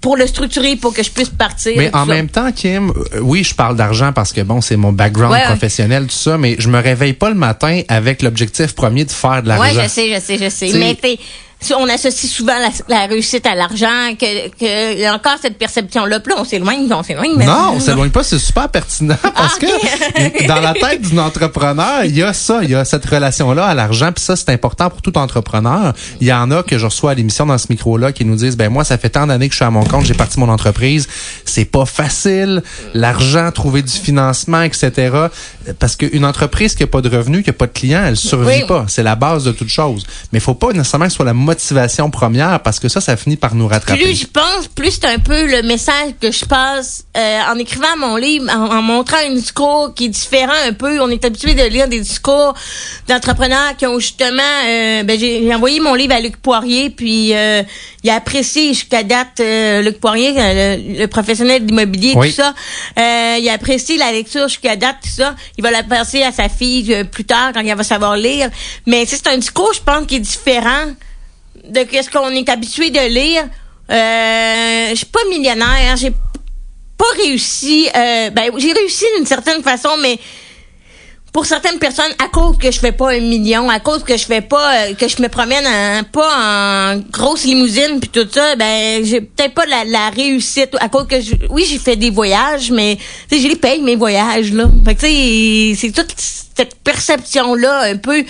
pour 0.00 0.16
le 0.16 0.26
structurer 0.26 0.76
pour 0.76 0.92
que 0.94 1.02
je 1.02 1.10
puisse 1.10 1.30
partir. 1.30 1.72
Mais 1.76 1.90
en 1.94 2.06
ça. 2.06 2.12
même 2.14 2.28
temps, 2.28 2.52
Kim, 2.52 2.90
euh, 2.90 3.20
oui, 3.20 3.42
je 3.44 3.54
parle 3.54 3.76
d'argent 3.76 4.12
parce 4.12 4.32
que 4.32 4.40
bon, 4.42 4.60
c'est 4.60 4.76
mon 4.76 4.92
background 4.92 5.32
Ouais, 5.32 5.44
professionnel, 5.44 6.04
tout 6.06 6.14
ça, 6.14 6.36
mais 6.38 6.56
je 6.58 6.68
me 6.68 6.78
réveille 6.80 7.14
pas 7.14 7.28
le 7.30 7.34
matin 7.36 7.82
avec 7.88 8.22
l'objectif 8.22 8.74
premier 8.74 9.04
de 9.04 9.10
faire 9.10 9.42
de 9.42 9.48
l'argent. 9.48 9.76
Ouais, 9.76 9.82
je 9.84 9.88
sais, 9.88 10.14
je 10.14 10.20
sais, 10.20 10.38
je 10.38 10.48
sais. 10.50 10.70
Mais 10.74 10.96
on 11.78 11.88
associe 11.88 12.30
souvent 12.30 12.58
la, 12.58 12.68
la 12.88 13.06
réussite 13.06 13.46
à 13.46 13.54
l'argent, 13.54 14.14
que, 14.18 14.48
que 14.50 14.92
il 14.94 15.00
y 15.00 15.04
a 15.06 15.14
encore 15.14 15.36
cette 15.40 15.58
perception-là. 15.58 16.20
Puis 16.20 16.32
là, 16.32 16.40
on 16.40 16.44
s'éloigne, 16.44 16.86
on 16.92 17.02
s'éloigne. 17.02 17.32
mais- 17.36 17.46
Non, 17.46 17.72
on 17.74 17.80
s'éloigne 17.80 18.10
pas, 18.10 18.22
c'est 18.22 18.38
super 18.38 18.68
pertinent 18.68 19.16
parce 19.34 19.58
Ah, 19.62 19.66
ok. 19.66 20.32
que 20.32 20.46
dans 20.46 20.60
la 20.60 20.74
tête 20.74 21.02
d'un 21.12 21.18
entrepreneur, 21.24 22.04
il 22.04 22.16
y 22.16 22.22
a 22.22 22.32
ça, 22.32 22.60
il 22.62 22.70
y 22.70 22.74
a 22.74 22.84
cette 22.84 23.04
relation-là 23.06 23.66
à 23.66 23.74
l'argent, 23.74 24.12
puis 24.12 24.22
ça 24.22 24.36
c'est 24.36 24.50
important 24.50 24.90
pour 24.90 25.02
tout 25.02 25.16
entrepreneur. 25.18 25.92
Il 26.20 26.26
y 26.26 26.32
en 26.32 26.50
a 26.50 26.62
que 26.62 26.78
je 26.78 26.84
reçois 26.86 27.12
à 27.12 27.14
l'émission 27.14 27.46
dans 27.46 27.58
ce 27.58 27.66
micro-là 27.70 28.12
qui 28.12 28.24
nous 28.24 28.36
disent 28.36 28.56
ben 28.56 28.68
moi 28.70 28.84
ça 28.84 28.96
fait 28.98 29.10
tant 29.10 29.26
d'années 29.26 29.48
que 29.48 29.52
je 29.54 29.56
suis 29.56 29.64
à 29.64 29.70
mon 29.70 29.84
compte, 29.84 30.04
j'ai 30.04 30.14
parti 30.14 30.38
mon 30.38 30.48
entreprise, 30.48 31.08
c'est 31.44 31.64
pas 31.64 31.86
facile, 31.86 32.62
l'argent, 32.94 33.50
trouver 33.50 33.82
du 33.82 33.92
financement, 33.92 34.62
etc. 34.62 35.10
Parce 35.78 35.96
qu'une 35.96 36.24
entreprise 36.24 36.74
qui 36.74 36.82
a 36.82 36.86
pas 36.86 37.00
de 37.00 37.08
revenus, 37.08 37.42
qui 37.42 37.50
a 37.50 37.54
pas 37.54 37.66
de 37.66 37.72
clients, 37.72 38.04
elle 38.06 38.16
survit 38.16 38.60
Oui. 38.60 38.66
pas. 38.68 38.84
C'est 38.88 39.02
la 39.02 39.16
base 39.16 39.44
de 39.44 39.52
toute 39.52 39.68
chose. 39.68 40.04
Mais 40.32 40.38
il 40.38 40.42
faut 40.42 40.54
pas 40.54 40.72
nécessairement 40.72 41.06
que 41.06 41.10
ce 41.12 41.16
soit 41.16 41.24
la 41.24 41.34
motivation 41.46 42.10
première 42.10 42.60
parce 42.60 42.78
que 42.78 42.88
ça, 42.88 43.00
ça 43.00 43.16
finit 43.16 43.36
par 43.36 43.54
nous 43.54 43.66
rattraper. 43.68 44.02
Plus 44.02 44.14
j'y 44.14 44.26
pense, 44.26 44.66
plus 44.74 44.90
c'est 44.90 45.06
un 45.06 45.18
peu 45.18 45.46
le 45.46 45.62
message 45.62 46.12
que 46.20 46.30
je 46.30 46.44
passe 46.44 47.04
euh, 47.16 47.40
en 47.50 47.58
écrivant 47.58 47.96
mon 47.98 48.16
livre, 48.16 48.44
en, 48.54 48.76
en 48.76 48.82
montrant 48.82 49.16
un 49.26 49.32
discours 49.34 49.94
qui 49.94 50.06
est 50.06 50.08
différent 50.10 50.52
un 50.66 50.72
peu. 50.74 51.00
On 51.00 51.08
est 51.08 51.24
habitué 51.24 51.54
de 51.54 51.62
lire 51.64 51.88
des 51.88 52.00
discours 52.00 52.52
d'entrepreneurs 53.08 53.76
qui 53.78 53.86
ont 53.86 53.98
justement... 53.98 54.42
euh, 54.68 55.02
ben, 55.04 55.18
j'ai 55.18 55.54
envoyé 55.54 55.80
mon 55.80 55.94
livre 55.94 56.14
à 56.14 56.20
Luc 56.20 56.36
Poirier, 56.36 56.90
puis 56.90 57.34
euh, 57.34 57.62
il 58.02 58.10
a 58.10 58.16
apprécié 58.16 58.68
jusqu'à 58.74 59.02
date, 59.02 59.40
euh, 59.40 59.80
Luc 59.82 60.00
Poirier, 60.00 60.34
euh, 60.36 60.76
le, 60.76 60.98
le 61.00 61.06
professionnel 61.06 61.62
de 61.64 61.68
l'immobilier, 61.70 62.12
Oui. 62.16 62.28
tout 62.30 62.36
ça. 62.42 62.52
Euh, 62.98 63.36
il 63.40 63.48
a 63.48 63.52
apprécié 63.54 63.96
la 63.96 64.12
lecture 64.12 64.48
jusqu'à 64.48 64.76
date, 64.76 64.96
tout 65.02 65.10
ça. 65.10 65.34
Il 65.56 65.62
va 65.62 65.70
la 65.70 65.82
passer 65.82 66.22
à 66.22 66.32
sa 66.32 66.48
fille 66.48 66.92
euh, 66.92 67.04
plus 67.04 67.24
tard 67.24 67.52
quand 67.54 67.60
elle 67.60 67.76
va 67.76 67.84
savoir 67.84 68.16
lire. 68.16 68.50
Mais 68.86 69.04
c'est 69.06 69.26
un 69.28 69.38
discours, 69.38 69.72
je 69.74 69.80
pense, 69.80 70.06
qui 70.06 70.16
est 70.16 70.20
différent 70.20 70.86
de 71.68 71.82
qu'est-ce 71.84 72.10
qu'on 72.10 72.30
est 72.30 72.48
habitué 72.48 72.90
de 72.90 73.00
lire. 73.08 73.44
Euh, 73.90 74.90
je 74.90 74.94
suis 74.96 75.06
pas 75.06 75.20
millionnaire, 75.30 75.96
j'ai 75.96 76.10
pas 76.10 77.04
réussi. 77.22 77.88
Euh, 77.94 78.30
ben, 78.30 78.50
j'ai 78.56 78.72
réussi 78.72 79.04
d'une 79.16 79.26
certaine 79.26 79.62
façon, 79.62 79.90
mais 80.02 80.18
pour 81.32 81.44
certaines 81.44 81.78
personnes, 81.78 82.12
à 82.18 82.28
cause 82.28 82.56
que 82.56 82.70
je 82.70 82.78
fais 82.78 82.92
pas 82.92 83.10
un 83.12 83.20
million, 83.20 83.68
à 83.68 83.78
cause 83.78 84.02
que 84.02 84.16
je 84.16 84.24
fais 84.24 84.40
pas, 84.40 84.86
euh, 84.86 84.94
que 84.94 85.06
je 85.06 85.20
me 85.20 85.28
promène 85.28 85.66
en- 85.66 86.02
pas 86.04 86.94
en 86.94 86.96
grosse 87.10 87.44
limousine 87.44 88.00
puis 88.00 88.08
tout 88.08 88.26
ça, 88.32 88.56
ben 88.56 89.04
j'ai 89.04 89.20
peut-être 89.20 89.52
pas 89.52 89.66
la, 89.66 89.84
la 89.84 90.08
réussite. 90.08 90.70
À 90.80 90.88
cause 90.88 91.06
que 91.06 91.20
je, 91.20 91.34
oui, 91.50 91.66
j'ai 91.68 91.78
fait 91.78 91.96
des 91.96 92.08
voyages, 92.10 92.70
mais 92.70 92.96
tu 93.28 93.36
sais, 93.36 93.42
je 93.42 93.48
les 93.48 93.56
paye 93.56 93.82
mes 93.82 93.96
voyages 93.96 94.50
là. 94.52 94.64
Fait 94.84 94.94
que 94.94 95.00
tu 95.00 95.06
sais, 95.76 95.80
c'est 95.88 95.92
toute 95.92 96.14
cette 96.56 96.76
perception 96.82 97.54
là 97.54 97.82
un 97.82 97.96
peu. 97.96 98.24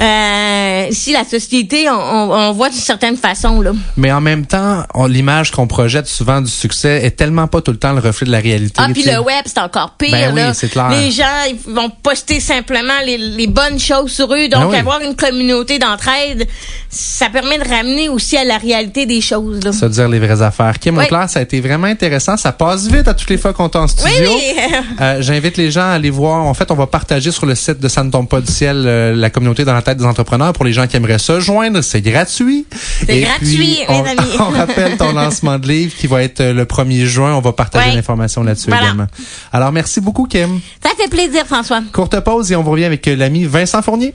Euh, 0.00 0.86
ici, 0.90 1.12
la 1.12 1.24
société, 1.24 1.88
on, 1.90 2.52
voit 2.52 2.70
d'une 2.70 2.78
certaine 2.78 3.16
façon 3.16 3.60
là. 3.60 3.72
Mais 3.96 4.10
en 4.10 4.20
même 4.20 4.46
temps, 4.46 4.84
l'image 5.06 5.50
qu'on 5.50 5.66
projette 5.66 6.06
souvent 6.06 6.40
du 6.40 6.50
succès 6.50 7.04
est 7.04 7.12
tellement 7.12 7.46
pas 7.46 7.60
tout 7.60 7.70
le 7.70 7.78
temps 7.78 7.92
le 7.92 8.00
reflet 8.00 8.26
de 8.26 8.32
la 8.32 8.40
réalité. 8.40 8.80
Ah, 8.82 8.88
puis 8.92 9.04
le 9.04 9.20
web, 9.20 9.44
c'est 9.44 9.58
encore 9.58 9.96
pire. 9.98 10.10
Ben 10.10 10.30
oui, 10.34 10.40
là. 10.40 10.54
c'est 10.54 10.70
clair. 10.70 10.90
Les 10.90 11.10
gens, 11.10 11.24
ils 11.48 11.72
vont 11.72 11.90
poster 11.90 12.40
simplement 12.40 12.98
les, 13.04 13.18
les 13.18 13.46
bonnes 13.46 13.78
choses 13.78 14.10
sur 14.10 14.32
eux. 14.32 14.48
Donc, 14.48 14.62
Ben 14.62 14.70
oui. 14.70 14.76
avoir 14.78 15.00
une 15.02 15.14
communauté 15.14 15.78
d'entraide, 15.78 16.48
ça 16.88 17.28
permet 17.28 17.58
de 17.58 17.68
ramener 17.68 18.08
aussi 18.08 18.36
à 18.36 18.44
la 18.44 18.58
réalité 18.58 19.06
des 19.06 19.20
choses. 19.20 19.62
Là. 19.62 19.72
Se 19.72 19.86
dire 19.86 20.08
les 20.08 20.18
vraies 20.18 20.42
affaires. 20.42 20.78
Kim 20.78 20.96
Oui. 20.96 21.04
Auclair, 21.04 21.28
ça 21.28 21.40
a 21.40 21.42
été 21.42 21.60
vraiment 21.60 21.86
intéressant. 21.86 22.36
Ça 22.36 22.52
passe 22.52 22.86
vite 22.86 23.06
à 23.06 23.14
toutes 23.14 23.30
les 23.30 23.38
fois 23.38 23.52
qu'on 23.52 23.68
est 23.68 23.76
en 23.76 23.86
studio. 23.86 24.30
Oui, 24.34 24.54
oui. 24.56 24.60
Euh, 25.00 25.22
J'invite 25.22 25.56
les 25.56 25.70
gens 25.70 25.82
à 25.82 25.92
aller 25.92 26.10
voir. 26.10 26.44
En 26.44 26.52
fait, 26.52 26.70
on 26.70 26.74
va 26.74 26.86
partager 26.86 27.30
sur 27.30 27.46
le 27.46 27.54
site 27.60 27.78
de 27.80 27.88
Ça 27.88 28.02
ne 28.02 28.10
tombe 28.10 28.28
pas 28.28 28.40
du 28.40 28.50
ciel 28.50 28.84
euh, 28.86 29.14
la 29.14 29.30
communauté 29.30 29.64
dans 29.64 29.74
la 29.74 29.82
tête 29.82 29.98
des 29.98 30.04
entrepreneurs 30.04 30.52
pour 30.52 30.64
les 30.64 30.72
gens 30.72 30.86
qui 30.86 30.96
aimeraient 30.96 31.18
se 31.18 31.40
joindre. 31.40 31.80
C'est 31.82 32.00
gratuit. 32.00 32.66
C'est 33.06 33.16
Et 33.18 33.20
gratuit, 33.22 33.56
puis, 33.56 33.78
mes 33.88 33.94
on, 33.94 34.04
amis. 34.04 34.30
on 34.40 34.50
rappelle 34.50 34.96
ton 34.96 35.12
lancement 35.12 35.58
de 35.58 35.68
livre 35.68 35.94
qui 35.96 36.06
va 36.06 36.22
être 36.22 36.40
euh, 36.40 36.52
le 36.52 36.64
1er 36.64 37.04
juin. 37.04 37.34
On 37.34 37.40
va 37.40 37.52
partager 37.52 37.90
Ouais. 37.90 37.94
l'information 37.96 38.42
là-dessus 38.42 38.68
Voilà. 38.68 38.84
également. 38.86 39.06
Alors, 39.52 39.72
merci 39.72 40.00
beaucoup, 40.00 40.26
Kim. 40.26 40.60
Ça 40.82 40.90
fait 40.98 41.08
plaisir, 41.08 41.46
François. 41.46 41.80
Courte 41.92 42.18
pause 42.20 42.50
et 42.52 42.56
on 42.56 42.62
vous 42.62 42.70
revient 42.72 42.84
avec 42.84 43.06
euh, 43.08 43.16
l'ami 43.16 43.44
Vincent 43.44 43.80
Fournier. 43.82 44.14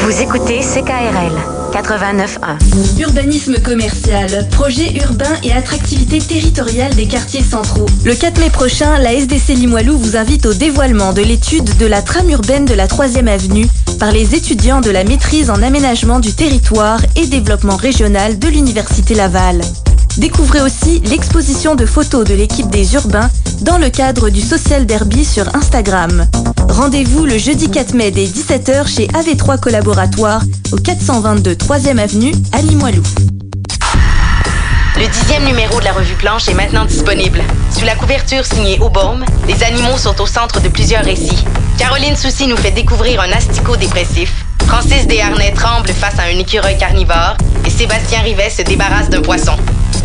Vous 0.00 0.20
écoutez 0.22 0.60
CKRL 0.60 1.32
89.1. 1.74 3.00
Urbanisme 3.00 3.60
commercial, 3.60 4.46
projet 4.50 4.94
urbain 4.94 5.34
et 5.42 5.52
attractivité 5.52 6.20
territoriale 6.20 6.94
des 6.94 7.06
quartiers 7.06 7.42
centraux. 7.42 7.86
Le 8.04 8.14
4 8.14 8.38
mai 8.38 8.50
prochain, 8.50 8.96
la 8.98 9.12
SDC 9.12 9.54
Limoilou 9.56 9.98
vous 9.98 10.16
invite 10.16 10.46
au 10.46 10.54
dévoilement 10.54 11.12
de 11.12 11.22
l'étude 11.22 11.76
de 11.76 11.86
la 11.86 12.00
trame 12.00 12.30
urbaine 12.30 12.64
de 12.64 12.74
la 12.74 12.86
3e 12.86 13.26
avenue 13.26 13.66
par 13.98 14.12
les 14.12 14.36
étudiants 14.36 14.80
de 14.80 14.90
la 14.90 15.02
maîtrise 15.02 15.50
en 15.50 15.62
aménagement 15.62 16.20
du 16.20 16.32
territoire 16.32 17.00
et 17.16 17.26
développement 17.26 17.76
régional 17.76 18.38
de 18.38 18.46
l'Université 18.46 19.16
Laval. 19.16 19.60
Découvrez 20.18 20.60
aussi 20.60 21.00
l'exposition 21.00 21.74
de 21.74 21.86
photos 21.86 22.24
de 22.24 22.34
l'équipe 22.34 22.68
des 22.68 22.94
urbains 22.94 23.30
dans 23.62 23.78
le 23.78 23.90
cadre 23.90 24.30
du 24.30 24.40
Social 24.40 24.86
Derby 24.86 25.24
sur 25.24 25.54
Instagram. 25.56 26.26
Rendez-vous 26.68 27.24
le 27.24 27.36
jeudi 27.36 27.70
4 27.70 27.94
mai 27.94 28.10
dès 28.10 28.26
17h 28.26 28.86
chez 28.86 29.06
AV3 29.08 29.58
Collaboratoire 29.58 30.42
au 30.72 30.76
422 30.76 31.54
3e 31.54 31.98
avenue 31.98 32.32
à 32.52 32.62
Limoilou. 32.62 33.02
Le 34.96 35.08
dixième 35.08 35.44
numéro 35.44 35.80
de 35.80 35.84
la 35.84 35.92
revue 35.92 36.14
Planche 36.14 36.48
est 36.48 36.54
maintenant 36.54 36.84
disponible. 36.84 37.42
Sous 37.76 37.84
la 37.84 37.96
couverture 37.96 38.44
signée 38.46 38.78
Auborme, 38.80 39.24
les 39.48 39.64
animaux 39.64 39.98
sont 39.98 40.20
au 40.20 40.26
centre 40.26 40.60
de 40.60 40.68
plusieurs 40.68 41.04
récits. 41.04 41.44
Caroline 41.78 42.16
Soucy 42.16 42.46
nous 42.46 42.56
fait 42.56 42.70
découvrir 42.70 43.20
un 43.20 43.32
asticot 43.32 43.76
dépressif. 43.76 44.32
Francis 44.68 45.06
Desharnais 45.08 45.52
tremble 45.52 45.88
face 45.88 46.18
à 46.20 46.22
un 46.22 46.38
écureuil 46.38 46.78
carnivore 46.78 47.36
et 47.66 47.70
Sébastien 47.70 48.20
Rivet 48.20 48.50
se 48.50 48.62
débarrasse 48.62 49.10
d'un 49.10 49.20
poisson. 49.20 49.56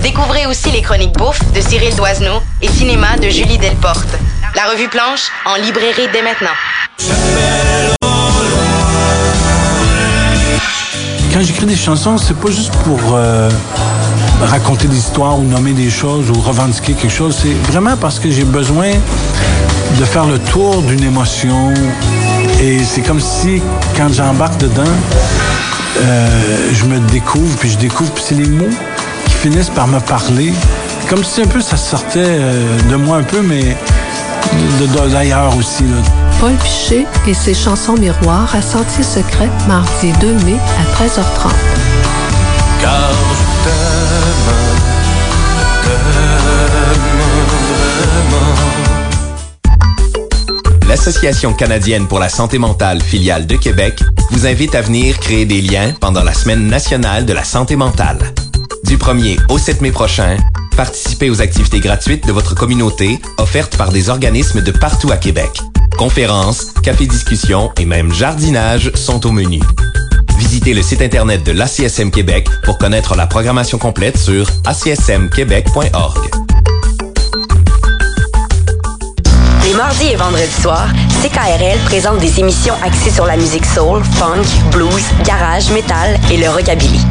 Découvrez 0.01 0.47
aussi 0.47 0.71
les 0.71 0.81
chroniques 0.81 1.13
bouffe 1.13 1.39
de 1.53 1.61
Cyril 1.61 1.95
Doisneau 1.95 2.41
et 2.61 2.67
cinéma 2.67 3.15
de 3.17 3.29
Julie 3.29 3.59
Delporte. 3.59 4.17
La 4.55 4.71
revue 4.71 4.89
Planche 4.89 5.29
en 5.45 5.55
librairie 5.55 6.09
dès 6.11 6.23
maintenant. 6.23 6.55
Quand 11.31 11.41
j'écris 11.41 11.67
des 11.67 11.75
chansons, 11.75 12.17
c'est 12.17 12.35
pas 12.35 12.49
juste 12.49 12.73
pour 12.83 12.99
euh, 13.13 13.51
raconter 14.41 14.87
des 14.87 14.97
histoires 14.97 15.37
ou 15.39 15.43
nommer 15.43 15.73
des 15.73 15.89
choses 15.89 16.29
ou 16.29 16.39
revendiquer 16.39 16.93
quelque 16.93 17.11
chose. 17.11 17.37
C'est 17.41 17.71
vraiment 17.71 17.97
parce 17.97 18.19
que 18.19 18.29
j'ai 18.29 18.43
besoin 18.45 18.91
de 19.99 20.05
faire 20.05 20.25
le 20.25 20.39
tour 20.39 20.81
d'une 20.83 21.03
émotion. 21.03 21.73
Et 22.61 22.83
c'est 22.83 23.01
comme 23.01 23.19
si, 23.19 23.61
quand 23.97 24.11
j'embarque 24.13 24.57
dedans, 24.57 24.83
euh, 26.01 26.27
je 26.73 26.85
me 26.85 26.99
découvre, 27.11 27.55
puis 27.57 27.69
je 27.69 27.77
découvre, 27.77 28.11
puis 28.11 28.23
c'est 28.27 28.35
les 28.35 28.47
mots 28.49 28.69
qui 29.25 29.33
finissent 29.33 29.69
par 29.69 29.87
me 29.87 29.99
parler. 29.99 30.53
Comme 31.09 31.23
si 31.23 31.41
un 31.41 31.47
peu 31.47 31.61
ça 31.61 31.77
sortait 31.77 32.19
euh, 32.19 32.79
de 32.89 32.95
moi 32.95 33.17
un 33.17 33.23
peu, 33.23 33.41
mais 33.41 33.75
d'ailleurs 35.13 35.55
aussi. 35.57 35.83
là. 35.83 35.97
Paul 36.39 36.53
Piché 36.63 37.05
et 37.27 37.33
ses 37.33 37.53
chansons 37.53 37.95
miroirs 37.95 38.53
à 38.55 38.61
Sentier 38.61 39.03
Secret, 39.03 39.49
mardi 39.67 40.11
2 40.21 40.33
mai 40.45 40.55
à 40.79 41.03
13h30. 41.03 41.51
Car 42.81 43.11
je 43.11 43.69
t'aime, 43.69 43.98
L'Association 50.87 51.53
canadienne 51.53 52.07
pour 52.07 52.19
la 52.19 52.29
santé 52.29 52.57
mentale 52.57 53.01
filiale 53.01 53.45
de 53.45 53.55
Québec 53.55 54.01
vous 54.31 54.47
invite 54.47 54.75
à 54.75 54.81
venir 54.81 55.19
créer 55.19 55.45
des 55.45 55.61
liens 55.61 55.93
pendant 55.99 56.23
la 56.23 56.33
Semaine 56.33 56.67
nationale 56.67 57.25
de 57.25 57.33
la 57.33 57.43
santé 57.43 57.75
mentale. 57.75 58.17
Du 58.85 58.97
1er 58.97 59.37
au 59.49 59.57
7 59.57 59.81
mai 59.81 59.91
prochain, 59.91 60.37
participez 60.75 61.29
aux 61.29 61.41
activités 61.41 61.79
gratuites 61.79 62.25
de 62.25 62.31
votre 62.31 62.55
communauté 62.55 63.19
offertes 63.37 63.77
par 63.77 63.91
des 63.91 64.09
organismes 64.09 64.61
de 64.61 64.71
partout 64.71 65.11
à 65.11 65.17
Québec. 65.17 65.61
Conférences, 65.97 66.73
cafés-discussions 66.81 67.71
et 67.77 67.85
même 67.85 68.11
jardinage 68.11 68.91
sont 68.95 69.27
au 69.27 69.31
menu. 69.31 69.59
Visitez 70.39 70.73
le 70.73 70.81
site 70.81 71.01
internet 71.01 71.43
de 71.43 71.51
l'ACSM 71.51 72.11
Québec 72.11 72.47
pour 72.63 72.77
connaître 72.77 73.15
la 73.15 73.27
programmation 73.27 73.77
complète 73.77 74.17
sur 74.17 74.47
acsmquebec.org. 74.65 76.17
Les 79.65 79.73
mardis 79.73 80.07
et 80.07 80.15
vendredis 80.15 80.61
soirs, 80.61 80.87
CKRL 81.21 81.77
présente 81.85 82.19
des 82.19 82.39
émissions 82.39 82.73
axées 82.83 83.11
sur 83.11 83.25
la 83.25 83.35
musique 83.35 83.65
soul, 83.65 84.01
funk, 84.17 84.41
blues, 84.71 85.03
garage, 85.25 85.69
metal 85.71 86.17
et 86.31 86.37
le 86.37 86.49
rockabilly. 86.49 87.01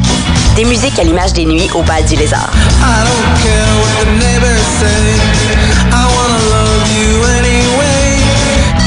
Des 0.55 0.65
musiques 0.65 0.97
à 0.97 1.03
l'image 1.03 1.33
des 1.33 1.45
nuits 1.45 1.69
au 1.75 1.83
bal 1.83 2.03
du 2.05 2.15
lézard. 2.15 2.49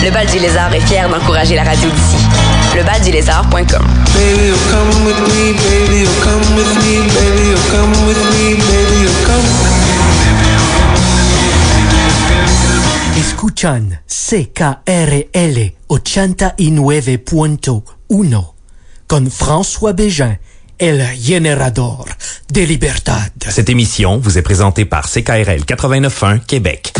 Le 0.04 0.10
bal 0.10 0.26
du 0.26 0.38
lézard 0.40 0.74
est 0.74 0.80
fier 0.80 1.08
d'encourager 1.08 1.54
la 1.54 1.62
radio 1.62 1.88
d'ici. 1.88 2.51
Lebaldulézard.com 2.74 3.86
Escuchan 13.16 14.00
CKRL 14.06 15.72
89.1 15.88 18.54
con 19.06 19.30
François 19.30 19.92
Bégin, 19.92 20.38
el 20.78 21.06
generador 21.20 22.06
de 22.50 22.62
libertad. 22.62 23.30
Cette 23.48 23.68
émission 23.68 24.16
vous 24.18 24.38
est 24.38 24.42
présentée 24.42 24.86
par 24.86 25.10
CKRL 25.10 25.64
89.1 25.64 26.40
Québec. 26.40 26.94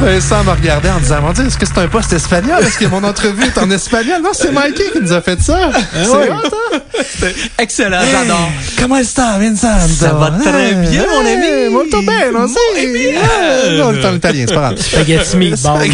Vincent 0.00 0.44
me 0.44 0.50
regardait 0.50 0.90
en 0.90 0.98
disant, 0.98 1.20
mon 1.22 1.32
Dieu, 1.32 1.46
est-ce 1.46 1.56
que 1.56 1.66
c'est 1.66 1.78
un 1.78 1.88
poste 1.88 2.12
espagnol? 2.12 2.62
Est-ce 2.62 2.78
que 2.78 2.86
mon 2.86 3.02
entrevue 3.02 3.44
est 3.44 3.58
en 3.58 3.70
espagnol? 3.70 4.20
Non, 4.22 4.30
c'est 4.32 4.52
Mikey 4.52 4.90
qui 4.92 5.00
nous 5.00 5.12
a 5.12 5.20
fait 5.22 5.40
ça. 5.40 5.70
C'est 5.92 6.08
ouais. 6.08 6.30
hein? 6.30 7.28
Excellent, 7.58 8.00
j'adore. 8.10 8.50
Comment 8.78 8.96
está, 8.98 9.38
Vincent? 9.38 9.78
Ça 9.88 10.12
va 10.12 10.30
très 10.30 10.74
bien, 10.74 11.04
mon 11.10 11.20
ami. 11.20 11.70
Molto 11.72 12.02
bene. 12.02 12.32
Eh, 12.78 13.78
Non, 13.78 13.92
c'est 13.94 14.06
en 14.06 14.14
italien, 14.14 14.44
c'est 14.48 14.54
pas 14.54 14.60
grave. 14.60 14.78
Spaghetti 14.78 15.36
meatball. 15.36 15.88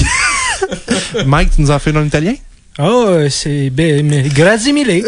Mike, 1.27 1.51
tu 1.57 1.62
nous 1.62 1.71
en 1.71 1.79
fais 1.79 1.91
un 1.97 2.01
en 2.03 2.05
italien? 2.05 2.35
Oh, 2.78 3.04
euh, 3.06 3.28
c'est 3.28 3.68
ben, 3.68 4.26
grazie 4.35 4.72
mille. 4.72 5.04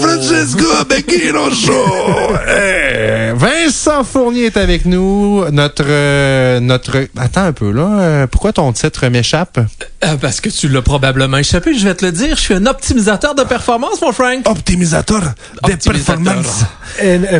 Francesco 0.00 0.84
Becchino 0.88 1.50
Show! 1.50 1.72
Eh, 2.48 3.32
Vincent 3.34 4.04
Fournier 4.04 4.46
est 4.46 4.56
avec 4.56 4.84
nous. 4.84 5.44
Notre, 5.50 5.84
euh, 5.86 6.60
notre, 6.60 7.06
attends 7.16 7.44
un 7.44 7.52
peu, 7.52 7.70
là. 7.72 7.88
Euh, 8.00 8.26
Pourquoi 8.26 8.52
ton 8.52 8.72
titre 8.72 9.06
m'échappe? 9.08 9.58
Euh, 10.04 10.16
parce 10.20 10.40
que 10.40 10.48
tu 10.50 10.68
l'as 10.68 10.82
probablement 10.82 11.38
échappé, 11.38 11.74
je 11.76 11.84
vais 11.86 11.94
te 11.94 12.04
le 12.04 12.12
dire. 12.12 12.36
Je 12.36 12.40
suis 12.40 12.54
un 12.54 12.66
optimisateur 12.66 13.34
de 13.34 13.42
performance, 13.44 14.00
mon 14.02 14.12
Frank. 14.12 14.46
Optimisateur 14.48 15.20
de 15.66 15.74
performance. 15.74 16.64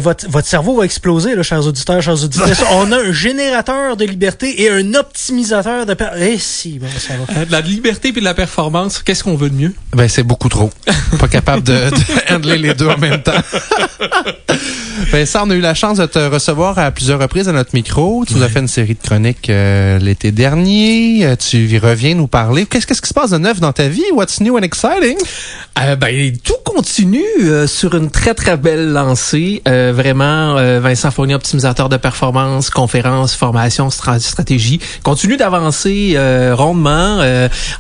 Votre, 0.00 0.28
votre 0.30 0.46
cerveau 0.48 0.76
va 0.78 0.84
exploser, 0.84 1.34
là, 1.34 1.42
chers 1.42 1.66
auditeurs, 1.66 2.00
chers 2.00 2.22
auditrices. 2.24 2.62
On 2.72 2.90
a 2.92 2.98
un 2.98 3.12
générateur 3.12 3.96
de 3.96 4.04
liberté 4.04 4.62
et 4.62 4.70
un 4.70 4.94
optimisateur 4.94 5.84
de... 5.86 5.94
per- 5.94 6.10
Eh 6.18 6.38
si, 6.38 6.78
bon, 6.78 6.86
ça 6.98 7.14
va. 7.14 7.40
Euh, 7.40 7.44
de 7.44 7.52
la 7.52 7.60
liberté 7.60 8.12
puis 8.12 8.20
de 8.20 8.26
la 8.26 8.34
performance, 8.34 9.02
qu'est-ce 9.02 9.24
qu'on 9.24 9.36
veut 9.36 9.50
de 9.52 9.56
mieux? 9.56 9.74
Ben, 9.94 10.08
c'est 10.08 10.22
beaucoup 10.24 10.48
trop. 10.48 10.70
Pas 11.20 11.28
capable 11.28 11.62
de, 11.62 11.72
de 11.72 12.34
handler 12.34 12.58
les 12.58 12.74
deux 12.74 12.88
en 12.88 12.98
même 12.98 13.22
temps. 13.22 13.32
Vincent, 15.10 15.46
on 15.46 15.50
a 15.50 15.54
eu 15.54 15.60
la 15.60 15.74
chance 15.74 15.98
de 15.98 16.06
te 16.06 16.18
recevoir 16.18 16.78
à 16.78 16.90
plusieurs 16.90 17.20
reprises 17.20 17.48
à 17.48 17.52
notre 17.52 17.70
micro. 17.74 18.24
Tu 18.26 18.34
nous 18.34 18.42
as 18.42 18.48
fait 18.48 18.60
une 18.60 18.68
série 18.68 18.94
de 18.94 19.00
chroniques 19.06 19.50
euh, 19.50 19.98
l'été 19.98 20.32
dernier. 20.32 21.24
Euh, 21.26 21.36
Tu 21.36 21.58
y 21.66 21.78
reviens 21.78 22.14
nous 22.14 22.26
parler. 22.28 22.66
Qu'est-ce 22.66 22.86
qu'est-ce 22.86 23.02
qui 23.02 23.08
se 23.08 23.14
passe 23.14 23.30
de 23.30 23.38
neuf 23.38 23.60
dans 23.60 23.72
ta 23.72 23.88
vie? 23.88 24.04
What's 24.12 24.40
new 24.40 24.56
and 24.56 24.62
exciting? 24.62 25.16
Euh, 25.80 25.96
ben, 25.96 26.32
tout 26.44 26.54
continue 26.64 27.22
euh, 27.42 27.66
sur 27.66 27.94
une 27.94 28.10
très, 28.10 28.34
très 28.34 28.56
belle 28.56 28.92
lancée. 28.92 29.62
Vraiment, 29.66 30.54
Vincent 30.80 31.10
Fournier, 31.10 31.34
optimisateur 31.34 31.88
de 31.88 31.96
performance, 31.96 32.70
conférences, 32.70 33.34
formation, 33.34 33.88
stra- 33.88 34.18
stratégie, 34.20 34.80
continue 35.02 35.36
d'avancer 35.36 36.16
rondement. 36.52 37.18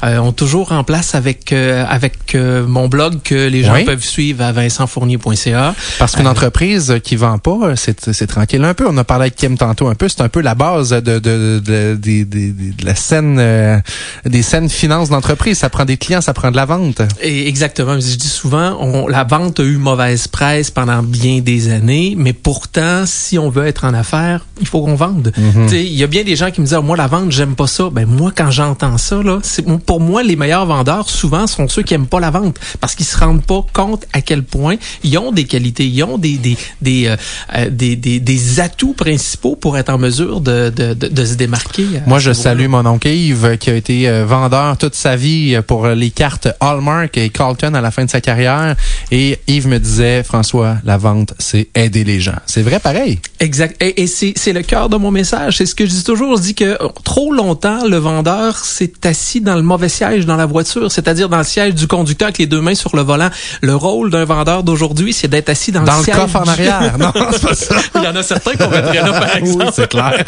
On 0.02 0.28
est 0.30 0.32
toujours 0.32 0.72
en 0.72 0.84
place 0.84 1.14
avec 1.14 1.52
euh, 1.62 1.84
avec 1.88 2.34
euh, 2.34 2.66
mon 2.66 2.88
blog 2.88 3.22
que 3.22 3.48
les 3.48 3.62
gens 3.62 3.74
Oui. 3.74 3.84
peuvent 3.84 4.04
suivre 4.04 4.42
à 4.44 4.52
vincentfournier.ca. 4.52 5.74
Parce 5.98 6.16
qu'une 6.16 6.26
entreprise 6.26 6.96
qui 7.02 7.16
vend 7.16 7.38
pas, 7.38 7.76
c'est 7.76 8.12
c'est 8.12 8.26
tranquille 8.26 8.64
un 8.64 8.74
peu. 8.74 8.86
On 8.88 8.96
a 8.96 9.04
parlé 9.04 9.22
avec 9.24 9.36
Kim 9.36 9.56
tantôt 9.56 9.88
un 9.88 9.94
peu. 9.94 10.08
C'est 10.08 10.20
un 10.22 10.28
peu 10.28 10.40
la 10.40 10.54
base 10.54 10.90
de, 10.90 11.18
de, 11.18 11.60
de, 11.60 12.84
la 12.84 12.94
scène, 12.94 13.36
euh, 13.38 13.78
des 14.24 14.42
scènes 14.42 14.68
finances 14.68 15.08
d'entreprise. 15.08 15.58
Ça 15.58 15.70
prend 15.70 15.84
des 15.84 15.96
clients, 15.96 16.20
ça 16.20 16.34
prend 16.34 16.50
de 16.50 16.56
la 16.56 16.64
vente. 16.64 17.00
Et 17.20 17.48
exactement. 17.48 17.94
Je 17.94 18.16
dis 18.16 18.28
souvent, 18.28 18.76
on, 18.80 19.06
la 19.08 19.24
vente 19.24 19.60
a 19.60 19.62
eu 19.64 19.76
mauvaise 19.76 20.28
presse 20.28 20.70
pendant 20.70 21.02
bien 21.02 21.40
des 21.40 21.70
années, 21.70 22.14
mais 22.16 22.32
pourtant, 22.32 23.04
si 23.06 23.38
on 23.38 23.50
veut 23.50 23.66
être 23.66 23.84
en 23.84 23.94
affaires, 23.94 24.46
il 24.60 24.66
faut 24.66 24.82
qu'on 24.82 24.94
vende. 24.94 25.32
Mhm. 25.36 25.68
Il 25.72 25.94
y 25.94 26.02
a 26.02 26.06
bien 26.06 26.24
des 26.24 26.36
gens 26.36 26.50
qui 26.50 26.60
me 26.60 26.66
disent, 26.66 26.74
Ah, 26.74 26.82
moi, 26.82 26.96
la 26.96 27.06
vente, 27.06 27.30
j'aime 27.32 27.54
pas 27.54 27.66
ça. 27.66 27.88
Ben 27.90 28.06
moi, 28.06 28.32
quand 28.36 28.50
j'entends 28.50 28.98
ça, 28.98 29.22
là, 29.22 29.38
c'est 29.42 29.64
pour 29.86 30.00
moi, 30.00 30.22
les 30.22 30.36
meilleurs 30.36 30.66
vendeurs, 30.66 31.08
souvent, 31.08 31.46
sont 31.52 31.68
ceux 31.68 31.82
qui 31.82 31.94
aiment 31.94 32.06
pas 32.06 32.20
la 32.20 32.30
vente, 32.30 32.58
parce 32.80 32.94
qu'ils 32.94 33.06
se 33.06 33.18
rendent 33.18 33.44
pas 33.44 33.64
compte 33.72 34.04
à 34.12 34.20
quel 34.20 34.42
point 34.42 34.76
ils 35.04 35.16
ont 35.18 35.32
des 35.32 35.44
qualités, 35.44 35.86
ils 35.86 36.02
ont 36.02 36.18
des 36.18 36.36
des 36.36 36.56
des 36.80 37.06
euh, 37.06 37.16
euh, 37.56 37.70
des, 37.70 37.96
des, 37.96 38.20
des 38.20 38.60
atouts 38.60 38.94
principaux 38.94 39.56
pour 39.56 39.76
être 39.78 39.90
en 39.90 39.98
mesure 39.98 40.40
de 40.40 40.70
de, 40.70 40.94
de, 40.94 41.08
de 41.08 41.24
se 41.24 41.34
démarquer. 41.34 41.86
à 42.04 42.08
Moi, 42.08 42.18
je 42.18 42.32
salue 42.32 42.66
mon 42.68 42.84
oncle 42.86 43.08
Yves, 43.08 43.56
qui 43.58 43.70
a 43.70 43.74
été 43.74 44.08
euh, 44.08 44.24
vendeur 44.26 44.76
toute 44.76 44.94
sa 44.94 45.16
vie 45.16 45.54
euh, 45.54 45.62
pour 45.62 45.86
euh, 45.86 45.94
les 45.94 46.10
cartes 46.10 46.48
Hallmark 46.60 47.16
et 47.16 47.28
Carlton 47.30 47.74
à 47.74 47.80
la 47.80 47.90
fin 47.90 48.04
de 48.04 48.10
sa 48.10 48.20
carrière. 48.20 48.76
Et 49.10 49.38
Yves 49.48 49.68
me 49.68 49.78
disait, 49.78 50.22
François, 50.22 50.76
la 50.84 50.96
vente, 50.96 51.34
c'est 51.38 51.68
aider 51.74 52.04
les 52.04 52.20
gens. 52.20 52.38
C'est 52.46 52.62
vrai, 52.62 52.78
pareil. 52.80 53.18
Exact. 53.40 53.80
Et, 53.82 54.02
et 54.02 54.06
c'est, 54.06 54.32
c'est 54.36 54.52
le 54.52 54.62
cœur 54.62 54.88
de 54.88 54.96
mon 54.96 55.10
message. 55.10 55.58
C'est 55.58 55.66
ce 55.66 55.74
que 55.74 55.86
je 55.86 55.90
dis 55.90 56.04
toujours. 56.04 56.36
Je 56.36 56.42
dis 56.42 56.54
que 56.54 56.64
euh, 56.64 56.88
trop 57.04 57.32
longtemps, 57.32 57.86
le 57.86 57.96
vendeur 57.96 58.56
s'est 58.58 58.92
assis 59.04 59.40
dans 59.40 59.56
le 59.56 59.62
mauvais 59.62 59.88
siège 59.88 60.26
dans 60.26 60.36
la 60.36 60.46
voiture, 60.46 60.90
c'est-à-dire 60.90 61.28
dans 61.28 61.41
siège 61.44 61.74
du 61.74 61.86
conducteur 61.86 62.26
avec 62.26 62.38
les 62.38 62.46
deux 62.46 62.60
mains 62.60 62.74
sur 62.74 62.94
le 62.96 63.02
volant. 63.02 63.30
Le 63.60 63.74
rôle 63.74 64.10
d'un 64.10 64.24
vendeur 64.24 64.62
d'aujourd'hui, 64.62 65.12
c'est 65.12 65.28
d'être 65.28 65.48
assis 65.48 65.72
dans, 65.72 65.82
Dans 65.82 65.98
le 65.98 66.04
le 66.06 66.12
coffre 66.12 66.36
en 66.36 66.44
arrière. 66.48 66.96
Non, 66.98 67.12
c'est 67.32 67.42
pas 67.42 67.54
ça. 67.54 67.74
Il 67.96 68.02
y 68.04 68.06
en 68.08 68.16
a 68.16 68.22
certains 68.22 68.52
qu'on 68.54 68.68
mettrait 68.70 68.94
là, 69.02 69.12
par 69.12 69.36
exemple. 69.36 69.64
Oui, 69.66 69.72
c'est 69.74 69.88
clair. 69.88 70.24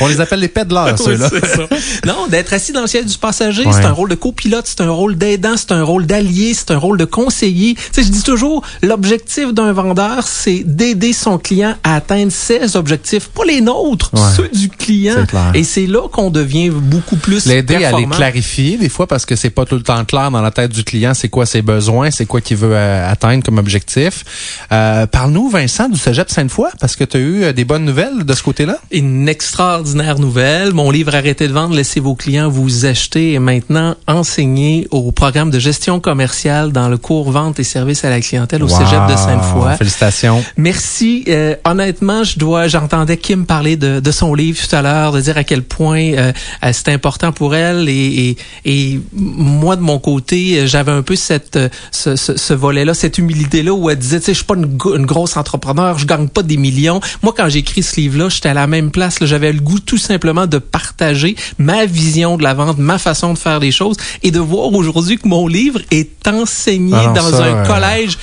On 0.00 0.06
les 0.06 0.20
appelle 0.20 0.40
les 0.40 0.48
pédaleurs, 0.48 0.98
ceux-là. 0.98 1.28
Non, 2.06 2.26
d'être 2.28 2.52
assis 2.52 2.72
dans 2.72 2.82
le 2.82 2.86
siège 2.86 3.06
du 3.06 3.18
passager, 3.18 3.64
Ouais. 3.66 3.72
c'est 3.72 3.84
un 3.84 3.92
rôle 3.92 4.08
de 4.08 4.14
copilote, 4.14 4.64
c'est 4.66 4.80
un 4.80 4.90
rôle 4.90 5.16
d'aidant, 5.16 5.56
c'est 5.56 5.72
un 5.72 5.82
rôle 5.82 6.06
d'allié, 6.06 6.54
c'est 6.54 6.70
un 6.70 6.78
rôle 6.78 6.98
de 6.98 7.04
conseiller. 7.04 7.74
Tu 7.74 7.82
sais, 7.92 8.02
je 8.02 8.08
dis 8.10 8.22
toujours, 8.22 8.62
l'objectif 8.82 9.52
d'un 9.52 9.72
vendeur, 9.72 10.26
c'est 10.26 10.62
d'aider 10.64 11.12
son 11.12 11.38
client 11.38 11.74
à 11.84 11.96
atteindre 11.96 12.32
ses 12.32 12.76
objectifs, 12.76 13.28
pas 13.28 13.44
les 13.44 13.60
nôtres, 13.60 14.10
Ouais. 14.14 14.20
ceux 14.36 14.48
du 14.48 14.68
client. 14.68 15.14
C'est 15.18 15.26
clair. 15.28 15.50
Et 15.54 15.64
c'est 15.64 15.86
là 15.86 16.08
qu'on 16.08 16.30
devient 16.30 16.70
beaucoup 16.70 17.16
plus 17.16 17.46
L'aider 17.46 17.84
à 17.84 17.92
les 17.92 18.06
clarifier 18.06 18.76
des 18.78 18.88
fois 18.88 19.06
parce 19.06 19.26
que 19.26 19.36
c'est 19.36 19.50
pas 19.50 19.64
tout 19.64 19.74
le 19.76 19.82
temps 19.82 20.04
clair 20.04 20.30
dans 20.30 20.40
la 20.42 20.47
tête 20.50 20.72
du 20.72 20.84
client 20.84 21.14
c'est 21.14 21.28
quoi 21.28 21.46
ses 21.46 21.62
besoins, 21.62 22.10
c'est 22.10 22.26
quoi 22.26 22.40
qu'il 22.40 22.56
veut 22.56 22.74
euh, 22.74 23.10
atteindre 23.10 23.42
comme 23.44 23.58
objectif. 23.58 24.24
Euh, 24.72 25.06
Parle-nous 25.06 25.48
Vincent 25.48 25.88
du 25.88 25.98
Cégep 25.98 26.30
Sainte-Foy 26.30 26.68
parce 26.80 26.96
que 26.96 27.04
tu 27.04 27.16
as 27.16 27.20
eu 27.20 27.42
euh, 27.44 27.52
des 27.52 27.64
bonnes 27.64 27.84
nouvelles 27.84 28.24
de 28.24 28.34
ce 28.34 28.42
côté-là? 28.42 28.78
Une 28.90 29.28
extraordinaire 29.28 30.18
nouvelle. 30.18 30.72
Mon 30.72 30.90
livre 30.90 31.14
Arrêtez 31.14 31.48
de 31.48 31.52
vendre, 31.52 31.74
laissez 31.74 32.00
vos 32.00 32.14
clients 32.14 32.48
vous 32.48 32.86
acheter 32.86 33.34
est 33.34 33.38
maintenant 33.38 33.96
enseigné 34.06 34.86
au 34.90 35.10
programme 35.12 35.50
de 35.50 35.58
gestion 35.58 36.00
commerciale 36.00 36.72
dans 36.72 36.88
le 36.88 36.98
cours 36.98 37.30
vente 37.30 37.58
et 37.58 37.64
services 37.64 38.04
à 38.04 38.10
la 38.10 38.20
clientèle 38.20 38.62
au 38.62 38.68
Wow. 38.68 38.78
Cégep 38.78 39.06
de 39.08 39.16
Sainte-Foy. 39.16 39.76
Félicitations. 39.76 40.44
Merci. 40.56 41.24
Euh, 41.28 41.54
honnêtement, 41.64 42.22
je 42.24 42.38
dois, 42.38 42.68
j'entendais 42.68 43.16
Kim 43.16 43.46
parler 43.46 43.76
de, 43.76 44.00
de 44.00 44.10
son 44.10 44.34
livre 44.34 44.58
tout 44.66 44.76
à 44.76 44.82
l'heure, 44.82 45.12
de 45.12 45.20
dire 45.20 45.36
à 45.36 45.44
quel 45.44 45.62
point 45.62 46.12
euh, 46.12 46.32
c'est 46.72 46.88
important 46.90 47.32
pour 47.32 47.54
elle 47.54 47.88
et, 47.88 48.36
et, 48.64 48.72
et 48.94 49.00
moi 49.12 49.76
de 49.76 49.80
mon 49.82 49.98
côté, 49.98 50.37
euh, 50.58 50.66
j'avais 50.66 50.92
un 50.92 51.02
peu 51.02 51.16
cette 51.16 51.56
euh, 51.56 51.68
ce, 51.90 52.16
ce, 52.16 52.36
ce 52.36 52.54
volet-là, 52.54 52.94
cette 52.94 53.18
humilité-là 53.18 53.72
où 53.72 53.90
elle 53.90 53.98
disait, 53.98 54.18
tu 54.20 54.26
sais, 54.26 54.32
je 54.32 54.38
suis 54.38 54.44
pas 54.46 54.54
une, 54.54 55.06
grosse 55.06 55.36
entrepreneur, 55.36 55.98
je 55.98 56.06
gagne 56.06 56.28
pas 56.28 56.42
des 56.42 56.56
millions. 56.56 57.00
Moi, 57.22 57.32
quand 57.36 57.48
j'ai 57.48 57.60
écrit 57.60 57.82
ce 57.82 57.96
livre-là, 58.00 58.28
j'étais 58.28 58.48
à 58.48 58.54
la 58.54 58.66
même 58.66 58.90
place. 58.90 59.16
J'avais 59.20 59.52
le 59.52 59.60
goût 59.60 59.80
tout 59.80 59.98
simplement 59.98 60.46
de 60.46 60.58
partager 60.58 61.36
ma 61.58 61.86
vision 61.86 62.36
de 62.36 62.42
la 62.42 62.54
vente, 62.54 62.78
ma 62.78 62.98
façon 62.98 63.32
de 63.32 63.38
faire 63.38 63.58
les 63.60 63.72
choses 63.72 63.96
et 64.22 64.30
de 64.30 64.38
voir 64.38 64.72
aujourd'hui 64.72 65.18
que 65.18 65.28
mon 65.28 65.46
livre 65.46 65.80
est 65.90 66.26
enseigné 66.28 66.94
Ah 66.96 67.12
dans 67.14 67.30
ça, 67.30 67.44
un 67.44 67.56
euh, 67.56 67.66
collège. 67.66 68.18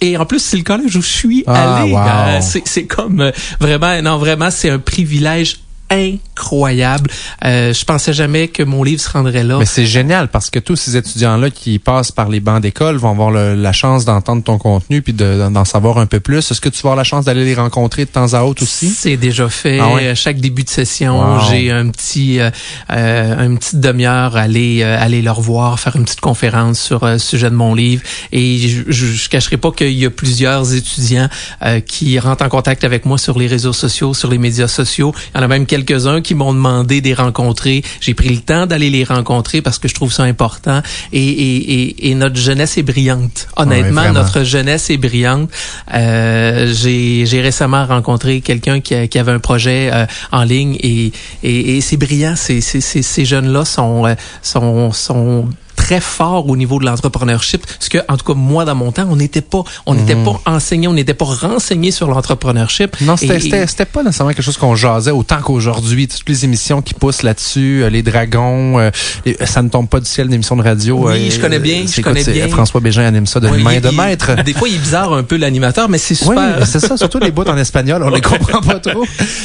Et 0.00 0.16
en 0.16 0.26
plus, 0.26 0.40
c'est 0.40 0.56
le 0.56 0.62
collège 0.62 0.96
où 0.96 1.02
je 1.02 1.08
suis 1.08 1.44
Ah, 1.46 1.76
allé. 1.82 1.92
wow. 1.92 2.40
C'est 2.40 2.62
c'est 2.66 2.86
comme 2.86 3.30
vraiment, 3.60 4.00
non, 4.02 4.18
vraiment, 4.18 4.50
c'est 4.50 4.70
un 4.70 4.78
privilège 4.78 5.58
incroyable. 5.90 7.10
Euh, 7.44 7.72
je 7.72 7.84
pensais 7.84 8.12
jamais 8.12 8.48
que 8.48 8.62
mon 8.62 8.82
livre 8.82 9.00
se 9.00 9.10
rendrait 9.10 9.44
là. 9.44 9.58
Mais 9.58 9.66
c'est 9.66 9.86
génial 9.86 10.28
parce 10.28 10.50
que 10.50 10.58
tous 10.58 10.76
ces 10.76 10.96
étudiants-là 10.96 11.50
qui 11.50 11.78
passent 11.78 12.12
par 12.12 12.28
les 12.28 12.40
bancs 12.40 12.60
d'école 12.62 12.96
vont 12.96 13.10
avoir 13.10 13.30
le- 13.30 13.54
la 13.54 13.72
chance 13.72 14.04
d'entendre 14.04 14.42
ton 14.42 14.58
contenu 14.58 15.02
puis 15.02 15.12
de- 15.12 15.48
d'en 15.50 15.64
savoir 15.64 15.98
un 15.98 16.06
peu 16.06 16.20
plus. 16.20 16.38
Est-ce 16.50 16.60
que 16.60 16.68
tu 16.68 16.76
vas 16.82 16.90
avoir 16.90 16.96
la 16.96 17.04
chance 17.04 17.24
d'aller 17.24 17.44
les 17.44 17.54
rencontrer 17.54 18.04
de 18.04 18.10
temps 18.10 18.34
à 18.34 18.42
autre 18.42 18.62
aussi? 18.62 18.88
C'est 18.90 19.16
déjà 19.16 19.48
fait. 19.48 19.78
Ah 19.80 19.92
ouais? 19.94 20.08
À 20.08 20.14
Chaque 20.14 20.40
début 20.40 20.64
de 20.64 20.70
session, 20.70 21.18
Wow. 21.36 21.40
j'ai 21.50 21.70
un 21.70 21.88
petit, 21.88 22.40
euh, 22.40 22.50
euh, 22.90 23.46
une 23.46 23.58
petite 23.58 23.80
demi-heure 23.80 24.36
à 24.36 24.40
aller, 24.42 24.80
euh, 24.82 24.98
aller 25.00 25.22
leur 25.22 25.40
voir, 25.40 25.78
faire 25.80 25.96
une 25.96 26.04
petite 26.04 26.20
conférence 26.20 26.80
sur 26.80 27.04
euh, 27.04 27.12
le 27.14 27.18
sujet 27.18 27.50
de 27.50 27.54
mon 27.54 27.74
livre. 27.74 28.02
Et 28.32 28.58
je, 28.58 28.82
je, 28.88 29.06
je 29.06 29.28
cacherai 29.28 29.56
pas 29.56 29.70
qu'il 29.72 29.92
y 29.92 30.04
a 30.06 30.10
plusieurs 30.10 30.74
étudiants 30.74 31.28
euh, 31.64 31.80
qui 31.80 32.18
rentrent 32.18 32.44
en 32.44 32.48
contact 32.48 32.84
avec 32.84 33.04
moi 33.06 33.18
sur 33.18 33.38
les 33.38 33.46
réseaux 33.46 33.72
sociaux, 33.72 34.14
sur 34.14 34.28
les 34.30 34.38
médias 34.38 34.68
sociaux. 34.68 35.14
Il 35.34 35.38
y 35.38 35.40
en 35.40 35.44
a 35.44 35.48
même 35.48 35.66
quelques-uns 35.84 36.20
qui 36.20 36.34
m'ont 36.34 36.52
demandé 36.52 37.00
de 37.00 37.08
les 37.08 37.14
rencontrer. 37.14 37.82
J'ai 38.00 38.14
pris 38.14 38.28
le 38.28 38.38
temps 38.38 38.66
d'aller 38.66 38.90
les 38.90 39.04
rencontrer 39.04 39.62
parce 39.62 39.78
que 39.78 39.88
je 39.88 39.94
trouve 39.94 40.12
ça 40.12 40.24
important. 40.24 40.82
Et, 41.12 41.22
et, 41.22 41.72
et, 41.72 42.10
et 42.10 42.14
notre 42.14 42.36
jeunesse 42.36 42.78
est 42.78 42.82
brillante. 42.82 43.48
Honnêtement, 43.56 44.02
vraiment. 44.02 44.20
notre 44.20 44.44
jeunesse 44.44 44.90
est 44.90 44.96
brillante. 44.96 45.50
Euh, 45.94 46.72
j'ai 46.74 47.40
récemment 47.40 47.86
rencontré 47.86 48.40
quelqu'un 48.40 48.80
qui, 48.80 49.08
qui 49.08 49.18
avait 49.18 49.32
un 49.32 49.38
projet 49.38 49.90
euh, 49.92 50.06
en 50.32 50.44
ligne 50.44 50.76
et, 50.80 51.12
et, 51.42 51.76
et 51.76 51.80
c'est 51.80 51.96
brillant. 51.96 52.34
Ces, 52.36 52.60
ces, 52.60 52.80
ces, 52.80 53.02
ces 53.02 53.24
jeunes-là 53.24 53.64
sont, 53.64 54.06
euh, 54.06 54.14
sont, 54.42 54.92
sont 54.92 55.48
très 55.78 56.00
forts 56.00 56.48
au 56.48 56.56
niveau 56.56 56.80
de 56.80 56.84
l'entrepreneurship. 56.84 57.64
Parce 57.64 57.88
que, 57.88 57.98
en 58.08 58.16
tout 58.16 58.24
cas, 58.24 58.34
moi, 58.34 58.64
dans 58.64 58.74
mon 58.74 58.90
temps, 58.90 59.06
on 59.08 59.14
n'était 59.16 59.40
pas, 59.40 59.62
on 59.86 59.94
n'était 59.94 60.16
Mhm. 60.16 60.24
pas 60.24 60.40
enseigné, 60.46 60.88
on 60.88 60.92
n'était 60.92 61.14
pas 61.14 61.24
renseigné 61.24 61.92
sur 61.92 62.08
l'entrepreneurship. 62.08 63.00
Non, 63.00 63.16
c'était 63.16 63.38
c'était- 63.40 63.84
pas 63.86 64.02
nécessairement 64.02 64.32
quelque 64.32 64.42
chose 64.44 64.56
qu'on 64.58 64.74
jasait 64.74 65.12
autant 65.12 65.38
qu'aujourd'hui. 65.40 66.08
Toutes 66.08 66.28
les 66.28 66.44
émissions 66.44 66.82
qui 66.82 66.94
poussent 66.94 67.22
là-dessus, 67.22 67.84
euh, 67.84 67.90
les 67.90 68.02
dragons, 68.02 68.78
euh, 68.78 68.90
les- 69.24 69.36
ça 69.46 69.62
ne 69.62 69.68
tombe 69.68 69.88
pas 69.88 70.00
du 70.00 70.06
ciel 70.06 70.28
d'émissions 70.28 70.56
de 70.56 70.62
radio. 70.62 71.08
Oui, 71.08 71.28
euh, 71.28 71.30
je 71.30 71.40
connais 71.40 71.60
bien, 71.60 71.84
je 71.86 72.00
connais 72.02 72.24
bien. 72.24 72.48
François 72.48 72.80
Bégin 72.80 73.04
anime 73.04 73.26
ça 73.26 73.38
de 73.40 73.48
Ouais, 73.48 73.58
main 73.58 73.74
il- 73.74 73.80
de 73.80 73.88
il- 73.90 73.96
maître. 73.96 74.42
Des 74.42 74.52
fois, 74.52 74.68
il 74.68 74.74
est 74.74 74.78
bizarre 74.78 75.12
un 75.12 75.22
peu 75.22 75.36
l'animateur, 75.36 75.88
mais 75.88 75.98
c'est 75.98 76.20
Oui, 76.26 76.34
super. 76.36 76.66
c'est 76.66 76.80
ça, 76.80 76.96
surtout 76.96 77.18
les 77.20 77.30
bouts 77.30 77.48
en 77.48 77.56
espagnol, 77.56 78.02
on 78.02 78.10
les 78.10 78.20
comprend 78.20 78.60
pas 78.60 78.80
trop. 78.80 79.04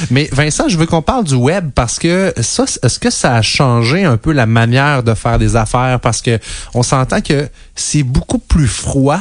Mais 0.09 0.27
Vincent, 0.31 0.67
je 0.67 0.77
veux 0.77 0.87
qu'on 0.87 1.01
parle 1.03 1.23
du 1.25 1.35
web 1.35 1.69
parce 1.75 1.99
que 1.99 2.33
ça, 2.41 2.65
est-ce 2.81 2.97
que 2.99 3.11
ça 3.11 3.35
a 3.35 3.41
changé 3.43 4.03
un 4.03 4.17
peu 4.17 4.31
la 4.31 4.45
manière 4.47 5.03
de 5.03 5.13
faire 5.13 5.37
des 5.37 5.55
affaires? 5.55 5.99
Parce 5.99 6.21
que 6.23 6.39
on 6.73 6.83
s'entend 6.83 7.21
que 7.21 7.47
c'est 7.75 8.03
beaucoup 8.03 8.39
plus 8.39 8.67
froid 8.67 9.19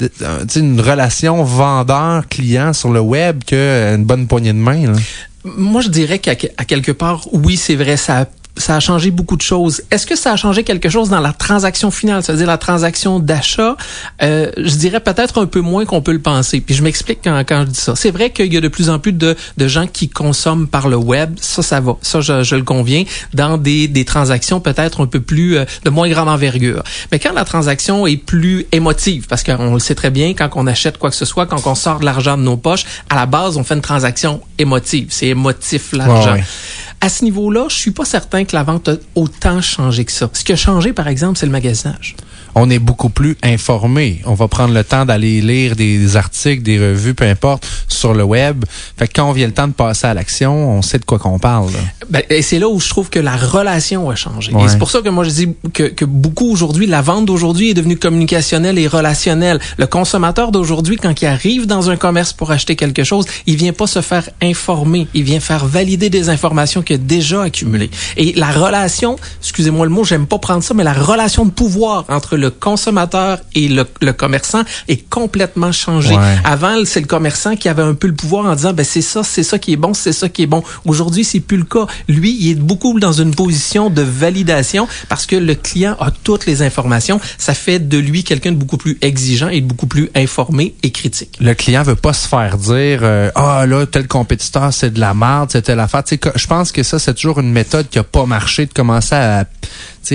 sais, 0.00 0.60
une 0.60 0.80
relation 0.80 1.42
vendeur-client 1.42 2.72
sur 2.72 2.90
le 2.90 3.00
web 3.00 3.42
qu'une 3.44 4.04
bonne 4.04 4.26
poignée 4.26 4.52
de 4.52 4.58
main. 4.58 4.92
Moi, 5.44 5.80
je 5.80 5.88
dirais 5.88 6.18
qu'à 6.18 6.34
quelque 6.36 6.92
part, 6.92 7.26
oui, 7.32 7.56
c'est 7.56 7.76
vrai, 7.76 7.96
ça 7.96 8.20
a 8.20 8.24
ça 8.58 8.76
a 8.76 8.80
changé 8.80 9.10
beaucoup 9.10 9.36
de 9.36 9.42
choses. 9.42 9.82
Est-ce 9.90 10.06
que 10.06 10.16
ça 10.16 10.32
a 10.32 10.36
changé 10.36 10.64
quelque 10.64 10.88
chose 10.88 11.08
dans 11.08 11.20
la 11.20 11.32
transaction 11.32 11.90
finale, 11.90 12.22
c'est-à-dire 12.22 12.46
la 12.46 12.58
transaction 12.58 13.18
d'achat? 13.18 13.76
Euh, 14.22 14.50
je 14.56 14.74
dirais 14.76 15.00
peut-être 15.00 15.40
un 15.40 15.46
peu 15.46 15.60
moins 15.60 15.84
qu'on 15.84 16.02
peut 16.02 16.12
le 16.12 16.20
penser. 16.20 16.60
Puis 16.60 16.74
je 16.74 16.82
m'explique 16.82 17.20
quand, 17.24 17.38
quand 17.48 17.60
je 17.66 17.70
dis 17.70 17.80
ça. 17.80 17.94
C'est 17.96 18.10
vrai 18.10 18.30
qu'il 18.30 18.52
y 18.52 18.56
a 18.56 18.60
de 18.60 18.68
plus 18.68 18.90
en 18.90 18.98
plus 18.98 19.12
de, 19.12 19.36
de 19.56 19.68
gens 19.68 19.86
qui 19.86 20.08
consomment 20.08 20.66
par 20.68 20.88
le 20.88 20.96
web. 20.96 21.36
Ça, 21.40 21.62
ça 21.62 21.80
va. 21.80 21.96
Ça, 22.02 22.20
je, 22.20 22.42
je 22.42 22.56
le 22.56 22.62
conviens. 22.64 23.04
Dans 23.34 23.58
des, 23.58 23.88
des 23.88 24.04
transactions 24.04 24.60
peut-être 24.60 25.02
un 25.02 25.06
peu 25.06 25.20
plus 25.20 25.56
euh, 25.56 25.64
de 25.84 25.90
moins 25.90 26.08
grande 26.08 26.28
envergure. 26.28 26.82
Mais 27.12 27.18
quand 27.18 27.32
la 27.32 27.44
transaction 27.44 28.06
est 28.06 28.16
plus 28.16 28.66
émotive, 28.72 29.26
parce 29.28 29.42
qu'on 29.42 29.74
le 29.74 29.80
sait 29.80 29.94
très 29.94 30.10
bien, 30.10 30.34
quand 30.34 30.50
on 30.56 30.66
achète 30.66 30.98
quoi 30.98 31.10
que 31.10 31.16
ce 31.16 31.24
soit, 31.24 31.46
quand 31.46 31.66
on 31.66 31.74
sort 31.74 32.00
de 32.00 32.04
l'argent 32.04 32.36
de 32.36 32.42
nos 32.42 32.56
poches, 32.56 32.84
à 33.10 33.14
la 33.14 33.26
base, 33.26 33.56
on 33.56 33.64
fait 33.64 33.74
une 33.74 33.80
transaction 33.80 34.40
émotive. 34.58 35.08
C'est 35.10 35.28
émotif 35.28 35.92
l'argent. 35.92 36.34
Ouais. 36.34 36.44
À 37.00 37.08
ce 37.08 37.24
niveau-là, 37.24 37.66
je 37.68 37.76
suis 37.76 37.90
pas 37.92 38.04
certain 38.04 38.44
que 38.44 38.56
la 38.56 38.64
vente 38.64 38.88
a 38.88 38.96
autant 39.14 39.60
changé 39.60 40.04
que 40.04 40.12
ça. 40.12 40.28
Ce 40.32 40.42
qui 40.42 40.52
a 40.52 40.56
changé, 40.56 40.92
par 40.92 41.06
exemple, 41.06 41.38
c'est 41.38 41.46
le 41.46 41.52
magasinage. 41.52 42.16
On 42.60 42.70
est 42.70 42.80
beaucoup 42.80 43.08
plus 43.08 43.36
informé. 43.42 44.20
On 44.24 44.34
va 44.34 44.48
prendre 44.48 44.74
le 44.74 44.82
temps 44.82 45.04
d'aller 45.04 45.40
lire 45.40 45.76
des 45.76 46.16
articles, 46.16 46.62
des 46.62 46.78
revues, 46.78 47.14
peu 47.14 47.24
importe, 47.24 47.66
sur 47.86 48.14
le 48.14 48.24
web. 48.24 48.64
Fait 48.96 49.06
que 49.06 49.12
quand 49.14 49.28
on 49.28 49.32
vient 49.32 49.46
le 49.46 49.52
temps 49.52 49.68
de 49.68 49.72
passer 49.72 50.08
à 50.08 50.14
l'action, 50.14 50.70
on 50.70 50.82
sait 50.82 50.98
de 50.98 51.04
quoi 51.04 51.18
qu'on 51.20 51.38
parle. 51.38 51.70
Ben, 52.10 52.22
et 52.30 52.42
c'est 52.42 52.58
là 52.58 52.68
où 52.68 52.80
je 52.80 52.88
trouve 52.88 53.10
que 53.10 53.20
la 53.20 53.36
relation 53.36 54.10
a 54.10 54.16
changé. 54.16 54.52
Ouais. 54.52 54.64
Et 54.64 54.68
c'est 54.68 54.78
pour 54.78 54.90
ça 54.90 55.02
que 55.02 55.08
moi 55.08 55.22
je 55.22 55.30
dis 55.30 55.48
que, 55.72 55.84
que 55.84 56.04
beaucoup 56.04 56.50
aujourd'hui, 56.50 56.86
la 56.86 57.00
vente 57.00 57.26
d'aujourd'hui 57.26 57.70
est 57.70 57.74
devenue 57.74 57.96
communicationnelle 57.96 58.78
et 58.78 58.88
relationnelle. 58.88 59.60
Le 59.76 59.86
consommateur 59.86 60.50
d'aujourd'hui, 60.50 60.96
quand 60.96 61.22
il 61.22 61.26
arrive 61.26 61.66
dans 61.66 61.90
un 61.90 61.96
commerce 61.96 62.32
pour 62.32 62.50
acheter 62.50 62.74
quelque 62.74 63.04
chose, 63.04 63.26
il 63.46 63.56
vient 63.56 63.72
pas 63.72 63.86
se 63.86 64.00
faire 64.00 64.28
informer, 64.42 65.06
il 65.14 65.22
vient 65.22 65.40
faire 65.40 65.66
valider 65.66 66.10
des 66.10 66.28
informations 66.28 66.82
qu'il 66.82 66.96
a 66.96 66.98
déjà 66.98 67.42
accumulées. 67.42 67.90
Et 68.16 68.32
la 68.34 68.50
relation, 68.50 69.16
excusez-moi 69.40 69.86
le 69.86 69.92
mot, 69.92 70.04
j'aime 70.04 70.26
pas 70.26 70.38
prendre 70.38 70.64
ça, 70.64 70.74
mais 70.74 70.84
la 70.84 70.92
relation 70.92 71.44
de 71.44 71.50
pouvoir 71.50 72.04
entre 72.08 72.36
le 72.36 72.47
consommateur 72.50 73.38
et 73.54 73.68
le, 73.68 73.86
le 74.00 74.12
commerçant 74.12 74.62
est 74.88 75.08
complètement 75.08 75.72
changée. 75.72 76.16
Ouais. 76.16 76.36
Avant, 76.44 76.82
c'est 76.84 77.00
le 77.00 77.06
commerçant 77.06 77.56
qui 77.56 77.68
avait 77.68 77.82
un 77.82 77.94
peu 77.94 78.06
le 78.06 78.14
pouvoir 78.14 78.46
en 78.46 78.54
disant, 78.54 78.72
ben 78.72 78.84
c'est 78.84 79.02
ça, 79.02 79.22
c'est 79.22 79.42
ça 79.42 79.58
qui 79.58 79.72
est 79.72 79.76
bon, 79.76 79.94
c'est 79.94 80.12
ça 80.12 80.28
qui 80.28 80.42
est 80.42 80.46
bon. 80.46 80.62
Aujourd'hui, 80.84 81.24
c'est 81.24 81.40
plus 81.40 81.56
le 81.58 81.64
cas. 81.64 81.86
Lui, 82.08 82.36
il 82.40 82.50
est 82.50 82.54
beaucoup 82.54 82.98
dans 82.98 83.12
une 83.12 83.34
position 83.34 83.90
de 83.90 84.02
validation 84.02 84.88
parce 85.08 85.26
que 85.26 85.36
le 85.36 85.54
client 85.54 85.96
a 86.00 86.10
toutes 86.10 86.46
les 86.46 86.62
informations. 86.62 87.20
Ça 87.38 87.54
fait 87.54 87.78
de 87.78 87.98
lui 87.98 88.24
quelqu'un 88.24 88.52
de 88.52 88.56
beaucoup 88.56 88.76
plus 88.76 88.98
exigeant 89.00 89.48
et 89.48 89.60
de 89.60 89.66
beaucoup 89.66 89.86
plus 89.86 90.10
informé 90.14 90.74
et 90.82 90.90
critique. 90.90 91.36
le 91.40 91.54
client 91.54 91.82
veut 91.82 91.96
pas 91.96 92.12
se 92.12 92.28
faire 92.28 92.56
dire 92.58 93.00
euh, 93.02 93.30
ah 93.34 93.66
là 93.66 93.86
tel 93.86 94.06
compétiteur 94.06 94.72
c'est 94.72 94.92
de 94.92 95.00
la 95.00 95.14
merde 95.14 95.48
c'est 95.52 95.62
telle 95.62 95.80
affaire 95.80 96.02
je 96.34 96.46
pense 96.46 96.72
que 96.72 96.82
ça 96.82 96.98
c'est 96.98 97.14
toujours 97.14 97.40
une 97.40 97.52
méthode 97.52 97.88
qui 97.88 97.98
a 97.98 98.04
pas 98.04 98.26
marché 98.26 98.66
de 98.66 98.72
commencer 98.72 99.14
à 99.14 99.44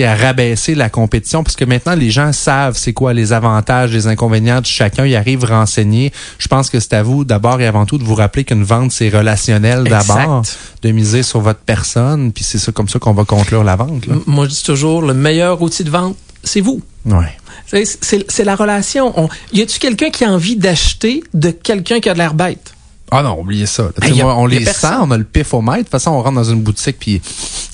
à 0.01 0.15
rabaisser 0.15 0.75
la 0.75 0.89
compétition 0.89 1.43
parce 1.43 1.55
que 1.55 1.65
maintenant 1.65 1.95
les 1.95 2.09
gens 2.09 2.31
savent 2.33 2.77
c'est 2.77 2.93
quoi 2.93 3.13
les 3.13 3.33
avantages 3.33 3.91
les 3.91 4.07
inconvénients 4.07 4.61
de 4.61 4.65
chacun 4.65 5.05
ils 5.05 5.15
arrivent 5.15 5.45
renseignés 5.45 6.11
je 6.39 6.47
pense 6.47 6.69
que 6.69 6.79
c'est 6.79 6.93
à 6.93 7.03
vous 7.03 7.25
d'abord 7.25 7.61
et 7.61 7.67
avant 7.67 7.85
tout 7.85 7.97
de 7.97 8.03
vous 8.03 8.15
rappeler 8.15 8.43
qu'une 8.43 8.63
vente 8.63 8.91
c'est 8.91 9.09
relationnel 9.09 9.83
d'abord 9.83 10.41
de 10.81 10.91
miser 10.91 11.21
sur 11.21 11.41
votre 11.41 11.59
personne 11.59 12.31
puis 12.31 12.43
c'est 12.43 12.57
ça 12.59 12.71
comme 12.71 12.89
ça 12.89 12.97
qu'on 12.99 13.13
va 13.13 13.25
conclure 13.25 13.63
la 13.63 13.75
vente 13.75 14.07
là. 14.07 14.15
Moi, 14.25 14.45
je 14.45 14.51
dis 14.51 14.63
toujours, 14.63 15.01
le 15.01 15.13
meilleur 15.13 15.61
outil 15.61 15.83
de 15.83 15.89
vente, 15.89 16.15
c'est 16.43 16.61
vous. 16.61 16.81
ouais 17.05 17.37
C'est- 17.71 18.43
la 18.43 18.55
relation. 18.55 19.13
On, 19.19 19.29
y 19.51 19.61
a-tu 19.61 19.79
quelqu'un 19.79 20.09
qui 20.09 20.23
a 20.25 20.29
envie 20.29 20.55
d'acheter 20.55 21.23
de 21.33 21.49
quelqu'un 21.51 21.99
qui 21.99 22.09
a 22.09 22.13
de 22.13 22.19
l'air 22.19 22.33
bête? 22.33 22.72
Ah 23.13 23.23
non, 23.23 23.39
oubliez 23.39 23.65
ça. 23.65 23.83
là. 23.83 23.89
Tu 23.95 24.01
Ben, 24.01 24.07
sais, 24.09 24.15
y 24.15 24.21
a- 24.21 24.27
on 24.27 24.45
les 24.45 24.65
sent, 24.65 24.87
on 25.01 25.11
a 25.11 25.17
le 25.17 25.23
pif 25.23 25.53
au 25.53 25.61
mètre. 25.61 25.77
De 25.77 25.81
toute 25.83 25.89
façon, 25.91 26.11
on 26.11 26.21
rentre 26.21 26.35
dans 26.35 26.43
une 26.43 26.61
boutique 26.61 26.97
puis 26.99 27.21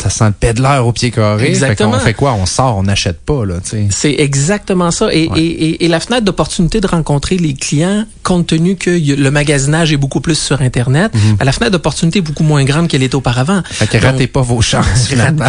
ça 0.01 0.09
sent 0.09 0.25
le 0.25 0.31
pédaleur 0.31 0.85
au 0.87 0.91
pied 0.91 1.11
carré. 1.11 1.47
Exactement. 1.47 1.91
Fait 1.93 1.99
qu'on 1.99 2.05
fait 2.05 2.13
quoi? 2.13 2.33
On 2.33 2.45
sort, 2.45 2.77
on 2.77 2.83
n'achète 2.83 3.19
pas, 3.21 3.45
là. 3.45 3.55
C'est 3.89 4.15
exactement 4.17 4.91
ça. 4.91 5.13
Et, 5.13 5.29
et, 5.35 5.39
et, 5.69 5.85
et 5.85 5.87
la 5.87 5.99
fenêtre 5.99 6.25
d'opportunité 6.25 6.81
de 6.81 6.87
rencontrer 6.87 7.37
les 7.37 7.53
clients, 7.53 8.05
compte 8.23 8.47
tenu 8.47 8.75
que 8.75 8.89
le 8.89 9.31
magasinage 9.31 9.91
est 9.93 9.97
beaucoup 9.97 10.21
plus 10.21 10.37
sur 10.37 10.61
Internet, 10.61 11.11
ben, 11.37 11.45
la 11.45 11.51
fenêtre 11.51 11.71
d'opportunité 11.71 12.19
est 12.19 12.23
beaucoup 12.23 12.43
moins 12.43 12.63
grande 12.63 12.87
qu'elle 12.87 13.03
était 13.03 13.15
auparavant. 13.15 13.57
Mhm. 13.57 13.63
Fait 13.69 13.87
que 13.87 13.97
ratez 14.05 14.27
pas 14.27 14.41
vos 14.41 14.61
chances, 14.61 14.85
finalement. 15.07 15.45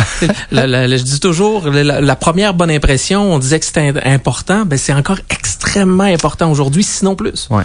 La- 0.51 0.67
la- 0.67 0.87
la- 0.87 0.97
je 0.97 1.03
dis 1.03 1.21
toujours, 1.21 1.69
la, 1.69 2.01
la 2.01 2.17
première 2.17 2.55
bonne 2.55 2.71
impression, 2.71 3.33
on 3.35 3.39
disait 3.39 3.59
que 3.61 3.67
c'était 3.67 3.93
important, 4.05 4.65
ben 4.67 4.79
c'est 4.79 4.93
encore 4.93 5.19
extrêmement 5.31 6.05
important 6.05 6.51
aujourd'hui, 6.51 6.83
sinon 6.85 7.15
plus. 7.15 7.49
Ouais. 7.51 7.63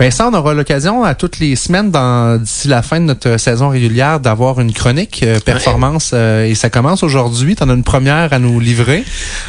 Vincent, 0.00 0.30
on 0.32 0.34
aura 0.34 0.54
l'occasion 0.54 1.04
à 1.04 1.14
toutes 1.14 1.38
les 1.40 1.54
semaines, 1.56 1.90
dans- 1.90 2.40
d'ici 2.40 2.68
la 2.68 2.80
fin 2.80 2.98
de 3.00 3.04
notre 3.04 3.36
saison 3.36 3.68
régulière, 3.68 4.18
d'avoir 4.18 4.58
une 4.58 4.72
chronique 4.72 5.22
euh, 5.22 5.38
performance. 5.40 6.12
euh, 6.14 6.46
et 6.46 6.54
ça 6.54 6.70
commence 6.70 7.02
aujourd'hui. 7.02 7.54
Tu 7.54 7.62
en 7.62 7.68
as 7.68 7.74
une 7.74 7.84
première 7.84 8.32
à 8.32 8.38
nous 8.38 8.58
livrer. 8.60 9.04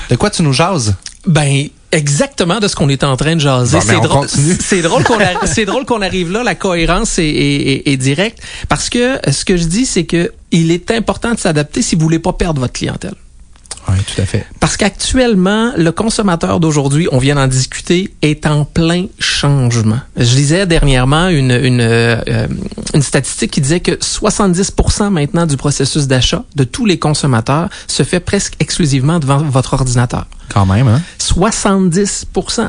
De 0.10 0.16
quoi 0.18 0.30
tu 0.30 0.43
nous 0.43 0.52
jases? 0.54 0.93
Ben 1.26 1.68
exactement 1.93 2.60
de 2.60 2.68
ce 2.68 2.76
qu'on 2.76 2.89
est 2.89 3.04
en 3.04 3.16
train 3.16 3.36
de 3.36 3.39
jaser. 3.41 3.78
Bon, 3.80 3.86
ben, 3.88 3.99
drôle. 4.04 4.28
qu'on 4.28 5.18
c'est 5.45 5.66
drôle 5.66 5.86
qu'on 5.86 6.02
arrive 6.02 6.32
là. 6.32 6.43
La 6.43 6.56
cohérence 6.56 7.18
est, 7.20 7.24
est, 7.26 7.72
est- 7.88 7.88
est 7.93 7.97
directe 7.97 8.39
parce 8.68 8.89
que 8.89 9.16
euh, 9.28 9.32
ce 9.32 9.45
que 9.45 9.56
je 9.56 9.64
dis, 9.66 9.86
c'est 9.86 10.04
que 10.06 10.32
il 10.52 10.72
est 10.72 10.91
important 10.91 11.34
de 11.34 11.39
s'adapter 11.39 11.82
si 11.82 11.95
vous 11.95 12.02
voulez 12.02 12.20
pas 12.20 12.34
perdre 12.34 12.60
votre 12.60 12.74
clientèle. 12.74 13.14
Oui, 13.90 13.96
tout 14.06 14.22
à 14.22 14.26
fait. 14.26 14.46
Parce 14.60 14.78
qu'actuellement, 14.78 15.74
le 15.76 15.92
consommateur 15.92 16.60
d'aujourd'hui, 16.60 17.08
on 17.12 17.18
vient 17.18 17.36
d'en 17.36 17.48
discuter, 17.48 18.14
est 18.22 18.46
en 18.46 18.66
plein 18.66 19.08
changement. 19.20 20.00
Je 20.18 20.36
lisais 20.36 20.66
dernièrement 20.66 21.28
une, 21.30 21.52
une, 21.52 21.82
euh, 21.82 22.48
une 22.94 23.02
statistique 23.02 23.52
qui 23.52 23.62
disait 23.62 23.80
que 23.80 23.92
70% 23.92 25.10
maintenant 25.10 25.46
du 25.46 25.58
processus 25.58 26.08
d'achat 26.08 26.44
de 26.56 26.64
tous 26.64 26.86
les 26.86 27.00
consommateurs 27.00 27.70
se 27.88 28.04
fait 28.04 28.20
presque 28.20 28.56
exclusivement 28.60 29.20
devant 29.20 29.38
votre 29.38 29.74
ordinateur. 29.74 30.26
Quand 30.54 30.66
même, 30.66 30.88
hein? 30.88 31.02
70 31.18 32.26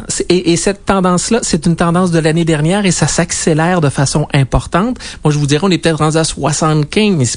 C'est- 0.08 0.26
et, 0.30 0.52
et 0.52 0.56
cette 0.56 0.84
tendance-là, 0.84 1.40
c'est 1.42 1.66
une 1.66 1.76
tendance 1.76 2.10
de 2.10 2.18
l'année 2.18 2.44
dernière 2.44 2.86
et 2.86 2.90
ça 2.92 3.06
s'accélère 3.06 3.80
de 3.80 3.88
façon 3.88 4.28
importante. 4.32 4.98
Moi, 5.24 5.32
je 5.32 5.38
vous 5.38 5.46
dirais, 5.46 5.62
on 5.64 5.70
est 5.70 5.78
peut-être 5.78 5.98
rendu 5.98 6.16
à 6.16 6.24
75 6.24 7.36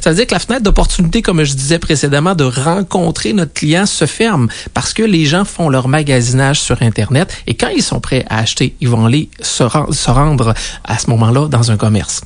Ça 0.00 0.10
veut 0.10 0.16
dire 0.16 0.26
que 0.26 0.32
la 0.34 0.38
fenêtre 0.38 0.62
d'opportunité, 0.62 1.22
comme 1.22 1.42
je 1.44 1.54
disais 1.54 1.78
précédemment, 1.78 2.34
de 2.34 2.44
rencontrer 2.44 3.32
notre 3.32 3.52
client 3.52 3.86
se 3.86 4.06
ferme 4.06 4.48
parce 4.72 4.92
que 4.92 5.02
les 5.02 5.26
gens 5.26 5.44
font 5.44 5.68
leur 5.68 5.88
magasinage 5.88 6.60
sur 6.60 6.80
Internet 6.82 7.32
et 7.46 7.54
quand 7.54 7.68
ils 7.68 7.82
sont 7.82 8.00
prêts 8.00 8.24
à 8.30 8.38
acheter, 8.38 8.74
ils 8.80 8.88
vont 8.88 9.04
aller 9.06 9.28
se 9.40 9.62
rendre 10.10 10.54
à 10.84 10.98
ce 10.98 11.10
moment-là 11.10 11.48
dans 11.48 11.70
un 11.70 11.76
commerce. 11.76 12.22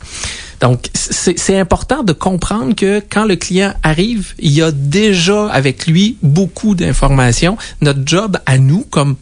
Donc, 0.60 0.88
c'est 0.94 1.58
important 1.58 2.02
de 2.02 2.12
comprendre 2.12 2.74
que 2.74 3.00
quand 3.08 3.24
le 3.24 3.36
client 3.36 3.74
arrive, 3.82 4.34
il 4.38 4.50
y 4.50 4.62
a 4.62 4.72
déjà 4.72 5.46
avec 5.48 5.86
lui 5.86 6.16
beaucoup 6.22 6.74
d'informations. 6.74 7.56
Notre 7.80 8.00
job 8.04 8.38
à 8.44 8.58
nous, 8.58 8.84
comme 8.90 9.16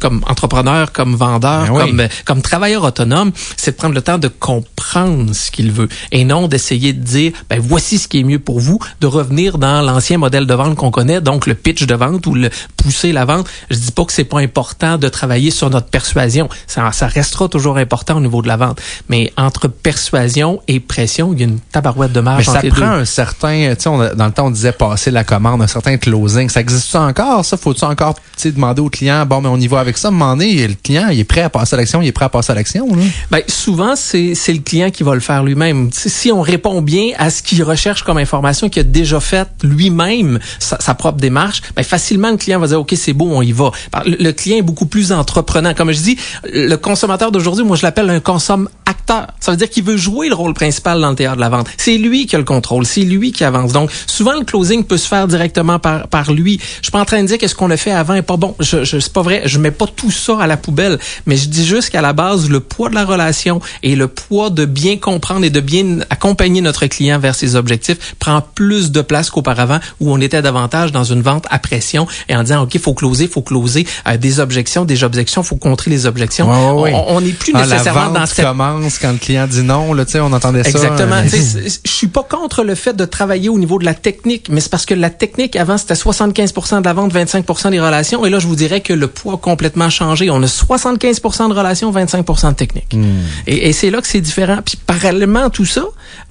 comme 0.00 0.22
entrepreneur, 0.28 0.92
comme 0.92 1.14
vendeur, 1.14 1.66
Ben 1.66 1.72
oui. 1.72 1.80
comme 1.96 2.08
comme 2.24 2.42
travailleur 2.42 2.84
autonome, 2.84 3.32
c'est 3.56 3.72
de 3.72 3.76
prendre 3.76 3.94
le 3.94 4.02
temps 4.02 4.18
de 4.18 4.28
comprendre 4.28 5.34
ce 5.34 5.50
qu'il 5.50 5.70
veut 5.72 5.88
et 6.10 6.24
non 6.24 6.48
d'essayer 6.48 6.92
de 6.92 7.02
dire 7.02 7.32
ben 7.48 7.60
voici 7.60 7.98
ce 7.98 8.08
qui 8.08 8.20
est 8.20 8.24
mieux 8.24 8.38
pour 8.38 8.60
vous, 8.60 8.78
de 9.00 9.06
revenir 9.06 9.58
dans 9.58 9.82
l'ancien 9.82 10.18
modèle 10.18 10.46
de 10.46 10.54
vente 10.54 10.76
qu'on 10.76 10.90
connaît, 10.90 11.20
donc 11.20 11.46
le 11.46 11.54
pitch 11.54 11.84
de 11.84 11.94
vente 11.94 12.26
ou 12.26 12.34
le 12.34 12.50
pousser 12.76 13.12
la 13.12 13.24
vente. 13.24 13.46
Je 13.70 13.76
dis 13.76 13.92
pas 13.92 14.04
que 14.04 14.12
c'est 14.12 14.24
pas 14.24 14.40
important 14.40 14.98
de 14.98 15.08
travailler 15.08 15.50
sur 15.50 15.70
notre 15.70 15.88
persuasion, 15.88 16.48
ça, 16.66 16.90
ça 16.92 17.06
restera 17.06 17.48
toujours 17.48 17.76
important 17.76 18.16
au 18.16 18.20
niveau 18.20 18.42
de 18.42 18.48
la 18.48 18.56
vente, 18.56 18.80
mais 19.08 19.32
entre 19.36 19.68
persuasion 19.68 20.60
et 20.68 20.80
pression, 20.80 21.32
il 21.32 21.40
y 21.40 21.42
a 21.42 21.46
une 21.46 21.60
tabarouette 21.60 22.12
de 22.12 22.20
Mais 22.20 22.30
marge 22.32 22.46
ça 22.46 22.52
entre 22.52 22.62
les 22.62 22.70
prend 22.70 22.80
deux. 22.80 23.00
un 23.02 23.04
certain, 23.04 23.74
tu 23.74 23.82
sais, 23.82 24.14
dans 24.16 24.26
le 24.26 24.32
temps, 24.32 24.46
on 24.46 24.50
disait 24.50 24.72
passer 24.72 25.10
la 25.10 25.24
commande, 25.24 25.62
un 25.62 25.66
certain 25.66 25.96
closing. 25.96 26.48
Ça 26.48 26.60
existe 26.60 26.94
encore, 26.96 27.44
ça? 27.44 27.56
Faut-tu 27.56 27.84
encore, 27.84 28.14
tu 28.14 28.22
sais, 28.36 28.52
demander 28.52 28.80
au 28.82 28.88
client, 28.90 29.24
bon, 29.26 29.40
mais 29.40 29.48
on 29.48 29.56
y 29.62 29.68
va 29.68 29.80
avec 29.80 29.98
ça, 29.98 30.08
à 30.08 30.10
un 30.10 30.14
moment 30.14 30.36
le 30.36 30.74
client, 30.82 31.08
il 31.08 31.18
est 31.20 31.24
prêt 31.24 31.42
à 31.42 31.50
passer 31.50 31.74
à 31.74 31.76
l'action, 31.78 32.02
il 32.02 32.08
est 32.08 32.12
prêt 32.12 32.24
à 32.24 32.28
passer 32.28 32.52
à 32.52 32.54
l'action? 32.54 32.88
Ben, 33.30 33.40
souvent, 33.48 33.94
c'est 33.96 34.34
le 34.48 34.60
client 34.60 34.90
qui 34.90 35.02
va 35.02 35.14
le 35.14 35.20
faire 35.20 35.42
lui-même. 35.44 35.90
Si- 35.92 36.32
on 36.32 36.40
répond 36.40 36.80
bien 36.80 37.10
à 37.18 37.30
ce 37.30 37.42
qu'il 37.42 37.62
recherche 37.62 38.02
comme 38.04 38.16
information, 38.18 38.68
qu'il 38.68 38.80
a 38.80 38.84
déjà 38.84 39.20
fait 39.20 39.48
lui-même 39.62 40.38
sa, 40.58 40.94
propre 40.94 41.18
démarche, 41.18 41.60
ben, 41.76 41.82
facilement, 41.82 42.30
le 42.30 42.36
client 42.36 42.58
va 42.58 42.66
dire, 42.68 42.80
OK, 42.80 42.94
c'est 42.96 43.12
beau, 43.12 43.28
on 43.30 43.42
y 43.42 43.52
va. 43.52 43.70
Le, 44.06 44.16
le 44.18 44.32
client 44.32 44.56
est 44.58 44.62
beaucoup 44.62 44.86
plus 44.86 45.12
entreprenant. 45.12 45.74
Comme 45.74 45.92
je 45.92 46.00
dis, 46.00 46.16
le 46.52 46.76
consommateur 46.76 47.30
d'aujourd'hui, 47.32 47.64
moi, 47.64 47.76
je 47.76 47.82
l'appelle 47.82 48.08
un 48.10 48.20
consomme 48.20 48.68
acteur. 48.86 49.26
Ça 49.40 49.50
veut 49.50 49.56
dire 49.56 49.68
qu'il 49.68 49.84
veut 49.84 49.96
jouer 49.96 50.28
le 50.28 50.34
rôle 50.34 50.54
principal 50.54 51.00
dans 51.00 51.10
le 51.10 51.16
théâtre 51.16 51.36
de 51.36 51.40
la 51.40 51.48
vente. 51.48 51.66
C'est 51.76 51.98
lui 51.98 52.26
qui 52.26 52.34
a 52.36 52.38
le 52.38 52.44
contrôle. 52.44 52.86
C'est 52.86 53.02
lui 53.02 53.32
qui 53.32 53.44
avance. 53.44 53.72
Donc, 53.72 53.90
souvent, 54.06 54.32
le 54.38 54.44
closing 54.44 54.84
peut 54.84 54.96
se 54.96 55.08
faire 55.08 55.28
directement 55.28 55.78
par, 55.78 56.08
par 56.08 56.32
lui. 56.32 56.58
Je 56.78 56.84
suis 56.84 56.92
pas 56.92 57.00
en 57.00 57.04
train 57.04 57.22
de 57.22 57.26
dire 57.28 57.38
que 57.38 57.46
ce 57.46 57.54
qu'on 57.54 57.70
a 57.70 57.76
fait 57.76 57.92
avant 57.92 58.14
est 58.14 58.22
pas 58.22 58.36
bon. 58.36 58.54
Je, 58.60 58.84
je, 58.84 58.98
c'est 58.98 59.12
pas 59.12 59.22
vrai. 59.22 59.42
Je 59.52 59.58
mets 59.58 59.70
pas 59.70 59.86
tout 59.86 60.10
ça 60.10 60.38
à 60.40 60.46
la 60.46 60.56
poubelle. 60.56 60.98
Mais 61.26 61.36
je 61.36 61.48
dis 61.48 61.66
juste 61.66 61.90
qu'à 61.90 62.00
la 62.00 62.14
base, 62.14 62.48
le 62.48 62.60
poids 62.60 62.88
de 62.88 62.94
la 62.94 63.04
relation 63.04 63.60
et 63.82 63.94
le 63.96 64.08
poids 64.08 64.48
de 64.48 64.64
bien 64.64 64.96
comprendre 64.96 65.44
et 65.44 65.50
de 65.50 65.60
bien 65.60 65.98
accompagner 66.08 66.62
notre 66.62 66.86
client 66.86 67.18
vers 67.18 67.34
ses 67.34 67.54
objectifs 67.54 68.14
prend 68.18 68.40
plus 68.54 68.90
de 68.92 69.02
place 69.02 69.28
qu'auparavant 69.30 69.78
où 70.00 70.10
on 70.10 70.20
était 70.20 70.40
davantage 70.40 70.90
dans 70.90 71.04
une 71.04 71.20
vente 71.20 71.44
à 71.50 71.58
pression 71.58 72.06
et 72.30 72.36
en 72.36 72.42
disant, 72.44 72.62
OK, 72.62 72.78
faut 72.78 72.94
closer, 72.94 73.28
faut 73.28 73.42
closer 73.42 73.86
euh, 74.08 74.16
des 74.16 74.40
objections, 74.40 74.84
des 74.86 75.04
objections, 75.04 75.42
faut 75.42 75.56
contrer 75.56 75.90
les 75.90 76.06
objections. 76.06 76.48
Ouais, 76.76 76.82
ouais. 76.92 77.04
On- 77.08 77.20
n'est 77.20 77.32
plus 77.32 77.52
Ah, 77.54 77.62
nécessairement 77.66 78.00
la 78.00 78.06
vente 78.08 78.14
dans 78.14 78.26
cette 78.26 78.44
commence 78.46 78.98
quand 78.98 79.12
le 79.12 79.18
client 79.18 79.46
dit 79.46 79.62
non, 79.62 79.92
là, 79.92 80.04
tu 80.06 80.12
sais, 80.12 80.20
on 80.20 80.32
entendait 80.32 80.62
ça. 80.64 80.70
Exactement. 80.70 81.16
euh, 81.16 81.68
Je 81.84 81.90
suis 81.90 82.08
pas 82.08 82.22
contre 82.22 82.64
le 82.64 82.74
fait 82.74 82.94
de 82.94 83.04
travailler 83.04 83.48
au 83.48 83.58
niveau 83.58 83.78
de 83.78 83.84
la 83.84 83.94
technique, 83.94 84.48
mais 84.50 84.60
c'est 84.60 84.70
parce 84.70 84.86
que 84.86 84.94
la 84.94 85.10
technique 85.10 85.56
avant 85.56 85.76
c'était 85.78 85.94
75% 85.94 86.80
de 86.80 86.84
la 86.84 86.92
vente, 86.94 87.12
25% 87.12 87.70
des 87.70 87.80
relations, 87.80 88.24
et 88.24 88.30
là 88.30 88.38
je 88.38 88.46
vous 88.46 88.56
dirais 88.56 88.80
que 88.80 88.92
le 88.92 89.06
poids 89.06 89.31
complètement 89.36 89.90
changé. 89.90 90.30
On 90.30 90.42
a 90.42 90.46
75% 90.46 91.48
de 91.48 91.54
relations, 91.54 91.92
25% 91.92 92.50
de 92.50 92.54
technique. 92.54 92.94
Hmm. 92.94 93.20
Et, 93.46 93.68
et 93.68 93.72
c'est 93.72 93.90
là 93.90 94.00
que 94.00 94.06
c'est 94.06 94.20
différent. 94.20 94.58
Puis 94.64 94.76
parallèlement 94.76 95.46
à 95.46 95.50
tout 95.50 95.64
ça, 95.64 95.84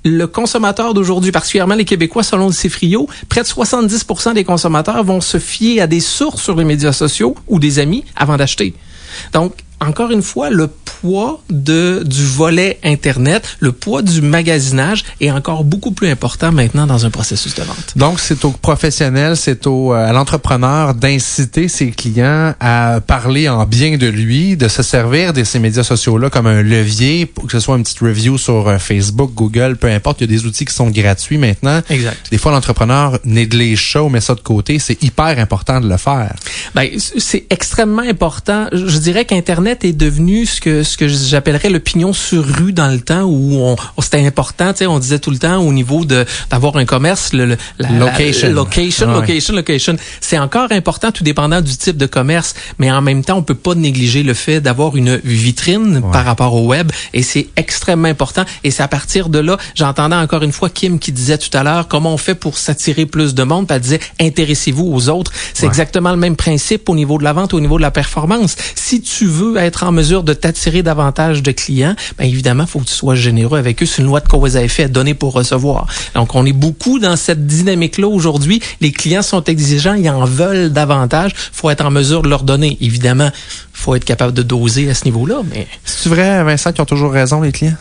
le 0.04 0.26
consommateur 0.28 0.94
d'aujourd'hui, 0.94 1.32
particulièrement 1.32 1.76
les 1.76 1.86
Québécois, 1.86 2.24
selon 2.24 2.48
le 2.48 2.54
CIFRIO, 2.54 3.08
près 3.30 3.42
de 3.42 3.48
70% 3.48 4.34
des 4.34 4.44
consommateurs 4.44 5.04
vont 5.04 5.22
se 5.22 5.40
fier 5.40 5.82
à 5.82 5.88
des 5.88 6.00
sources 6.00 6.42
sur 6.42 6.56
les 6.56 6.66
médias 6.66 6.94
sociaux 6.94 7.36
ou 7.48 7.60
des 7.60 7.80
amis 7.80 8.04
avant 8.16 8.38
d'acheter. 8.38 8.74
Donc, 9.34 9.54
encore 9.82 10.12
une 10.12 10.22
fois, 10.22 10.50
le 10.52 10.68
poids 10.68 11.42
de, 11.50 12.04
du 12.06 12.24
volet 12.24 12.78
Internet, 12.84 13.58
le 13.60 13.72
poids 13.72 14.04
du 14.04 14.22
magasinage 14.22 15.04
est 15.20 15.32
encore 15.32 15.64
beaucoup 15.64 15.92
plus 15.92 16.08
important 16.10 16.52
maintenant 16.52 16.86
dans 16.86 17.06
un 17.06 17.10
processus 17.10 17.56
de 17.56 17.64
vente. 17.64 17.94
Donc, 17.96 18.20
c'est 18.20 18.46
au 18.46 18.52
professionnel, 18.52 19.36
c'est 19.36 19.66
au, 19.66 19.94
euh, 19.94 20.08
à 20.08 20.14
l'entrepreneur 20.14 20.94
d'inciter 20.94 21.68
ses 21.68 21.90
clients 21.90 22.54
à 22.60 23.00
parler 23.06 23.50
en 23.50 23.66
bien 23.66 23.98
de 23.98 24.06
lui, 24.06 24.56
de 24.56 24.68
se 24.68 24.84
servir 24.84 25.34
de 25.34 25.44
ces 25.44 25.58
médias 25.58 25.84
sociaux-là 25.84 26.30
comme 26.30 26.46
un 26.46 26.62
levier, 26.62 27.26
pour 27.26 27.48
que 27.48 27.54
ce 27.54 27.60
soit 27.60 27.76
une 27.76 27.84
petite 27.84 28.00
review 28.00 28.38
sur 28.38 28.68
euh, 28.68 28.78
Facebook, 28.78 29.32
Google, 29.34 29.78
peu 29.78 29.88
importe. 29.88 30.22
Il 30.22 30.30
y 30.30 30.36
a 30.36 30.38
des 30.38 30.46
outils 30.46 30.66
qui 30.66 30.76
sont 30.76 30.92
gratuits 30.92 31.40
maintenant. 31.40 31.82
Exact. 31.90 32.28
Des 32.30 32.38
fois, 32.38 32.52
l'entrepreneur 32.52 33.18
néglige 33.26 33.94
ça 33.94 34.04
ou 34.04 34.10
met 34.10 34.22
ça 34.22 34.36
de 34.36 34.42
côté. 34.42 34.78
C'est 34.78 35.02
hyper 35.02 35.40
important 35.40 35.82
de 35.82 35.90
le 35.90 35.98
faire. 35.98 36.36
Ben, 36.76 36.88
c'est 37.18 37.48
extrêmement 37.50 38.04
important. 38.04 38.68
Je 38.72 38.98
dirais 39.00 39.26
qu'Internet 39.26 39.71
est 39.84 39.94
devenu 39.94 40.46
ce 40.46 40.60
que 40.62 40.84
ce 40.84 40.98
que 40.98 41.08
j'appellerais 41.08 41.70
le 41.70 41.80
pignon 41.80 42.14
sur 42.14 42.44
rue 42.46 42.74
dans 42.74 42.88
le 42.90 43.00
temps 43.00 43.24
où 43.24 43.56
on, 43.56 43.76
on- 43.98 44.02
c'était 44.02 44.26
important. 44.26 44.72
Tu 44.74 44.80
sais, 44.80 44.88
on 44.88 45.00
disait 45.00 45.20
tout 45.20 45.32
le 45.32 45.38
temps 45.38 45.58
au 45.60 45.72
niveau 45.74 46.06
de 46.06 46.26
d'avoir 46.50 46.76
un 46.78 46.86
commerce, 46.86 47.34
le, 47.34 47.46
le- 47.46 47.58
la, 47.80 47.90
la- 47.90 48.00
Location. 48.00 48.52
location, 48.52 49.06
Ah 49.10 49.14
ouais. 49.16 49.22
location, 49.22 49.54
location. 49.56 49.96
C'est 50.20 50.38
encore 50.40 50.72
important, 50.72 51.12
tout 51.12 51.24
dépendant 51.24 51.62
du 51.62 51.76
type 51.78 51.98
de 51.98 52.06
commerce, 52.06 52.54
mais 52.80 52.92
en 52.92 53.02
même 53.02 53.24
temps, 53.24 53.38
on 53.38 53.44
peut 53.44 53.56
pas 53.56 53.76
négliger 53.76 54.24
le 54.24 54.34
fait 54.34 54.60
d'avoir 54.62 54.96
une 54.96 55.18
vitrine 55.24 56.02
par 56.12 56.26
rapport 56.26 56.54
au 56.54 56.68
web, 56.68 56.92
et 57.14 57.24
c'est 57.24 57.48
extrêmement 57.56 58.08
important. 58.08 58.46
Et 58.64 58.72
c'est 58.72 58.84
à 58.84 58.88
partir 58.88 59.30
de 59.30 59.40
là, 59.40 59.58
j'entendais 59.76 60.16
encore 60.16 60.44
une 60.44 60.52
fois 60.52 60.70
Kim 60.70 61.00
qui 61.00 61.12
disait 61.12 61.38
tout 61.38 61.56
à 61.58 61.64
l'heure 61.64 61.88
comment 61.88 62.14
on 62.14 62.18
fait 62.18 62.36
pour 62.36 62.58
s'attirer 62.58 63.06
plus 63.06 63.34
de 63.34 63.44
monde. 63.44 63.68
Puis 63.68 63.76
elle 63.76 63.82
disait 63.82 64.00
intéressez-vous 64.20 64.92
aux 64.94 65.10
autres. 65.10 65.32
C'est 65.54 65.66
exactement 65.66 66.12
le 66.12 66.18
même 66.18 66.36
principe 66.36 66.90
au 66.90 66.96
niveau 66.96 67.18
de 67.18 67.24
la 67.24 67.34
vente, 67.34 67.54
au 67.54 67.60
niveau 67.60 67.78
de 67.78 67.82
la 67.82 67.92
performance. 67.92 68.56
Si 68.76 69.02
tu 69.02 69.26
veux 69.26 69.58
être 69.66 69.84
en 69.84 69.92
mesure 69.92 70.24
de 70.24 70.34
t'attirer 70.34 70.84
davantage 70.84 71.44
de 71.44 71.52
clients, 71.52 71.96
ben 72.18 72.26
évidemment, 72.26 72.66
faut 72.66 72.80
que 72.80 72.86
tu 72.86 72.94
sois 72.94 73.16
généreux 73.16 73.58
avec 73.58 73.82
eux. 73.82 73.86
C'est 73.86 74.02
une 74.02 74.08
loi 74.08 74.20
de 74.20 74.28
cause 74.28 74.58
à 74.58 74.64
effet, 74.64 74.88
donner 74.88 75.14
pour 75.14 75.34
recevoir. 75.34 75.88
Donc, 76.16 76.36
on 76.36 76.46
est 76.46 76.54
beaucoup 76.54 77.00
dans 77.00 77.16
cette 77.16 77.46
dynamique-là 77.46 78.08
aujourd'hui. 78.08 78.62
Les 78.82 78.92
clients 78.92 79.22
sont 79.22 79.44
exigeants, 79.44 79.94
ils 79.94 80.10
en 80.10 80.26
veulent 80.26 80.72
davantage. 80.72 81.34
faut 81.52 81.70
être 81.70 81.86
en 81.86 81.92
mesure 81.92 82.22
de 82.22 82.30
leur 82.30 82.44
donner. 82.44 82.78
Évidemment, 82.82 83.30
faut 83.74 83.96
être 83.96 84.06
capable 84.06 84.34
de 84.34 84.44
doser 84.44 84.90
à 84.90 84.94
ce 84.94 85.06
niveau-là, 85.06 85.42
mais... 85.52 85.68
C'est 85.86 86.10
vrai, 86.10 86.44
Vincent, 86.44 86.72
qui 86.72 86.82
ont 86.82 86.86
toujours 86.86 87.12
raison, 87.12 87.42
les 87.42 87.52
clients? 87.52 87.78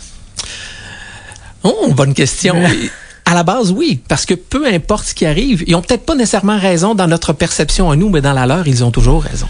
Oh, 1.63 1.93
bonne 1.95 2.15
question. 2.15 2.57
À 3.27 3.35
la 3.35 3.45
base, 3.45 3.71
oui, 3.71 4.01
parce 4.09 4.27
que 4.27 4.35
peu 4.35 4.67
importe 4.67 5.07
ce 5.07 5.15
qui 5.15 5.25
arrive, 5.25 5.63
ils 5.69 5.77
ont 5.77 5.83
peut-être 5.83 6.05
pas 6.05 6.17
nécessairement 6.17 6.59
raison 6.59 6.97
dans 6.97 7.07
notre 7.07 7.33
perception 7.33 7.89
à 7.89 7.95
nous, 7.95 8.09
mais 8.09 8.21
dans 8.21 8.33
la 8.33 8.45
leur, 8.45 8.67
ils 8.67 8.83
ont 8.83 8.91
toujours 8.91 9.23
raison. 9.23 9.47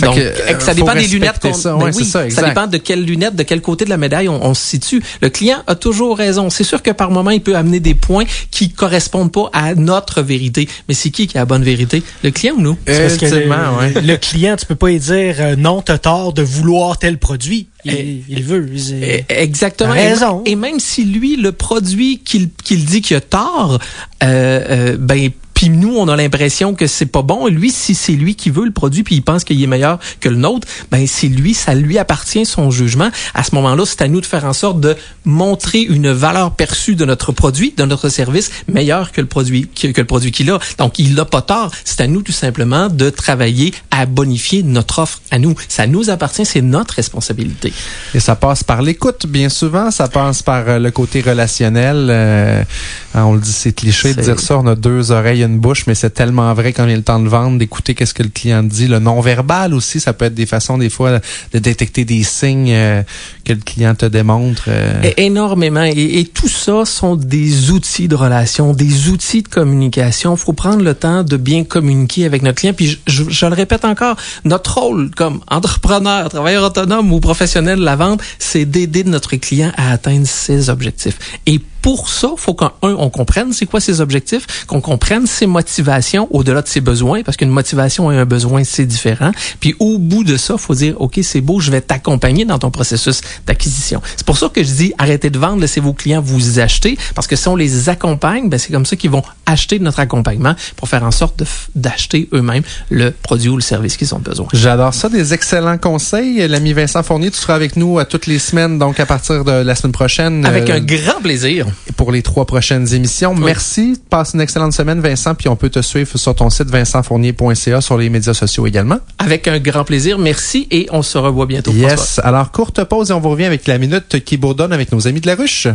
Donc, 0.00 0.16
que, 0.16 0.20
euh, 0.20 0.58
ça 0.60 0.74
dépend 0.74 0.94
des 0.94 1.06
lunettes 1.06 1.38
qu'on 1.40 1.52
ça. 1.52 1.74
Ben 1.74 1.84
Ouais, 1.84 1.90
oui, 1.94 2.04
ça, 2.04 2.24
dépend 2.26 2.66
de 2.66 2.78
quelles 2.78 3.04
lunettes, 3.04 3.36
de 3.36 3.42
quel 3.42 3.60
côté 3.60 3.84
de 3.84 3.90
la 3.90 3.96
médaille 3.96 4.28
on, 4.28 4.44
on 4.44 4.54
se 4.54 4.62
situe. 4.62 5.02
Le 5.20 5.28
client 5.28 5.58
a 5.66 5.74
toujours 5.74 6.16
raison. 6.16 6.50
C'est 6.50 6.64
sûr 6.64 6.82
que 6.82 6.90
par 6.90 7.10
moment, 7.10 7.30
il 7.30 7.40
peut 7.40 7.56
amener 7.56 7.80
des 7.80 7.94
points 7.94 8.24
qui 8.50 8.70
correspondent 8.70 9.32
pas 9.32 9.50
à 9.52 9.74
notre 9.74 10.22
vérité. 10.22 10.68
Mais 10.88 10.94
c'est 10.94 11.10
qui 11.10 11.26
qui 11.26 11.36
a 11.36 11.40
la 11.40 11.46
bonne 11.46 11.64
vérité? 11.64 12.02
Le 12.22 12.30
client 12.30 12.54
ou 12.56 12.60
nous? 12.60 12.74
Parce 12.74 13.16
que 13.16 13.26
le, 13.26 13.36
Ultimement, 13.36 13.78
ouais. 13.78 14.00
le 14.00 14.16
client, 14.16 14.56
tu 14.56 14.66
peux 14.66 14.74
pas 14.74 14.88
lui 14.88 14.98
dire 14.98 15.36
euh, 15.38 15.56
non, 15.56 15.82
t'as 15.82 15.98
tort 15.98 16.32
de 16.32 16.42
vouloir 16.42 16.98
tel 16.98 17.18
produit. 17.18 17.68
Il, 17.84 17.92
Eh, 17.94 18.22
il 18.28 18.42
veut. 18.42 18.68
Eh, 19.02 19.24
Exactement. 19.28 19.92
Raison. 19.92 20.42
Et, 20.44 20.52
et 20.52 20.56
même 20.56 20.80
si 20.80 21.04
lui, 21.04 21.36
le 21.36 21.52
produit 21.52 22.18
qu'il 22.24 22.50
qu'il 22.64 22.84
dit 22.84 23.00
qu'il 23.00 23.16
a 23.16 23.20
tort, 23.20 23.78
euh, 24.22 24.60
euh, 24.70 24.96
ben 24.98 25.30
puis 25.60 25.68
nous, 25.68 25.94
on 25.94 26.08
a 26.08 26.16
l'impression 26.16 26.72
que 26.72 26.86
c'est 26.86 27.04
pas 27.04 27.20
bon. 27.20 27.46
Lui, 27.46 27.70
si 27.70 27.94
c'est 27.94 28.14
lui 28.14 28.34
qui 28.34 28.48
veut 28.48 28.64
le 28.64 28.70
produit, 28.70 29.02
puis 29.02 29.16
il 29.16 29.20
pense 29.20 29.44
qu'il 29.44 29.62
est 29.62 29.66
meilleur 29.66 29.98
que 30.18 30.30
le 30.30 30.36
nôtre, 30.36 30.66
ben 30.90 31.06
c'est 31.06 31.26
lui, 31.26 31.52
ça 31.52 31.74
lui 31.74 31.98
appartient 31.98 32.46
son 32.46 32.70
jugement. 32.70 33.10
À 33.34 33.44
ce 33.44 33.54
moment-là, 33.56 33.84
c'est 33.84 34.00
à 34.00 34.08
nous 34.08 34.22
de 34.22 34.24
faire 34.24 34.46
en 34.46 34.54
sorte 34.54 34.80
de 34.80 34.96
montrer 35.26 35.82
une 35.82 36.12
valeur 36.12 36.52
perçue 36.52 36.94
de 36.94 37.04
notre 37.04 37.32
produit, 37.32 37.74
de 37.76 37.84
notre 37.84 38.08
service, 38.08 38.50
meilleur 38.68 39.12
que 39.12 39.20
le 39.20 39.26
produit 39.26 39.68
que, 39.68 39.88
que 39.88 40.00
le 40.00 40.06
produit 40.06 40.32
qu'il 40.32 40.50
a. 40.50 40.58
Donc, 40.78 40.98
il 40.98 41.14
n'a 41.14 41.26
pas 41.26 41.42
tort. 41.42 41.70
C'est 41.84 42.00
à 42.00 42.06
nous 42.06 42.22
tout 42.22 42.32
simplement 42.32 42.88
de 42.88 43.10
travailler 43.10 43.74
à 43.90 44.06
bonifier 44.06 44.62
notre 44.62 45.00
offre 45.00 45.20
à 45.30 45.38
nous. 45.38 45.54
Ça 45.68 45.86
nous 45.86 46.08
appartient, 46.08 46.46
c'est 46.46 46.62
notre 46.62 46.94
responsabilité. 46.94 47.74
Et 48.14 48.20
ça 48.20 48.34
passe 48.34 48.64
par 48.64 48.80
l'écoute, 48.80 49.26
bien 49.26 49.50
souvent. 49.50 49.90
Ça 49.90 50.08
passe 50.08 50.42
par 50.42 50.66
euh, 50.66 50.78
le 50.78 50.90
côté 50.90 51.20
relationnel. 51.20 52.06
Euh, 52.08 52.64
on 53.12 53.34
le 53.34 53.40
dit, 53.40 53.52
c'est 53.52 53.72
cliché 53.72 54.14
de 54.14 54.22
dire 54.22 54.40
ça. 54.40 54.56
On 54.56 54.66
a 54.66 54.74
deux 54.74 55.10
oreilles, 55.10 55.49
bouche, 55.58 55.86
mais 55.86 55.94
c'est 55.94 56.10
tellement 56.10 56.52
vrai 56.54 56.72
quand 56.72 56.84
il 56.84 56.92
est 56.92 56.96
le 56.96 57.02
temps 57.02 57.20
de 57.20 57.28
vendre, 57.28 57.58
d'écouter 57.58 57.94
qu'est-ce 57.94 58.14
que 58.14 58.22
le 58.22 58.28
client 58.28 58.62
dit. 58.62 58.86
Le 58.88 58.98
non-verbal 58.98 59.74
aussi, 59.74 60.00
ça 60.00 60.12
peut 60.12 60.26
être 60.26 60.34
des 60.34 60.46
façons, 60.46 60.78
des 60.78 60.90
fois, 60.90 61.20
de 61.52 61.58
détecter 61.58 62.04
des 62.04 62.22
signes 62.22 62.72
euh, 62.72 63.02
que 63.44 63.52
le 63.52 63.60
client 63.60 63.94
te 63.94 64.06
démontre. 64.06 64.64
euh. 64.68 65.10
Énormément. 65.16 65.82
Et, 65.82 66.28
tout 66.32 66.48
ça 66.48 66.84
sont 66.84 67.16
des 67.16 67.70
outils 67.70 68.08
de 68.08 68.14
relation, 68.14 68.72
des 68.72 69.08
outils 69.08 69.42
de 69.42 69.48
communication. 69.48 70.36
faut 70.36 70.52
prendre 70.52 70.82
le 70.82 70.94
temps 70.94 71.22
de 71.22 71.36
bien 71.36 71.64
communiquer 71.64 72.24
avec 72.24 72.42
notre 72.42 72.58
client. 72.58 72.74
Puis 72.74 73.00
je 73.06 73.46
le 73.46 73.54
répète 73.54 73.84
encore, 73.84 74.16
notre 74.44 74.78
rôle 74.78 75.10
comme 75.16 75.40
entrepreneur, 75.48 76.28
travailleur 76.28 76.64
autonome 76.64 77.12
ou 77.12 77.20
professionnel 77.20 77.78
de 77.78 77.84
la 77.84 77.96
vente, 77.96 78.20
c'est 78.38 78.64
d'aider 78.64 79.04
notre 79.04 79.36
client 79.36 79.72
à 79.76 79.92
atteindre 79.92 80.26
ses 80.26 80.70
objectifs. 80.70 81.18
Et 81.46 81.60
pour 81.82 82.08
ça, 82.08 82.30
faut 82.36 82.54
qu'un, 82.54 82.72
un, 82.82 82.94
on 82.98 83.10
comprenne 83.10 83.52
c'est 83.52 83.66
quoi 83.66 83.80
ses 83.80 84.00
objectifs, 84.00 84.64
qu'on 84.66 84.80
comprenne 84.80 85.26
ses 85.26 85.46
motivations 85.46 86.28
au-delà 86.30 86.62
de 86.62 86.68
ses 86.68 86.80
besoins, 86.80 87.22
parce 87.22 87.36
qu'une 87.36 87.50
motivation 87.50 88.10
et 88.10 88.16
un 88.16 88.24
besoin, 88.24 88.64
c'est 88.64 88.86
différent. 88.86 89.32
Puis 89.60 89.74
au 89.78 89.98
bout 89.98 90.24
de 90.24 90.36
ça, 90.36 90.56
faut 90.58 90.74
dire, 90.74 91.00
OK, 91.00 91.18
c'est 91.22 91.40
beau, 91.40 91.60
je 91.60 91.70
vais 91.70 91.80
t'accompagner 91.80 92.44
dans 92.44 92.58
ton 92.58 92.70
processus 92.70 93.20
d'acquisition. 93.46 94.00
C'est 94.16 94.26
pour 94.26 94.38
ça 94.38 94.48
que 94.48 94.62
je 94.62 94.70
dis, 94.70 94.92
arrêtez 94.98 95.30
de 95.30 95.38
vendre, 95.38 95.60
laissez 95.60 95.80
vos 95.80 95.92
clients 95.92 96.20
vous 96.20 96.58
acheter, 96.58 96.98
parce 97.14 97.26
que 97.26 97.36
si 97.36 97.48
on 97.48 97.56
les 97.56 97.88
accompagne, 97.88 98.48
ben, 98.48 98.58
c'est 98.58 98.72
comme 98.72 98.86
ça 98.86 98.96
qu'ils 98.96 99.10
vont 99.10 99.22
acheter 99.46 99.78
notre 99.78 100.00
accompagnement 100.00 100.54
pour 100.76 100.88
faire 100.88 101.04
en 101.04 101.10
sorte 101.10 101.42
d'acheter 101.74 102.28
eux-mêmes 102.32 102.62
le 102.90 103.10
produit 103.10 103.48
ou 103.48 103.56
le 103.56 103.62
service 103.62 103.96
qu'ils 103.96 104.14
ont 104.14 104.18
besoin. 104.18 104.48
J'adore 104.52 104.94
ça, 104.94 105.08
des 105.08 105.34
excellents 105.34 105.78
conseils. 105.78 106.46
L'ami 106.48 106.72
Vincent 106.72 107.02
Fournier, 107.02 107.30
tu 107.30 107.38
seras 107.38 107.54
avec 107.54 107.76
nous 107.76 107.98
à 107.98 108.04
toutes 108.04 108.26
les 108.26 108.38
semaines, 108.38 108.78
donc 108.78 109.00
à 109.00 109.06
partir 109.06 109.44
de 109.44 109.52
la 109.52 109.74
semaine 109.74 109.92
prochaine. 109.92 110.44
Avec 110.44 110.70
euh, 110.70 110.76
un 110.76 110.80
grand 110.80 111.20
plaisir. 111.22 111.66
Pour 111.96 112.12
les 112.12 112.22
trois 112.22 112.44
prochaines 112.44 112.92
émissions. 112.94 113.34
Merci. 113.34 114.00
Passe 114.08 114.34
une 114.34 114.40
excellente 114.40 114.72
semaine, 114.72 115.00
Vincent. 115.00 115.34
Puis 115.34 115.48
on 115.48 115.56
peut 115.56 115.70
te 115.70 115.80
suivre 115.82 116.18
sur 116.18 116.34
ton 116.34 116.50
site 116.50 116.68
vincentfournier.ca, 116.68 117.80
sur 117.80 117.98
les 117.98 118.10
médias 118.10 118.34
sociaux 118.34 118.66
également. 118.66 118.98
Avec 119.18 119.48
un 119.48 119.58
grand 119.58 119.84
plaisir. 119.84 120.18
Merci 120.18 120.66
et 120.70 120.86
on 120.90 121.02
se 121.02 121.18
revoit 121.18 121.46
bientôt. 121.46 121.72
François. 121.72 121.90
Yes. 121.90 122.20
Alors, 122.22 122.50
courte 122.52 122.84
pause 122.84 123.10
et 123.10 123.12
on 123.12 123.20
vous 123.20 123.30
revient 123.30 123.44
avec 123.44 123.66
la 123.66 123.78
minute 123.78 124.24
qui 124.24 124.36
bourdonne 124.36 124.72
avec 124.72 124.92
nos 124.92 125.06
amis 125.06 125.20
de 125.20 125.26
la 125.26 125.34
ruche. 125.34 125.68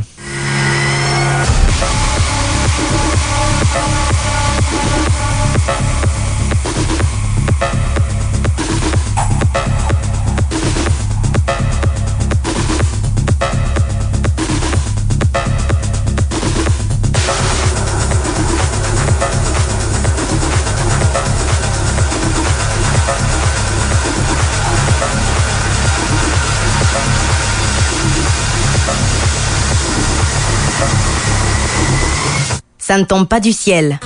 Ne 32.97 33.03
tombe 33.03 33.27
pas 33.27 33.41
du 33.41 33.51
ciel. 33.51 33.99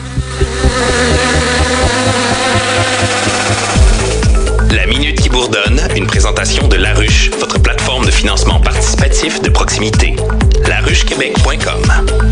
La 4.71 4.87
Minute 4.87 5.21
qui 5.21 5.29
bourdonne, 5.29 5.79
une 5.95 6.07
présentation 6.07 6.67
de 6.67 6.75
La 6.75 6.95
Ruche, 6.95 7.29
votre 7.39 7.61
plateforme 7.61 8.07
de 8.07 8.11
financement 8.11 8.59
participatif 8.59 9.41
de 9.43 9.49
proximité. 9.49 10.15
laruchequebec.com. 10.67 12.28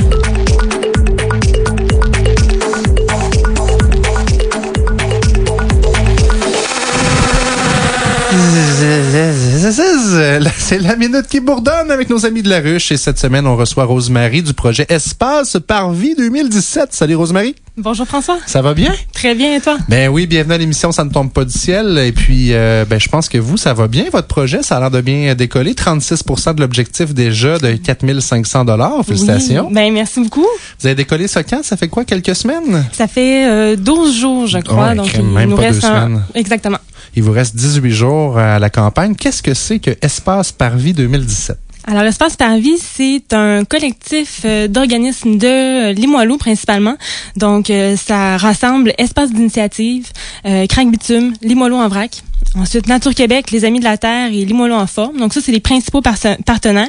C'est 10.77 10.83
la 10.83 10.95
minute 10.95 11.25
qui 11.27 11.39
bourdonne 11.39 11.89
avec 11.89 12.07
nos 12.07 12.23
amis 12.27 12.43
de 12.43 12.49
la 12.49 12.59
ruche. 12.59 12.91
Et 12.91 12.97
cette 12.97 13.17
semaine, 13.17 13.47
on 13.47 13.55
reçoit 13.55 13.85
Rosemary 13.85 14.43
du 14.43 14.53
projet 14.53 14.85
Espace 14.89 15.57
par 15.65 15.91
vie 15.91 16.13
2017. 16.13 16.89
Salut 16.93 17.15
Rosemary. 17.15 17.55
Bonjour 17.77 18.05
François. 18.05 18.37
Ça 18.45 18.61
va 18.61 18.75
bien? 18.75 18.93
Très 19.11 19.33
bien 19.33 19.55
et 19.55 19.59
toi? 19.59 19.77
Ben 19.89 20.09
oui, 20.09 20.27
bienvenue 20.27 20.53
à 20.53 20.57
l'émission 20.59 20.91
Ça 20.91 21.03
ne 21.03 21.09
tombe 21.09 21.31
pas 21.31 21.45
du 21.45 21.51
ciel. 21.51 21.97
Et 21.97 22.11
puis, 22.11 22.53
euh, 22.53 22.85
ben, 22.87 22.99
je 22.99 23.07
pense 23.07 23.27
que 23.27 23.39
vous, 23.39 23.57
ça 23.57 23.73
va 23.73 23.87
bien, 23.87 24.05
votre 24.11 24.27
projet. 24.27 24.61
Ça 24.61 24.77
a 24.77 24.79
l'air 24.79 24.91
de 24.91 25.01
bien 25.01 25.33
décoller. 25.33 25.73
36% 25.73 26.53
de 26.53 26.61
l'objectif 26.61 27.11
déjà 27.11 27.57
de 27.57 27.71
4500 27.73 28.65
dollars. 28.65 29.03
Félicitations. 29.03 29.67
Oui, 29.69 29.73
ben 29.73 29.91
merci 29.91 30.21
beaucoup. 30.21 30.45
Vous 30.79 30.85
avez 30.85 30.95
décollé 30.95 31.27
ça 31.27 31.43
quand? 31.43 31.63
Ça 31.63 31.75
fait 31.75 31.87
quoi? 31.87 32.05
Quelques 32.05 32.35
semaines? 32.35 32.85
Ça 32.91 33.07
fait 33.07 33.47
euh, 33.49 33.75
12 33.75 34.15
jours, 34.15 34.45
je 34.45 34.59
crois. 34.59 34.89
Ouais, 34.89 34.95
donc 34.95 35.11
il 35.15 35.47
nous 35.47 35.55
reste 35.55 35.83
un... 35.85 36.21
Exactement. 36.35 36.77
Il 37.17 37.23
vous 37.23 37.31
reste 37.31 37.55
18 37.55 37.91
jours 37.91 38.37
à 38.37 38.59
la 38.59 38.69
campagne. 38.69 39.15
Qu'est-ce 39.15 39.41
que 39.41 39.55
c'est 39.55 39.79
que 39.79 39.89
Espace 40.03 40.51
par 40.51 40.77
vie 40.77 40.93
2017? 40.93 41.57
Alors, 41.87 42.03
l'Espace 42.03 42.35
par 42.35 42.55
vie, 42.57 42.77
c'est 42.77 43.33
un 43.33 43.65
collectif 43.65 44.41
euh, 44.45 44.67
d'organismes 44.67 45.39
de 45.39 45.47
euh, 45.47 45.93
Limoilou 45.93 46.37
principalement. 46.37 46.95
Donc, 47.35 47.71
euh, 47.71 47.95
ça 47.97 48.37
rassemble 48.37 48.93
Espace 48.99 49.31
d'initiative, 49.31 50.05
euh, 50.45 50.67
Bitume, 50.85 51.33
Limoilou 51.41 51.77
en 51.77 51.87
vrac. 51.87 52.21
Ensuite, 52.53 52.85
Nature 52.85 53.15
Québec, 53.15 53.49
Les 53.49 53.65
Amis 53.65 53.79
de 53.79 53.85
la 53.85 53.97
Terre 53.97 54.31
et 54.31 54.45
Limoilou 54.45 54.75
en 54.75 54.85
forme. 54.85 55.17
Donc, 55.17 55.33
ça, 55.33 55.41
c'est 55.41 55.51
les 55.51 55.59
principaux 55.59 56.03
partenaires. 56.03 56.87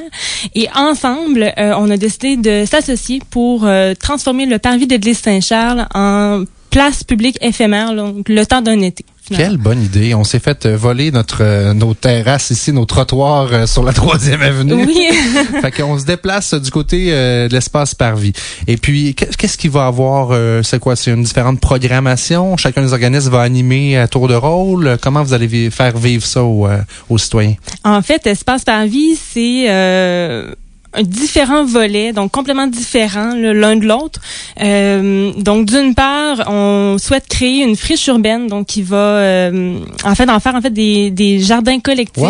Et 0.53 0.67
ensemble, 0.75 1.51
euh, 1.57 1.73
on 1.75 1.89
a 1.89 1.97
décidé 1.97 2.37
de 2.37 2.65
s'associer 2.69 3.19
pour 3.31 3.65
euh, 3.65 3.95
transformer 3.95 4.45
le 4.45 4.59
parvis 4.59 4.85
d'église 4.85 5.17
Saint-Charles 5.17 5.87
en 5.95 6.43
place 6.69 7.03
publique 7.03 7.39
éphémère, 7.41 7.95
donc 7.95 8.29
le 8.29 8.45
temps 8.45 8.61
d'un 8.61 8.79
été. 8.81 9.03
Finalement. 9.29 9.49
Quelle 9.51 9.57
bonne 9.57 9.81
idée. 9.83 10.13
On 10.13 10.23
s'est 10.23 10.39
fait 10.39 10.65
euh, 10.65 10.75
voler 10.75 11.11
notre 11.11 11.37
euh, 11.43 11.73
nos 11.73 11.93
terrasses 11.93 12.49
ici, 12.51 12.71
nos 12.73 12.85
trottoirs 12.85 13.47
euh, 13.51 13.65
sur 13.65 13.83
la 13.83 13.93
troisième 14.01 14.41
avenue. 14.41 14.85
Oui. 14.85 15.07
fait 15.61 15.71
qu'on 15.71 15.97
se 15.97 16.05
déplace 16.05 16.53
du 16.53 16.69
côté 16.71 17.11
de 17.11 17.47
l'espace 17.53 17.95
parvis. 17.95 18.33
Et 18.67 18.77
puis, 18.77 19.15
qu'est- 19.15 19.35
qu'est-ce 19.37 19.57
qu'il 19.57 19.71
va 19.71 19.85
avoir? 19.85 20.29
c'est 20.63 20.79
quoi? 20.79 20.95
C'est 20.95 21.11
une 21.11 21.23
différente 21.23 21.59
programmation? 21.59 22.57
Chacun 22.57 22.81
des 22.81 22.91
organismes 22.93 23.29
va 23.31 23.41
animer 23.41 23.97
à 23.97 24.07
tour 24.07 24.27
de 24.27 24.35
rôle? 24.35 24.97
Comment 25.01 25.23
vous 25.23 25.33
allez 25.33 25.69
faire 25.69 25.97
vivre 25.97 26.25
ça 26.25 26.43
aux, 26.43 26.67
aux 27.09 27.17
citoyens? 27.17 27.55
En 27.83 28.01
fait, 28.01 28.25
Espace 28.27 28.63
par 28.63 28.85
vie, 28.85 29.15
c'est 29.15 29.65
euh, 29.69 30.53
un 30.93 31.03
différent 31.03 31.63
volet, 31.65 32.13
donc 32.13 32.31
complètement 32.31 32.67
différents 32.67 33.33
l'un 33.35 33.75
de 33.75 33.85
l'autre. 33.85 34.19
Euh, 34.61 35.31
donc, 35.37 35.65
d'une 35.65 35.93
part, 35.93 36.43
on 36.47 36.97
souhaite 36.97 37.27
créer 37.27 37.63
une 37.63 37.75
friche 37.75 38.07
urbaine, 38.07 38.47
donc 38.47 38.67
qui 38.67 38.81
va, 38.81 38.97
euh, 38.97 39.79
en 40.03 40.15
fait, 40.15 40.29
en 40.29 40.39
faire 40.39 40.55
en 40.55 40.61
fait 40.61 40.71
des, 40.71 41.11
des 41.11 41.39
jardins 41.39 41.79
collectifs. 41.79 42.23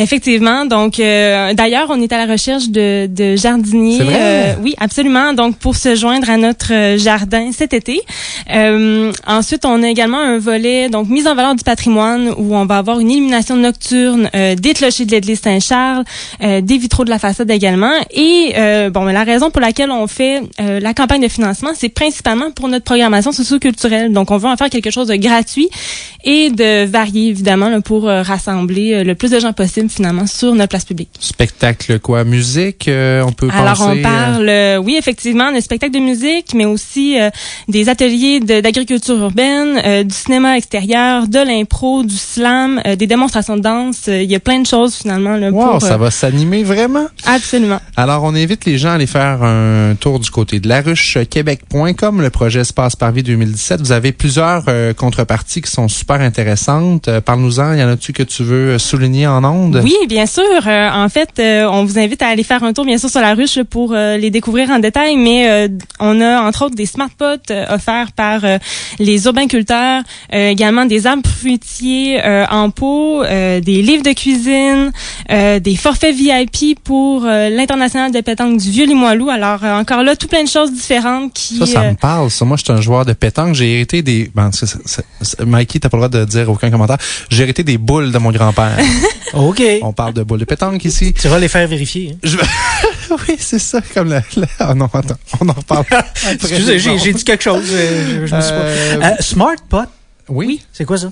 Effectivement. 0.00 0.64
Donc, 0.64 0.98
euh, 0.98 1.52
d'ailleurs, 1.52 1.88
on 1.90 2.00
est 2.00 2.10
à 2.12 2.24
la 2.24 2.32
recherche 2.32 2.70
de, 2.70 3.06
de 3.06 3.36
jardiniers. 3.36 3.98
C'est 3.98 4.04
vrai? 4.04 4.18
Euh, 4.20 4.54
oui, 4.62 4.74
absolument. 4.80 5.34
Donc, 5.34 5.56
pour 5.58 5.76
se 5.76 5.94
joindre 5.94 6.30
à 6.30 6.38
notre 6.38 6.72
euh, 6.72 6.96
jardin 6.96 7.50
cet 7.52 7.74
été. 7.74 8.00
Euh, 8.50 9.12
ensuite, 9.26 9.66
on 9.66 9.82
a 9.82 9.88
également 9.88 10.18
un 10.18 10.38
volet, 10.38 10.88
donc 10.88 11.08
mise 11.08 11.26
en 11.26 11.34
valeur 11.34 11.54
du 11.54 11.62
patrimoine, 11.64 12.30
où 12.38 12.56
on 12.56 12.64
va 12.64 12.78
avoir 12.78 12.98
une 12.98 13.10
illumination 13.10 13.56
nocturne 13.56 14.30
euh, 14.34 14.54
des 14.54 14.72
clochers 14.72 15.04
de 15.04 15.10
l'église 15.10 15.40
Saint-Charles, 15.40 16.04
euh, 16.42 16.62
des 16.62 16.78
vitraux 16.78 17.04
de 17.04 17.10
la 17.10 17.18
façade 17.18 17.50
également. 17.50 17.92
Et 18.12 18.54
euh, 18.56 18.88
bon, 18.88 19.04
la 19.04 19.24
raison 19.24 19.50
pour 19.50 19.60
laquelle 19.60 19.90
on 19.90 20.06
fait 20.06 20.40
euh, 20.60 20.80
la 20.80 20.94
campagne 20.94 21.20
de 21.20 21.28
financement, 21.28 21.70
c'est 21.74 21.90
principalement 21.90 22.50
pour 22.52 22.68
notre 22.68 22.84
programmation 22.84 23.32
socio-culturelle. 23.32 24.12
Donc, 24.12 24.30
on 24.30 24.38
veut 24.38 24.48
en 24.48 24.56
faire 24.56 24.70
quelque 24.70 24.90
chose 24.90 25.08
de 25.08 25.16
gratuit 25.16 25.68
et 26.24 26.48
de 26.50 26.86
varier 26.86 27.28
évidemment 27.28 27.68
là, 27.68 27.82
pour 27.82 28.04
rassembler 28.04 29.04
le 29.04 29.14
plus 29.14 29.30
de 29.30 29.38
gens 29.38 29.52
possible 29.52 29.89
finalement 29.90 30.26
sur 30.26 30.54
notre 30.54 30.70
place 30.70 30.84
publique. 30.84 31.10
Spectacle 31.20 31.98
quoi? 32.00 32.24
Musique, 32.24 32.88
euh, 32.88 33.22
on 33.26 33.32
peut 33.32 33.48
Alors 33.52 33.74
penser... 33.78 33.82
on 33.84 33.96
euh, 33.98 34.02
parle, 34.02 34.48
euh, 34.48 34.76
oui 34.78 34.96
effectivement, 34.98 35.52
de 35.52 35.60
spectacles 35.60 35.92
de 35.94 35.98
musique, 36.00 36.54
mais 36.54 36.64
aussi 36.64 37.20
euh, 37.20 37.30
des 37.68 37.88
ateliers 37.88 38.40
de- 38.40 38.60
d'agriculture 38.60 39.16
urbaine, 39.16 39.80
euh, 39.84 40.02
du 40.04 40.14
cinéma 40.14 40.56
extérieur, 40.56 41.26
de 41.28 41.38
l'impro, 41.38 42.02
du 42.02 42.16
slam, 42.16 42.80
euh, 42.86 42.96
des 42.96 43.06
démonstrations 43.06 43.56
de 43.56 43.62
danse. 43.62 44.08
Euh, 44.08 44.22
Il 44.22 44.30
y 44.30 44.34
a 44.34 44.40
plein 44.40 44.60
de 44.60 44.66
choses 44.66 44.94
finalement 44.94 45.36
là, 45.36 45.50
Wow, 45.50 45.70
pour. 45.72 45.82
ça 45.82 45.94
euh, 45.94 45.96
va 45.96 46.10
s'animer 46.10 46.62
vraiment? 46.62 47.06
Absolument. 47.26 47.80
Alors, 47.96 48.22
on 48.24 48.34
invite 48.34 48.64
les 48.64 48.78
gens 48.78 48.90
à 48.90 48.92
aller 48.94 49.06
faire 49.06 49.42
un 49.42 49.94
tour 49.98 50.20
du 50.20 50.30
côté 50.30 50.60
de 50.60 50.68
la 50.68 50.80
ruche 50.82 51.18
québec.com, 51.28 52.20
le 52.22 52.30
projet 52.30 52.60
Espace 52.60 52.96
Parvis 52.96 53.22
2017. 53.22 53.80
Vous 53.80 53.92
avez 53.92 54.12
plusieurs 54.12 54.64
euh, 54.68 54.92
contreparties 54.94 55.62
qui 55.62 55.70
sont 55.70 55.88
super 55.88 56.20
intéressantes. 56.20 57.08
Euh, 57.08 57.20
Parle-nous-en, 57.20 57.74
y 57.74 57.82
en 57.82 57.88
a-tu 57.88 58.12
que 58.12 58.22
tu 58.22 58.42
veux 58.44 58.78
souligner 58.78 59.26
en 59.26 59.42
ondes? 59.44 59.69
Oui, 59.82 59.94
bien 60.08 60.26
sûr. 60.26 60.42
Euh, 60.66 60.90
en 60.90 61.08
fait, 61.08 61.30
euh, 61.38 61.66
on 61.70 61.84
vous 61.84 61.98
invite 61.98 62.22
à 62.22 62.28
aller 62.28 62.42
faire 62.42 62.62
un 62.64 62.72
tour, 62.72 62.84
bien 62.84 62.98
sûr, 62.98 63.08
sur 63.08 63.20
la 63.20 63.34
ruche 63.34 63.62
pour 63.62 63.92
euh, 63.92 64.16
les 64.16 64.30
découvrir 64.30 64.70
en 64.70 64.78
détail, 64.78 65.16
mais 65.16 65.48
euh, 65.48 65.68
on 66.00 66.20
a 66.20 66.42
entre 66.42 66.66
autres 66.66 66.74
des 66.76 66.86
smart 66.86 67.08
pots 67.16 67.24
euh, 67.50 67.64
offerts 67.74 68.12
par 68.12 68.44
euh, 68.44 68.58
les 68.98 69.24
urbainculteurs, 69.26 70.02
euh, 70.32 70.48
également 70.50 70.84
des 70.86 71.06
arbres 71.06 71.28
fruitiers 71.28 72.20
euh, 72.24 72.44
en 72.50 72.70
pot, 72.70 73.22
euh, 73.22 73.60
des 73.60 73.82
livres 73.82 74.02
de 74.02 74.12
cuisine, 74.12 74.92
euh, 75.30 75.58
des 75.60 75.76
forfaits 75.76 76.14
VIP 76.14 76.78
pour 76.82 77.24
euh, 77.24 77.48
l'international 77.50 78.12
de 78.12 78.20
pétanque 78.20 78.58
du 78.58 78.70
vieux 78.70 78.86
Limoilou. 78.86 79.30
Alors 79.30 79.64
euh, 79.64 79.78
encore 79.80 80.02
là, 80.02 80.16
tout 80.16 80.26
plein 80.28 80.42
de 80.44 80.48
choses 80.48 80.72
différentes 80.72 81.32
qui. 81.32 81.56
Ça, 81.58 81.66
ça 81.66 81.80
euh, 81.82 81.90
me 81.90 81.96
parle. 81.96 82.30
Ça, 82.30 82.44
moi, 82.44 82.56
je 82.56 82.64
suis 82.64 82.72
un 82.72 82.80
joueur 82.80 83.04
de 83.04 83.12
pétanque. 83.12 83.54
J'ai 83.54 83.72
hérité 83.74 84.02
des... 84.02 84.30
Ben, 84.34 84.50
c'est- 84.52 84.66
c'est- 84.66 85.04
c'est- 85.20 85.44
Mikey, 85.44 85.78
t'as 85.78 85.88
pas 85.88 85.96
le 85.98 86.08
droit 86.08 86.20
de 86.20 86.24
dire 86.24 86.48
aucun 86.50 86.70
commentaire. 86.70 86.98
J'ai 87.30 87.42
hérité 87.44 87.62
des 87.62 87.78
boules 87.78 88.12
de 88.12 88.18
mon 88.18 88.30
grand-père. 88.32 88.76
OK. 89.34 89.59
On 89.82 89.92
parle 89.92 90.14
de 90.14 90.22
boules 90.22 90.40
de 90.40 90.44
pétanque 90.44 90.84
ici. 90.84 91.12
Tu 91.12 91.28
vas 91.28 91.38
les 91.38 91.48
faire 91.48 91.66
vérifier. 91.68 92.12
hein. 92.14 92.18
Je 92.22 92.36
oui, 93.28 93.36
c'est 93.38 93.58
ça, 93.58 93.80
comme 93.94 94.08
la... 94.10 94.22
la- 94.36 94.46
Ah 94.58 94.74
non, 94.74 94.88
attends, 94.92 95.16
on 95.40 95.48
en 95.48 95.52
reparle. 95.52 95.84
Excusez, 96.32 96.78
j'ai 96.78 97.12
dit 97.12 97.24
quelque 97.24 97.42
chose. 97.42 97.64
euh, 97.72 98.20
Je, 98.22 98.26
je 98.26 98.34
me 98.36 98.40
suis 98.40 98.50
pas- 98.50 98.56
Euh, 98.56 99.00
Euh, 99.02 99.16
Smart 99.20 99.56
Pot, 99.68 99.88
Oui. 100.28 100.60
c'est 100.72 100.84
quoi 100.84 100.96
ça? 100.98 101.10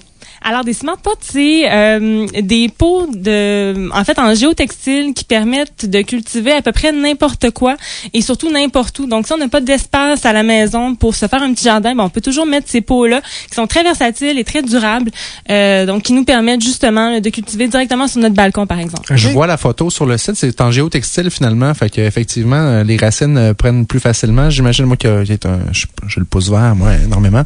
Alors, 0.48 0.64
des 0.64 0.72
smart 0.72 0.96
pots, 0.96 1.10
c'est 1.20 1.70
euh, 1.70 2.26
des 2.40 2.70
pots 2.70 3.06
de, 3.14 3.90
en 3.92 4.02
fait, 4.02 4.18
en 4.18 4.34
géotextile 4.34 5.12
qui 5.12 5.24
permettent 5.24 5.84
de 5.84 6.00
cultiver 6.00 6.52
à 6.52 6.62
peu 6.62 6.72
près 6.72 6.90
n'importe 6.90 7.50
quoi 7.50 7.76
et 8.14 8.22
surtout 8.22 8.50
n'importe 8.50 8.98
où. 9.00 9.06
Donc, 9.06 9.26
si 9.26 9.32
on 9.34 9.36
n'a 9.36 9.48
pas 9.48 9.60
d'espace 9.60 10.24
à 10.24 10.32
la 10.32 10.42
maison 10.42 10.94
pour 10.94 11.14
se 11.14 11.26
faire 11.26 11.42
un 11.42 11.52
petit 11.52 11.64
jardin, 11.64 11.94
ben, 11.94 12.04
on 12.04 12.08
peut 12.08 12.22
toujours 12.22 12.46
mettre 12.46 12.66
ces 12.70 12.80
pots-là 12.80 13.20
qui 13.50 13.54
sont 13.56 13.66
très 13.66 13.82
versatiles 13.82 14.38
et 14.38 14.44
très 14.44 14.62
durables, 14.62 15.10
euh, 15.50 15.84
donc 15.84 16.04
qui 16.04 16.14
nous 16.14 16.24
permettent 16.24 16.62
justement 16.62 17.20
de 17.20 17.28
cultiver 17.28 17.68
directement 17.68 18.08
sur 18.08 18.20
notre 18.22 18.34
balcon, 18.34 18.66
par 18.66 18.78
exemple. 18.80 19.12
Je 19.16 19.28
vois 19.28 19.46
la 19.46 19.58
photo 19.58 19.90
sur 19.90 20.06
le 20.06 20.16
site, 20.16 20.36
c'est 20.36 20.60
en 20.62 20.70
géotextile 20.70 21.30
finalement, 21.30 21.74
fait 21.74 21.90
que 21.90 22.00
effectivement 22.00 22.56
euh, 22.56 22.84
les 22.84 22.96
racines 22.96 23.36
euh, 23.36 23.52
prennent 23.52 23.84
plus 23.84 24.00
facilement. 24.00 24.48
J'imagine 24.48 24.86
moi 24.86 24.96
que 24.96 25.24
qu'il 25.24 25.34
y 25.34 25.46
a 25.46 25.50
un, 25.50 25.60
je- 25.72 25.84
j'ai 26.06 26.20
le 26.20 26.24
pouce 26.26 26.48
vert 26.48 26.74
moi 26.74 26.94
énormément. 27.04 27.42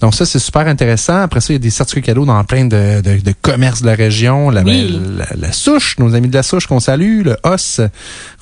Donc 0.00 0.14
ça 0.14 0.24
c'est 0.24 0.38
super 0.38 0.66
intéressant. 0.66 1.20
Après 1.20 1.40
ça 1.42 1.48
il 1.52 1.56
y 1.56 1.56
a 1.56 1.58
des 1.58 1.68
certificats 1.70 2.06
cadeaux 2.06 2.24
dans 2.24 2.45
plein 2.46 2.64
de, 2.64 3.00
de, 3.02 3.18
de 3.20 3.34
commerces 3.42 3.82
de 3.82 3.86
la 3.86 3.94
région, 3.94 4.50
la, 4.50 4.62
Oui. 4.62 4.98
la, 5.18 5.26
la 5.36 5.52
souche, 5.52 5.98
nos 5.98 6.14
amis 6.14 6.28
de 6.28 6.34
la 6.34 6.42
souche 6.42 6.66
qu'on 6.66 6.80
salue, 6.80 7.22
le 7.24 7.36
os, 7.44 7.80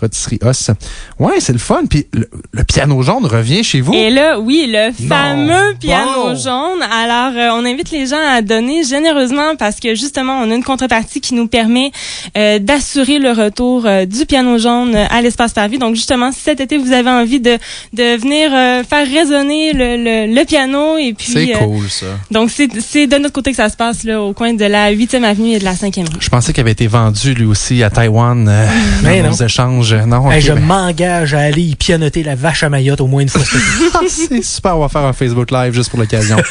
rôtisserie 0.00 0.38
os. 0.42 0.70
Ouais 1.18 1.40
c'est 1.40 1.52
le 1.52 1.58
fun. 1.58 1.82
Puis 1.88 2.06
le, 2.12 2.28
le 2.52 2.64
piano 2.64 3.00
jaune 3.02 3.26
revient 3.26 3.64
chez 3.64 3.80
vous? 3.80 3.92
Et 3.94 4.10
là, 4.10 4.38
oui, 4.38 4.66
le 4.72 4.92
fameux 5.08 5.74
piano 5.80 6.34
jaune. 6.36 6.82
Alors, 6.82 7.32
euh, 7.36 7.60
on 7.60 7.64
invite 7.66 7.90
les 7.90 8.06
gens 8.06 8.20
à 8.28 8.42
donner 8.42 8.84
généreusement 8.84 9.56
parce 9.56 9.80
que 9.80 9.94
justement, 9.94 10.40
on 10.40 10.50
a 10.50 10.54
une 10.54 10.64
contrepartie 10.64 11.20
qui 11.20 11.34
nous 11.34 11.46
permet 11.48 11.90
euh, 12.36 12.58
d'assurer 12.58 13.18
le 13.18 13.32
retour 13.32 13.86
euh, 13.86 14.04
du 14.06 14.26
piano 14.26 14.58
jaune 14.58 14.94
à 14.94 15.20
l'espace 15.22 15.52
Parvis. 15.52 15.78
Donc, 15.78 15.94
justement, 15.94 16.30
si 16.32 16.40
cet 16.40 16.60
été 16.60 16.76
vous 16.78 16.92
avez 16.92 17.10
envie 17.10 17.40
de 17.40 17.58
de 17.92 18.16
venir 18.16 18.50
faire 18.88 19.06
résonner 19.08 19.72
le, 19.72 19.96
le, 19.96 20.34
le 20.34 20.44
piano 20.44 20.96
et 20.98 21.12
puis. 21.12 21.32
C'est 21.32 21.52
cool 21.52 21.88
ça. 21.88 22.06
donc, 22.30 22.50
c'est 22.50 23.06
de 23.06 23.16
notre 23.18 23.32
côté 23.32 23.50
que 23.50 23.56
ça 23.56 23.68
se 23.68 23.76
passe 23.76 23.83
là, 24.04 24.20
au 24.20 24.32
coin 24.32 24.52
de 24.54 24.64
la 24.64 24.92
8e 24.92 25.22
avenue 25.24 25.50
et 25.52 25.58
de 25.58 25.64
la 25.64 25.74
5e 25.74 26.00
rue. 26.02 26.18
Je 26.20 26.28
pensais 26.28 26.52
qu'il 26.52 26.60
avait 26.60 26.72
été 26.72 26.86
vendu 26.86 27.34
lui 27.34 27.44
aussi 27.44 27.82
à 27.82 27.90
Taïwan 27.90 28.46
euh, 28.48 28.66
Mais 29.02 29.18
dans 29.22 29.30
non. 29.30 29.36
nos 29.36 29.44
échanges. 29.44 29.94
Non, 30.06 30.30
Hey, 30.30 30.40
ok, 30.40 30.46
je 30.48 30.52
ben- 30.52 30.60
m'engage 30.60 31.34
à 31.34 31.40
aller 31.40 31.62
y 31.62 31.74
pianoter 31.76 32.22
la 32.22 32.34
vache 32.34 32.62
à 32.62 32.68
Mayotte 32.68 33.00
au 33.00 33.06
moins 33.06 33.22
une 33.22 33.28
fois. 33.28 33.42
Ah, 33.94 34.00
c'est 34.08 34.42
super, 34.42 34.76
on 34.76 34.80
va 34.80 34.88
faire 34.88 35.02
un 35.04 35.12
Facebook 35.12 35.50
Live 35.50 35.72
juste 35.74 35.90
pour 35.90 35.98
l'occasion. 36.00 36.36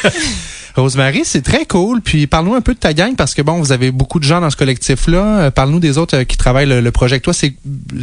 Rosemary, 0.76 1.22
c'est 1.24 1.42
très 1.44 1.66
cool. 1.66 2.02
Puis 2.02 2.26
parle-nous 2.28 2.56
un 2.56 2.62
peu 2.62 2.74
de 2.74 2.80
ta 2.80 2.94
gang 2.94 3.16
parce 3.16 3.34
que 3.36 3.42
bon, 3.42 3.54
vous 3.60 3.72
avez 3.72 3.92
beaucoup 3.92 4.20
de 4.20 4.24
gens 4.24 4.42
dans 4.42 4.50
ce 4.50 4.56
collectif-là. 4.58 5.24
Euh, 5.40 5.52
Parle-nous 5.52 5.80
des 5.80 5.98
autres 5.98 6.18
euh, 6.18 6.24
qui 6.24 6.38
travaillent 6.38 6.66
le, 6.68 6.82
le 6.82 6.92
projet. 6.92 7.20
Toi, 7.20 7.34
c'est 7.34 7.54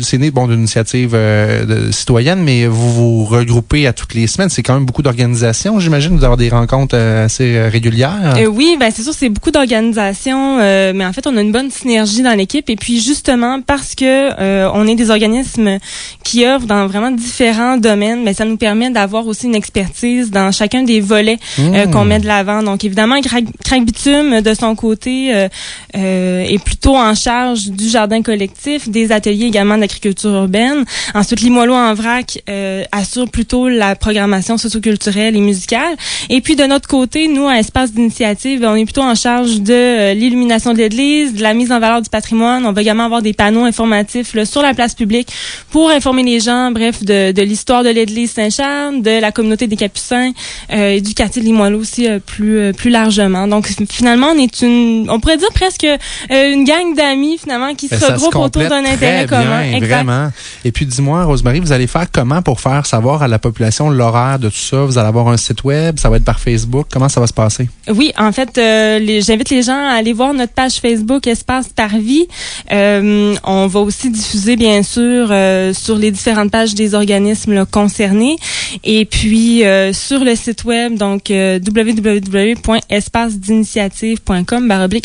c'est 0.03 0.19
né 0.19 0.31
bon 0.31 0.47
d'une 0.47 0.61
initiative 0.61 1.11
euh, 1.15 1.65
de- 1.65 1.91
citoyenne, 1.91 2.41
mais 2.43 2.67
vous 2.67 2.93
vous 2.93 3.25
regroupez 3.25 3.87
à 3.87 3.93
toutes 3.93 4.15
les 4.15 4.27
semaines. 4.27 4.49
C'est 4.51 4.63
quand 4.63 4.75
même 4.75 4.85
beaucoup 4.87 5.03
d'organisations. 5.03 5.81
J'imagine 5.81 6.17
vous 6.17 6.25
avoir 6.25 6.37
des 6.37 6.49
rencontres 6.49 6.97
assez 6.97 7.61
régulières. 7.69 8.37
Euh, 8.37 8.47
oui, 8.47 8.77
ben 8.79 8.91
c'est 8.95 9.03
sûr, 9.03 9.15
c'est 9.15 9.29
beaucoup 9.29 9.51
d'organisations, 9.51 10.59
euh, 10.61 10.93
mais 10.95 11.05
en 11.05 11.13
fait, 11.13 11.27
on 11.27 11.37
a 11.37 11.41
une 11.41 11.53
bonne 11.53 11.71
synergie 11.71 12.23
dans 12.23 12.35
l'équipe. 12.37 12.69
Et 12.71 12.77
puis 12.77 13.01
justement, 13.01 13.61
parce 13.63 13.95
que 13.95 14.05
euh, 14.41 14.71
on 14.75 14.87
est 14.87 14.95
des 14.95 15.11
organismes 15.11 15.79
qui 16.23 16.45
œuvrent 16.47 16.67
dans 16.67 16.87
vraiment 16.87 17.11
différents 17.11 17.77
domaines, 17.77 18.25
ben 18.25 18.33
ça 18.35 18.45
nous 18.45 18.57
permet 18.57 18.91
d'avoir 18.91 19.27
aussi 19.27 19.47
une 19.47 19.55
expertise 19.55 20.31
dans 20.31 20.53
chacun 20.53 20.83
des 20.85 21.01
volets 21.01 21.39
Mmh. 21.59 21.91
qu'on 21.91 22.05
met 22.05 22.19
de 22.19 22.27
l'avant. 22.27 22.60
Donc 22.63 22.85
évidemment, 22.85 23.21
Craig 23.21 23.85
Bitume, 23.85 24.41
de 24.41 24.55
son 24.55 24.75
côté, 24.75 25.35
euh, 25.35 25.49
euh, 25.97 26.43
est 26.43 26.63
plutôt 26.63 26.97
en 26.97 27.15
charge 27.15 27.67
du 27.69 27.89
jardin 27.89 28.23
collectif, 28.23 28.89
des 28.89 29.13
ateliers 29.13 29.47
également 29.47 29.79
d'agriculture 29.79 30.31
urbaine. 30.31 30.85
Ensuite, 31.15 31.41
Limoilou 31.41 31.75
en 31.75 31.95
vrac 31.95 32.43
euh, 32.49 32.85
assure 32.93 33.31
plutôt 33.31 33.69
la 33.69 33.97
programmation 33.97 34.57
socioculturelle 34.57 35.37
et 35.37 35.41
musicale. 35.41 35.97
Et 36.29 36.41
puis 36.41 36.57
de 36.57 36.65
notre 36.65 36.89
côté, 36.89 37.29
nous, 37.29 37.47
à 37.47 37.59
Espace 37.59 37.93
d'initiative, 37.93 38.65
on 38.65 38.75
est 38.75 38.85
plutôt 38.85 39.03
en 39.03 39.15
charge 39.15 39.61
de 39.61 39.73
euh, 39.73 40.15
l'illumination 40.15 40.73
de 40.73 40.79
l'église, 40.79 41.35
de 41.35 41.43
la 41.43 41.55
mise 41.55 41.73
en 41.73 41.81
valeur 41.81 42.03
du 42.03 42.11
patrimoine. 42.11 42.65
On 42.67 42.73
va 42.73 42.81
également 42.81 43.05
avoir 43.05 43.23
des 43.23 43.33
panneaux 43.33 43.65
informatifs 43.65 44.35
là, 44.35 44.45
sur 44.45 44.63
la 44.63 44.75
place 44.75 44.95
publique 44.95 45.33
pour 45.71 45.91
informer 45.91 46.23
les 46.23 46.41
gens, 46.41 46.71
bref, 46.71 47.03
de, 47.05 47.43
l'histoire 47.43 47.83
de 47.83 47.91
l'église 47.91 48.33
Saint-Charles, 48.33 49.03
de 49.03 49.21
la 49.21 49.33
communauté 49.33 49.67
des 49.67 49.77
Capucins 49.77 50.33
euh, 50.73 50.91
et 50.91 51.01
du 51.01 51.15
quartier 51.15 51.43
de 51.43 51.47
Limoilou 51.47 51.81
aussi 51.81 52.09
euh, 52.09 52.19
plus 52.51 52.59
euh, 52.59 52.73
plus 52.73 52.91
largement. 52.91 53.47
Donc 53.47 53.69
finalement, 53.89 54.29
on 54.35 54.39
est 54.39 54.63
une, 54.63 55.09
on 55.11 55.21
pourrait 55.21 55.37
dire 55.37 55.53
presque 55.55 55.85
euh, 55.85 56.53
une 56.53 56.65
gang 56.65 56.95
d'amis 56.97 57.39
finalement 57.39 57.75
qui 57.75 57.89
se 57.89 57.95
Ben, 57.95 58.01
ça 58.01 58.15
regroupent 58.15 58.37
autour 58.37 58.63
complète 58.63 58.71
d'un 58.71 58.85
intérêt 58.85 59.27
très 59.27 59.37
commun. 59.37 59.63
bien, 59.63 59.77
Exact. 59.77 60.05
Vraiment. 60.05 60.31
Et 60.65 60.73
puis 60.73 60.87
dis-moi, 60.87 61.25
Rosemary, 61.25 61.61
vous 61.61 61.73
allez 61.73 61.87
faire 61.87 62.07
comment 62.11 62.43
pour 62.43 62.61
faire 62.61 62.87
savoir 62.87 63.23
à 63.23 63.29
la 63.29 63.39
population 63.39 63.91
l'horaire 63.91 64.39
de 64.39 64.49
tout 64.49 64.57
ça? 64.57 64.79
Vous 64.85 64.99
allez 64.99 65.09
avoir 65.09 65.29
un 65.29 65.37
site 65.37 65.65
web, 65.65 65.99
ça 65.99 66.09
va 66.09 66.17
être 66.17 66.25
par 66.25 66.41
Facebook. 66.41 66.87
Comment 66.91 67.09
ça 67.09 67.21
va 67.21 67.27
se 67.27 67.33
passer? 67.33 67.69
Oui, 67.89 68.13
en 68.19 68.33
fait, 68.33 68.57
euh, 68.59 69.21
j'invite 69.21 69.51
les 69.51 69.63
gens 69.63 69.77
à 69.91 69.95
aller 69.95 70.13
voir 70.13 70.33
notre 70.33 70.53
page 70.53 70.75
Facebook 70.75 71.27
Espace 71.27 71.69
Parvis. 71.69 72.27
Euh, 72.73 73.35
on 73.45 73.67
va 73.67 73.81
aussi 73.81 74.11
diffuser, 74.11 74.57
bien 74.57 74.83
sûr, 74.83 75.29
euh, 75.31 75.73
sur 75.73 75.97
les 75.97 76.11
différentes 76.11 76.51
pages 76.51 76.75
des 76.75 76.95
organismes 76.95 77.53
là, 77.55 77.65
concernés. 77.65 78.37
Et 78.85 79.05
puis, 79.05 79.63
sur 79.93 80.25
le 80.25 80.35
site 80.35 80.65
web, 80.65 80.97
donc 80.97 81.31
euh, 81.31 81.59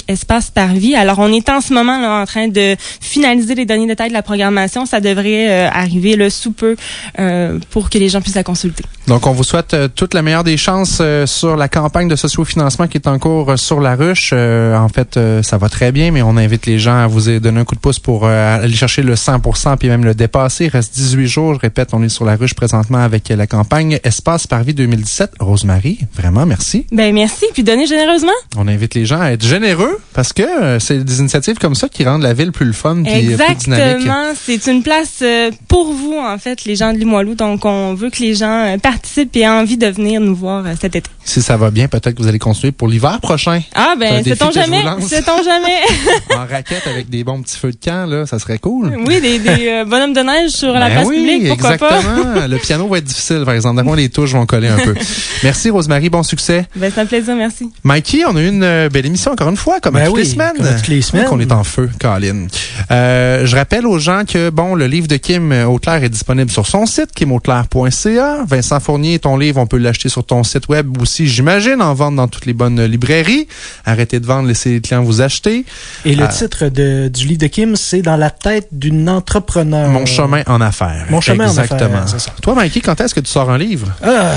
Espace 0.07 0.51
Parvis. 0.51 0.95
Alors, 0.95 1.19
on 1.19 1.31
est 1.31 1.49
en 1.49 1.61
ce 1.61 1.73
moment 1.73 2.21
en 2.21 2.25
train 2.25 2.47
de 2.47 2.75
finaliser 3.01 3.55
les 3.55 3.65
derniers 3.65 3.87
détails 3.87 4.09
de 4.09 4.13
la 4.13 4.23
programmation. 4.23 4.85
Ça 4.85 4.99
devrait 4.99 5.49
euh, 5.49 5.69
arriver 5.69 6.15
le 6.15 6.29
sous 6.29 6.51
peu 6.51 6.75
euh, 7.19 7.59
pour 7.71 7.89
que 7.89 7.97
les 7.97 8.09
gens 8.09 8.21
puissent 8.21 8.35
la 8.35 8.43
consulter. 8.43 8.83
Donc, 9.07 9.27
on 9.27 9.33
vous 9.33 9.43
souhaite 9.43 9.75
euh, 9.75 9.87
toute 9.87 10.15
la 10.15 10.23
meilleure 10.23 10.43
des 10.43 10.57
chances 10.57 10.97
euh, 10.99 11.27
sur 11.27 11.55
la 11.55 11.67
campagne 11.67 12.07
de 12.07 12.15
sociofinancement 12.15 12.87
qui 12.87 12.97
est 12.97 13.07
en 13.07 13.19
cours 13.19 13.51
euh, 13.51 13.57
sur 13.57 13.79
la 13.79 13.95
ruche. 13.95 14.31
Euh, 14.33 14.75
en 14.75 14.89
fait, 14.89 15.17
euh, 15.17 15.43
ça 15.43 15.57
va 15.57 15.69
très 15.69 15.91
bien, 15.91 16.09
mais 16.11 16.23
on 16.23 16.37
invite 16.37 16.65
les 16.65 16.79
gens 16.79 16.97
à 16.97 17.05
vous 17.05 17.29
donner 17.39 17.59
un 17.59 17.65
coup 17.65 17.75
de 17.75 17.79
pouce 17.79 17.99
pour 17.99 18.25
aller 18.25 18.73
chercher 18.73 19.03
le 19.03 19.15
100 19.15 19.39
puis 19.79 19.89
même 19.89 20.03
le 20.03 20.15
dépasser. 20.15 20.65
Il 20.65 20.69
reste 20.69 20.95
18 20.95 21.27
jours. 21.27 21.53
Je 21.53 21.59
répète, 21.59 21.89
on 21.93 22.01
est 22.01 22.09
sur 22.09 22.25
la 22.25 22.35
ruche 22.35 22.55
présentement 22.55 22.97
avec 22.97 23.29
la 23.29 23.45
campagne 23.45 23.99
Espace 24.03 24.47
Parvis 24.47 24.73
2017. 24.73 25.33
Rosemary, 25.39 25.99
vraiment, 26.15 26.45
merci. 26.45 26.87
Ben 26.91 27.13
merci, 27.13 27.45
puis 27.53 27.63
donnez 27.63 27.85
généreusement. 27.85 28.31
On 28.57 28.67
invite 28.67 28.95
les 28.95 29.05
gens 29.05 29.21
à 29.21 29.31
être 29.31 29.45
généreux 29.45 29.99
parce 30.13 30.33
que 30.33 30.79
c'est 30.79 31.03
des 31.03 31.19
initiatives 31.19 31.57
comme 31.57 31.75
ça 31.75 31.89
qui 31.89 32.03
rendent 32.05 32.23
la 32.23 32.33
ville 32.33 32.51
plus 32.51 32.65
le 32.65 32.73
fun 32.73 33.03
puis 33.03 33.13
plus 33.13 33.21
dynamique. 33.55 33.69
Exactement. 33.69 34.33
C'est 34.35 34.67
une 34.67 34.83
place 34.83 35.23
pour 35.67 35.93
vous, 35.93 36.17
en 36.17 36.37
fait, 36.37 36.65
les 36.65 36.75
gens 36.75 36.93
de 36.93 36.97
Limoilou. 36.97 37.35
Donc, 37.35 37.65
on 37.65 37.93
veut 37.93 38.09
que 38.09 38.21
les 38.21 38.35
gens 38.35 38.65
euh, 38.65 38.77
participent 38.95 39.35
et 39.35 39.41
aient 39.41 39.47
envie 39.49 39.77
de 39.77 39.87
venir 39.87 40.21
nous 40.21 40.35
voir 40.35 40.65
euh, 40.65 40.73
cet 40.79 40.95
été. 40.95 41.09
Si 41.25 41.41
ça 41.41 41.57
va 41.57 41.69
bien, 41.69 41.87
peut-être 41.87 42.11
que 42.15 42.21
vous 42.21 42.27
allez 42.29 42.39
continuer 42.39 42.71
pour 42.71 42.87
l'hiver 42.87 43.19
prochain. 43.21 43.59
Ah, 43.73 43.93
C'est 43.99 44.05
un 44.05 44.21
ben, 44.21 44.23
sait-on 44.23 44.51
jamais? 44.51 44.83
Sait-on 45.01 45.43
jamais? 45.43 45.81
en 46.35 46.45
raquette 46.49 46.87
avec 46.87 47.09
des 47.09 47.23
bons 47.23 47.41
petits 47.41 47.57
feux 47.57 47.71
de 47.71 47.77
camp, 47.83 48.09
là, 48.09 48.25
ça 48.25 48.39
serait 48.39 48.57
cool. 48.59 48.95
oui, 49.05 49.19
des, 49.19 49.39
des 49.39 49.67
euh, 49.67 49.85
bonhommes 49.85 50.13
de 50.13 50.21
neige 50.21 50.51
sur 50.51 50.71
la 50.73 50.87
Ben 50.87 50.91
place 50.95 51.07
oui, 51.07 51.17
publique, 51.17 51.47
pourquoi 51.49 51.73
exactement. 51.73 52.47
Le 52.47 52.57
piano 52.57 52.87
va 52.87 52.97
être 52.99 53.03
difficile, 53.03 53.41
par 53.43 53.53
exemple. 53.53 53.77
D'après 53.83 53.97
les 53.97 54.09
touches 54.09 54.31
vont 54.33 54.45
coller 54.45 54.69
un 54.69 54.77
peu. 54.77 54.95
Merci, 55.43 55.69
Rosemary. 55.69 56.09
Bon 56.09 56.23
succès. 56.23 56.65
pas? 56.73 56.79
Ben, 56.79 56.91
c'est 56.93 57.01
un 57.01 57.05
plaisir, 57.05 57.35
merci. 57.35 57.69
Mikey, 57.83 58.23
on 58.25 58.35
a 58.35 58.41
eu 58.41 58.47
une 58.47 58.63
euh, 58.63 58.89
belle 58.89 59.05
émission 59.07 59.31
encore 59.31 59.49
une 59.49 59.57
fois, 59.57 59.79
comme 59.81 59.95
à 59.97 60.01
Ben 60.01 60.07
toutes 60.07 60.17
les 60.19 60.25
semaines. 60.25 60.53
comme 60.55 60.67
à 60.67 60.73
toutes 60.73 60.87
les 60.87 61.01
semaines. 61.01 61.27
On 61.31 61.39
est 61.39 61.51
en 61.51 61.63
feu, 61.63 61.89
Colin. 61.99 62.47
Euh, 62.91 63.45
je 63.45 63.55
rappelle 63.55 63.85
aux 63.87 63.99
gens 63.99 64.21
que, 64.25 64.49
bon, 64.51 64.73
le 64.75 64.87
livre 64.87 65.07
de 65.07 65.17
Kim 65.17 65.51
Auclair 65.67 66.03
est 66.03 66.09
disponible 66.09 66.49
sur 66.51 66.65
son 66.67 66.85
site, 66.85 67.11
kimauclair.ca. 67.13 68.43
Vincent 68.47 68.79
Fournier, 68.85 69.17
ton 69.17 69.35
livre, 69.35 69.59
on 69.59 69.65
peut 69.65 69.77
l'acheter 69.77 70.09
sur 70.09 70.23
ton 70.23 70.43
site 70.43 70.67
web 70.69 71.01
aussi, 71.01 71.25
j'imagine, 71.27 71.81
en 71.81 71.95
vente 71.95 72.15
dans 72.17 72.27
toutes 72.27 72.45
les 72.45 72.53
bonnes 72.53 72.83
librairies. 72.85 73.47
Arrêtez 73.83 74.19
de 74.19 74.27
vendre, 74.27 74.47
laissez 74.47 74.73
les 74.73 74.79
clients 74.81 75.01
vous 75.03 75.21
acheter. 75.21 75.65
Et 76.05 76.13
le 76.13 76.25
Euh, 76.25 76.27
titre 76.27 76.67
de, 76.69 77.07
du 77.07 77.25
livre 77.25 77.39
de 77.41 77.47
Kim, 77.47 77.75
c'est 77.75 78.03
Dans 78.03 78.15
la 78.15 78.29
tête 78.29 78.67
d'une 78.71 79.09
entrepreneur. 79.09 79.89
Mon 79.89 80.05
chemin 80.05 80.43
en 80.45 80.61
affaires. 80.61 81.07
Mon 81.09 81.19
chemin 81.19 81.45
en 81.45 81.49
Exactement. 81.49 81.95
affaires, 82.03 82.19
ça. 82.21 82.31
Toi, 82.43 82.53
Mikey, 82.53 82.81
quand 82.81 83.01
est-ce 83.01 83.15
que 83.15 83.21
tu 83.21 83.31
sors 83.31 83.49
un 83.49 83.57
livre? 83.57 83.87
Euh, 84.03 84.35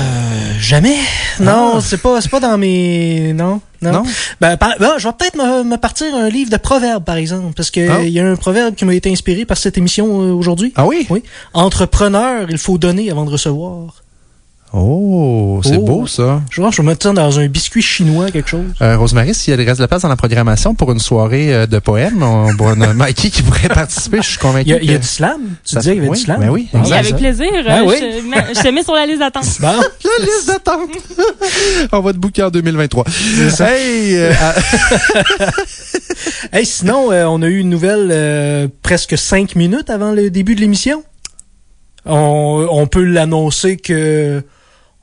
jamais. 0.59 0.95
Non, 1.39 1.73
Ah. 1.75 1.79
c'est 1.83 2.01
pas, 2.01 2.19
c'est 2.19 2.29
pas 2.31 2.39
dans 2.39 2.57
mes, 2.57 3.33
non. 3.33 3.61
Non. 3.83 3.91
Non? 3.91 4.03
Ben, 4.41 4.57
par- 4.57 4.73
ben, 4.79 4.93
je 4.97 5.07
vais 5.07 5.13
peut-être 5.13 5.37
me, 5.37 5.63
me 5.63 5.77
partir 5.77 6.07
un 6.15 6.27
livre 6.27 6.49
de 6.49 6.57
proverbes, 6.57 7.03
par 7.05 7.17
exemple, 7.17 7.53
parce 7.55 7.69
que 7.69 7.87
Ah. 7.87 8.01
y 8.03 8.19
a 8.19 8.25
un 8.27 8.35
proverbe 8.35 8.73
qui 8.73 8.83
m'a 8.85 8.95
été 8.95 9.11
inspiré 9.11 9.45
par 9.45 9.57
cette 9.57 9.77
émission 9.77 10.21
euh, 10.23 10.31
aujourd'hui. 10.33 10.73
Ah 10.75 10.87
oui? 10.87 11.05
Oui. 11.11 11.21
Entrepreneur, 11.53 12.47
il 12.49 12.57
faut 12.57 12.79
donner 12.79 13.11
avant 13.11 13.25
de 13.25 13.29
recevoir. 13.29 14.01
Oh, 14.71 15.61
c'est 15.63 15.77
Oh. 15.77 15.81
beau, 15.83 16.05
ça. 16.07 16.41
Je 16.51 16.61
vois, 16.61 16.69
je 16.69 16.79
vais 16.81 16.87
mettre 16.87 17.01
ça 17.01 17.11
dans 17.11 17.39
un 17.39 17.47
biscuit 17.47 17.81
chinois, 17.81 18.29
quelque 18.29 18.49
chose. 18.49 18.65
Euh, 18.83 18.97
Rosemary, 18.97 19.33
s'il 19.33 19.49
y 19.49 19.53
a 19.55 19.57
des 19.57 19.63
restes 19.63 19.79
de 19.79 19.83
la 19.83 19.87
place 19.87 20.03
dans 20.03 20.09
la 20.09 20.15
programmation 20.15 20.75
pour 20.75 20.91
une 20.91 20.99
soirée 20.99 21.51
euh, 21.53 21.65
de 21.65 21.79
poèmes, 21.79 22.21
on, 22.21 22.53
bon, 22.53 22.75
on 22.77 22.81
a 22.81 22.93
Mikey 22.93 23.31
qui 23.31 23.41
pourrait 23.41 23.67
participer, 23.69 24.17
je 24.21 24.27
suis 24.29 24.37
convaincu. 24.37 24.69
Il 24.69 24.71
y 24.71 24.75
a, 24.75 24.81
il 24.81 24.91
y 24.91 24.93
a 24.93 24.97
que- 24.97 25.01
du 25.01 25.07
slam? 25.07 25.41
Tu 25.65 25.75
disais 25.75 25.91
qu'il 25.93 25.95
y 25.95 26.01
avait 26.01 26.09
oui, 26.09 26.17
du 26.17 26.23
slam? 26.23 26.39
ben 26.39 26.49
oui, 26.49 26.67
Ah, 26.73 26.77
Oui, 26.85 26.93
avec 26.93 27.15
plaisir. 27.15 27.47
Ben 27.65 27.81
Euh, 27.81 27.85
oui. 27.87 27.95
je, 27.99 28.61
te 28.61 28.67
mets 28.67 28.83
sur 28.83 28.93
la 28.93 29.07
liste 29.07 29.19
d'attente. 29.19 29.45
Bon. 29.59 29.67
La 30.19 30.25
liste 30.25 30.47
d'attente. 30.47 30.89
on 31.91 31.99
va 32.01 32.13
te 32.13 32.17
booker 32.19 32.43
en 32.43 32.49
2023. 32.51 33.05
ça. 33.49 33.73
Hey, 33.75 34.15
euh, 34.17 34.33
ah, 34.39 34.53
Hey, 36.51 36.65
sinon, 36.65 37.11
euh, 37.11 37.25
on 37.25 37.41
a 37.41 37.47
eu 37.47 37.57
une 37.57 37.69
nouvelle 37.69 38.09
euh, 38.11 38.67
presque 38.83 39.17
cinq 39.17 39.55
minutes 39.55 39.89
avant 39.89 40.11
le 40.11 40.29
début 40.29 40.53
de 40.55 40.61
l'émission. 40.61 41.03
On, 42.05 42.67
on 42.69 42.87
peut 42.87 43.03
l'annoncer 43.03 43.77
que 43.77 44.43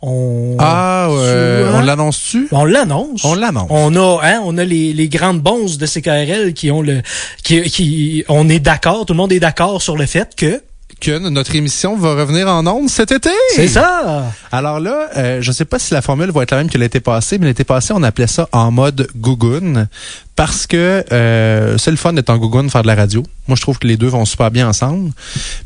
on 0.09 0.57
ah, 0.61 1.09
euh, 1.11 1.72
on 1.74 1.80
l'annonce-tu? 1.80 2.46
on 2.52 2.64
l'annonce. 2.64 3.24
On 3.24 3.34
l'annonce. 3.34 3.66
On 3.70 3.94
a, 3.96 4.20
hein, 4.22 4.40
on 4.44 4.57
a 4.57 4.64
les, 4.64 4.92
les 4.92 5.09
grandes 5.09 5.40
bonzes 5.40 5.78
de 5.78 5.86
CKRL 5.86 6.52
qui 6.54 6.70
ont 6.70 6.80
le, 6.80 7.02
qui, 7.42 7.62
qui, 7.62 8.24
on 8.28 8.48
est 8.48 8.61
d'accord, 8.61 9.04
tout 9.04 9.14
le 9.14 9.16
monde 9.18 9.32
est 9.32 9.40
d'accord 9.40 9.82
sur 9.82 9.96
le 9.96 10.07
fait 10.07 10.36
que 10.36 10.62
Que 11.00 11.18
notre 11.18 11.57
émission 11.57 11.96
va 11.96 12.14
revenir 12.14 12.46
en 12.46 12.64
ondes 12.68 12.88
cet 12.88 13.11
été. 13.11 13.30
c'est 13.57 13.66
ça. 13.66 14.32
Alors 14.52 14.78
là, 14.78 15.09
euh, 15.16 15.38
je 15.42 15.50
sais 15.50 15.64
pas 15.64 15.80
si 15.80 15.92
la 15.92 16.02
formule 16.02 16.30
va 16.30 16.44
être 16.44 16.52
la 16.52 16.59
même 16.59 16.70
que 16.70 16.78
l'été 16.78 17.00
passé, 17.00 17.38
mais 17.38 17.46
l'été 17.46 17.64
passé, 17.64 17.92
on 17.92 18.02
appelait 18.04 18.28
ça 18.28 18.48
en 18.52 18.70
mode 18.70 19.09
gougoune 19.16 19.88
parce 20.36 20.68
que 20.68 21.04
euh, 21.11 21.76
c'est 21.78 21.90
le 21.90 21.96
fun 21.96 22.12
d'être 22.12 22.30
en 22.30 22.38
gougoune, 22.38 22.70
faire 22.70 22.82
de 22.82 22.86
la 22.86 22.94
radio. 22.94 23.24
Moi, 23.48 23.57
je 23.57 23.62
trouve 23.62 23.78
que 23.80 23.88
les 23.88 23.96
deux 23.96 24.09
vont 24.09 24.24
super 24.24 24.52
bien 24.52 24.68
ensemble. 24.68 25.11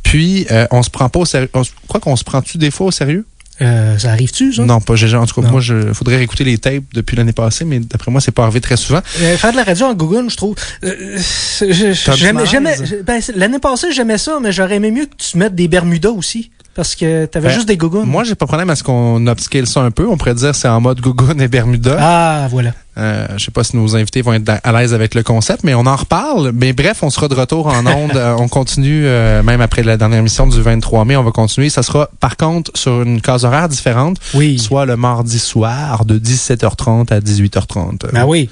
Puis, 0.02 0.46
euh, 0.50 0.66
on 0.70 0.82
se 0.82 0.88
prend 0.90 1.10
pas 1.10 1.20
au 1.20 1.24
sérieux. 1.26 1.50
On 1.52 1.62
Quoi 1.88 2.00
qu'on 2.00 2.16
se 2.16 2.24
prend-tu 2.24 2.56
des 2.56 2.70
fois 2.70 2.86
au 2.86 2.90
sérieux? 2.90 3.26
Euh, 3.62 3.98
ça 3.98 4.10
arrive-tu, 4.12 4.52
ça? 4.54 4.64
Non, 4.64 4.80
pas 4.80 4.94
j'ai 4.96 5.14
En 5.14 5.26
tout 5.26 5.40
cas, 5.40 5.46
Non. 5.46 5.52
moi, 5.52 5.60
je 5.60 5.92
faudrait 5.92 6.16
réécouter 6.16 6.44
les 6.44 6.56
tapes 6.58 6.84
depuis 6.94 7.16
l'année 7.16 7.32
passée, 7.32 7.64
mais 7.64 7.78
d'après 7.80 8.10
moi, 8.10 8.20
c'est 8.20 8.30
pas 8.32 8.44
arrivé 8.44 8.60
très 8.60 8.76
souvent. 8.76 9.00
Euh, 9.20 9.36
faire 9.36 9.52
de 9.52 9.56
la 9.56 9.64
radio 9.64 9.86
en 9.86 9.94
Google, 9.94 10.30
je 10.30 10.36
trouve. 10.36 10.54
euh, 10.84 11.18
j'aimais- 12.16 12.76
ben, 13.04 13.20
L'année 13.36 13.58
passée, 13.58 13.92
j'aimais 13.92 14.18
ça, 14.18 14.38
mais 14.40 14.52
j'aurais 14.52 14.76
aimé 14.76 14.90
mieux 14.90 15.06
que 15.06 15.14
tu 15.16 15.36
mettes 15.38 15.54
des 15.54 15.68
Bermudas 15.68 16.10
aussi. 16.10 16.50
Parce 16.74 16.94
que 16.94 17.26
t'avais 17.26 17.48
Ben, 17.48 17.54
juste 17.54 17.66
des 17.68 17.76
gougounes. 17.76 18.06
Moi, 18.08 18.24
j'ai 18.24 18.34
pas 18.34 18.44
de 18.44 18.48
problème 18.48 18.70
à 18.70 18.76
ce 18.76 18.84
qu'on 18.84 19.26
upscale 19.26 19.66
ça 19.66 19.80
un 19.80 19.90
peu. 19.90 20.06
On 20.06 20.16
pourrait 20.16 20.34
dire 20.34 20.54
c'est 20.54 20.68
en 20.68 20.80
mode 20.80 21.00
gougoune 21.00 21.40
et 21.40 21.48
Bermuda. 21.48 21.96
Ah, 21.98 22.48
voilà. 22.50 22.72
Euh, 22.96 23.26
je 23.36 23.44
sais 23.44 23.50
pas 23.50 23.64
si 23.64 23.76
nos 23.76 23.96
invités 23.96 24.20
vont 24.22 24.32
être 24.34 24.50
à 24.62 24.72
l'aise 24.72 24.94
avec 24.94 25.14
le 25.14 25.22
concept, 25.22 25.64
mais 25.64 25.74
on 25.74 25.86
en 25.86 25.96
reparle. 25.96 26.52
Mais 26.54 26.72
bref, 26.72 27.02
on 27.02 27.10
sera 27.10 27.28
de 27.28 27.34
retour 27.34 27.66
en 27.66 27.84
ondes. 27.86 28.16
Euh, 28.16 28.36
on 28.38 28.46
continue, 28.48 29.04
euh, 29.06 29.42
même 29.42 29.60
après 29.60 29.82
la 29.82 29.96
dernière 29.96 30.18
émission 30.20 30.46
du 30.46 30.60
23 30.60 31.04
mai, 31.04 31.16
on 31.16 31.22
va 31.24 31.30
continuer. 31.32 31.70
Ça 31.70 31.82
sera, 31.82 32.08
par 32.20 32.36
contre, 32.36 32.70
sur 32.74 33.02
une 33.02 33.20
case 33.20 33.44
horaire 33.44 33.68
différente. 33.68 34.18
Oui. 34.34 34.58
Soit 34.58 34.86
le 34.86 34.96
mardi 34.96 35.38
soir 35.38 36.04
de 36.04 36.18
17h30 36.18 37.12
à 37.12 37.20
18h30. 37.20 38.12
Ben 38.12 38.24
oui. 38.26 38.48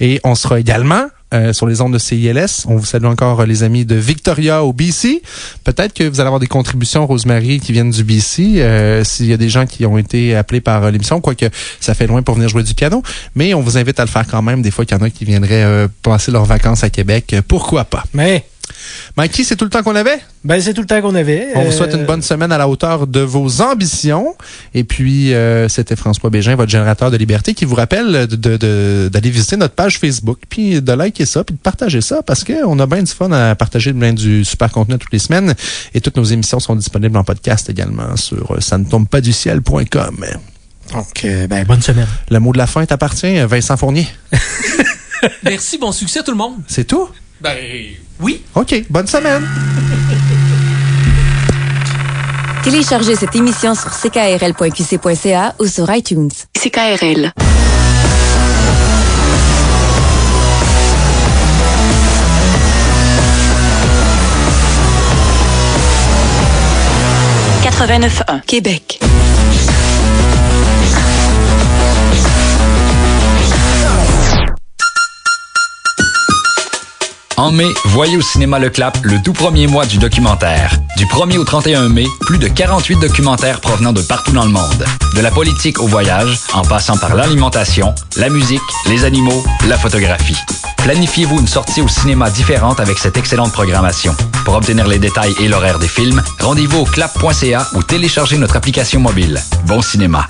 Et 0.00 0.20
on 0.24 0.34
sera 0.34 0.60
également 0.60 1.04
euh, 1.32 1.52
sur 1.52 1.66
les 1.66 1.80
ondes 1.80 1.92
de 1.92 1.98
CILS. 1.98 2.64
On 2.66 2.76
vous 2.76 2.84
salue 2.84 3.06
encore 3.06 3.40
euh, 3.40 3.46
les 3.46 3.62
amis 3.62 3.84
de 3.84 3.94
Victoria 3.94 4.62
au 4.62 4.72
BC. 4.72 5.22
Peut-être 5.64 5.94
que 5.94 6.04
vous 6.04 6.20
allez 6.20 6.26
avoir 6.26 6.40
des 6.40 6.46
contributions, 6.46 7.06
Rosemary, 7.06 7.60
qui 7.60 7.72
viennent 7.72 7.90
du 7.90 8.04
BC. 8.04 8.54
euh, 8.58 9.02
S'il 9.04 9.26
y 9.26 9.32
a 9.32 9.36
des 9.36 9.48
gens 9.48 9.66
qui 9.66 9.86
ont 9.86 9.98
été 9.98 10.36
appelés 10.36 10.60
par 10.60 10.90
l'émission, 10.90 11.20
quoique 11.20 11.46
ça 11.80 11.94
fait 11.94 12.06
loin 12.06 12.22
pour 12.22 12.34
venir 12.34 12.48
jouer 12.48 12.62
du 12.62 12.74
piano. 12.74 13.02
Mais 13.34 13.54
on 13.54 13.60
vous 13.60 13.78
invite 13.78 13.98
à 14.00 14.04
le 14.04 14.10
faire 14.10 14.26
quand 14.26 14.42
même. 14.42 14.62
Des 14.62 14.70
fois 14.70 14.84
qu'il 14.84 14.96
y 14.96 15.00
en 15.00 15.04
a 15.04 15.10
qui 15.10 15.24
viendraient 15.24 15.88
passer 16.02 16.30
leurs 16.30 16.44
vacances 16.44 16.84
à 16.84 16.90
Québec. 16.90 17.34
Pourquoi 17.48 17.84
pas? 17.84 18.04
Mais, 18.12 18.44
Mikey, 19.16 19.44
c'est 19.44 19.56
tout 19.56 19.64
le 19.64 19.70
temps 19.70 19.82
qu'on 19.82 19.94
avait? 19.94 20.18
ben, 20.44 20.60
c'est 20.60 20.74
tout 20.74 20.80
le 20.80 20.86
temps 20.86 21.00
qu'on 21.00 21.14
avait. 21.14 21.48
On 21.54 21.62
vous 21.62 21.68
Euh, 21.68 21.72
souhaite 21.72 21.94
une 21.94 22.04
bonne 22.04 22.22
semaine 22.22 22.50
à 22.52 22.58
la 22.58 22.68
hauteur 22.68 23.06
de 23.06 23.20
vos 23.20 23.60
ambitions. 23.60 24.34
Et 24.74 24.84
puis, 24.84 25.32
euh, 25.34 25.68
c'était 25.68 25.96
François 25.96 26.30
Bégin, 26.30 26.54
votre 26.56 26.70
générateur 26.70 27.10
de 27.10 27.16
liberté, 27.16 27.54
qui 27.54 27.64
vous 27.64 27.74
rappelle 27.76 28.26
de- 28.26 28.36
de- 28.36 28.56
de- 28.56 29.08
d'aller 29.12 29.30
visiter 29.30 29.56
notre 29.56 29.74
page 29.74 29.98
Facebook, 29.98 30.38
puis 30.48 30.80
de 30.82 30.92
liker 30.92 31.26
ça, 31.26 31.44
puis 31.44 31.54
de 31.54 31.60
partager 31.60 32.00
ça, 32.00 32.22
parce 32.22 32.42
qu'on 32.44 32.78
a 32.78 32.86
bien 32.86 33.02
du 33.02 33.12
fun 33.12 33.30
à 33.32 33.54
partager 33.54 33.92
du 33.92 34.44
super 34.44 34.70
contenu 34.72 34.98
toutes 34.98 35.12
les 35.12 35.18
semaines. 35.18 35.54
Et 35.94 36.00
toutes 36.00 36.16
nos 36.16 36.24
émissions 36.24 36.58
sont 36.60 36.74
disponibles 36.76 37.16
en 37.16 37.24
podcast 37.24 37.68
également 37.70 38.16
sur 38.16 38.52
euh, 38.52 38.60
ça 38.60 38.78
ne 38.78 38.84
tombe 38.84 39.08
pas 39.08 39.20
du 39.20 39.32
ciel.com. 39.32 40.24
Donc, 40.92 41.24
euh, 41.24 41.46
ben, 41.46 41.64
bonne 41.64 41.80
semaine. 41.82 42.06
Le 42.30 42.40
mot 42.40 42.52
de 42.52 42.58
la 42.58 42.66
fin 42.66 42.84
t'appartient, 42.84 43.38
Vincent 43.46 43.76
Fournier? 43.76 44.06
Merci, 45.42 45.78
bon 45.78 45.92
succès 45.92 46.22
tout 46.22 46.30
le 46.32 46.36
monde. 46.36 46.54
C'est 46.66 46.84
tout? 46.84 47.08
Ben, 47.44 47.58
oui. 48.20 48.42
OK, 48.54 48.84
bonne 48.88 49.06
semaine! 49.06 49.46
Téléchargez 52.64 53.16
cette 53.16 53.36
émission 53.36 53.74
sur 53.74 53.90
ckrl.qc.ca 53.90 55.54
ou 55.58 55.66
sur 55.66 55.94
iTunes. 55.94 56.30
CKRL. 56.58 57.32
Québec. 68.46 69.00
En 77.36 77.50
mai, 77.50 77.66
voyez 77.86 78.16
au 78.16 78.20
cinéma 78.20 78.60
Le 78.60 78.70
Clap 78.70 78.96
le 79.02 79.20
tout 79.20 79.32
premier 79.32 79.66
mois 79.66 79.86
du 79.86 79.98
documentaire. 79.98 80.78
Du 80.96 81.06
1er 81.06 81.38
au 81.38 81.44
31 81.44 81.88
mai, 81.88 82.06
plus 82.20 82.38
de 82.38 82.46
48 82.46 83.00
documentaires 83.00 83.60
provenant 83.60 83.92
de 83.92 84.02
partout 84.02 84.30
dans 84.30 84.44
le 84.44 84.52
monde. 84.52 84.84
De 85.16 85.20
la 85.20 85.32
politique 85.32 85.80
au 85.80 85.88
voyage, 85.88 86.38
en 86.52 86.62
passant 86.62 86.96
par 86.96 87.16
l'alimentation, 87.16 87.92
la 88.16 88.28
musique, 88.28 88.60
les 88.86 89.04
animaux, 89.04 89.44
la 89.66 89.76
photographie. 89.76 90.36
Planifiez-vous 90.78 91.40
une 91.40 91.48
sortie 91.48 91.80
au 91.80 91.88
cinéma 91.88 92.30
différente 92.30 92.78
avec 92.78 92.98
cette 92.98 93.16
excellente 93.16 93.52
programmation. 93.52 94.14
Pour 94.44 94.54
obtenir 94.54 94.86
les 94.86 94.98
détails 94.98 95.34
et 95.40 95.48
l'horaire 95.48 95.80
des 95.80 95.88
films, 95.88 96.22
rendez-vous 96.40 96.80
au 96.80 96.84
clap.ca 96.84 97.66
ou 97.74 97.82
téléchargez 97.82 98.38
notre 98.38 98.56
application 98.56 99.00
mobile. 99.00 99.42
Bon 99.66 99.82
cinéma. 99.82 100.28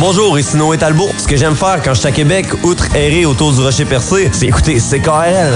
Bonjour, 0.00 0.38
ici 0.38 0.56
Noé 0.56 0.76
Talbot. 0.76 1.10
Ce 1.16 1.26
que 1.26 1.36
j'aime 1.36 1.54
faire 1.54 1.80
quand 1.82 1.94
je 1.94 2.00
suis 2.00 2.08
à 2.08 2.12
Québec, 2.12 2.46
outre 2.64 2.94
errer 2.96 3.26
autour 3.26 3.52
du 3.52 3.60
rocher 3.60 3.84
percé, 3.84 4.28
c'est 4.32 4.46
écouter 4.46 4.78
CKRL. 4.78 5.52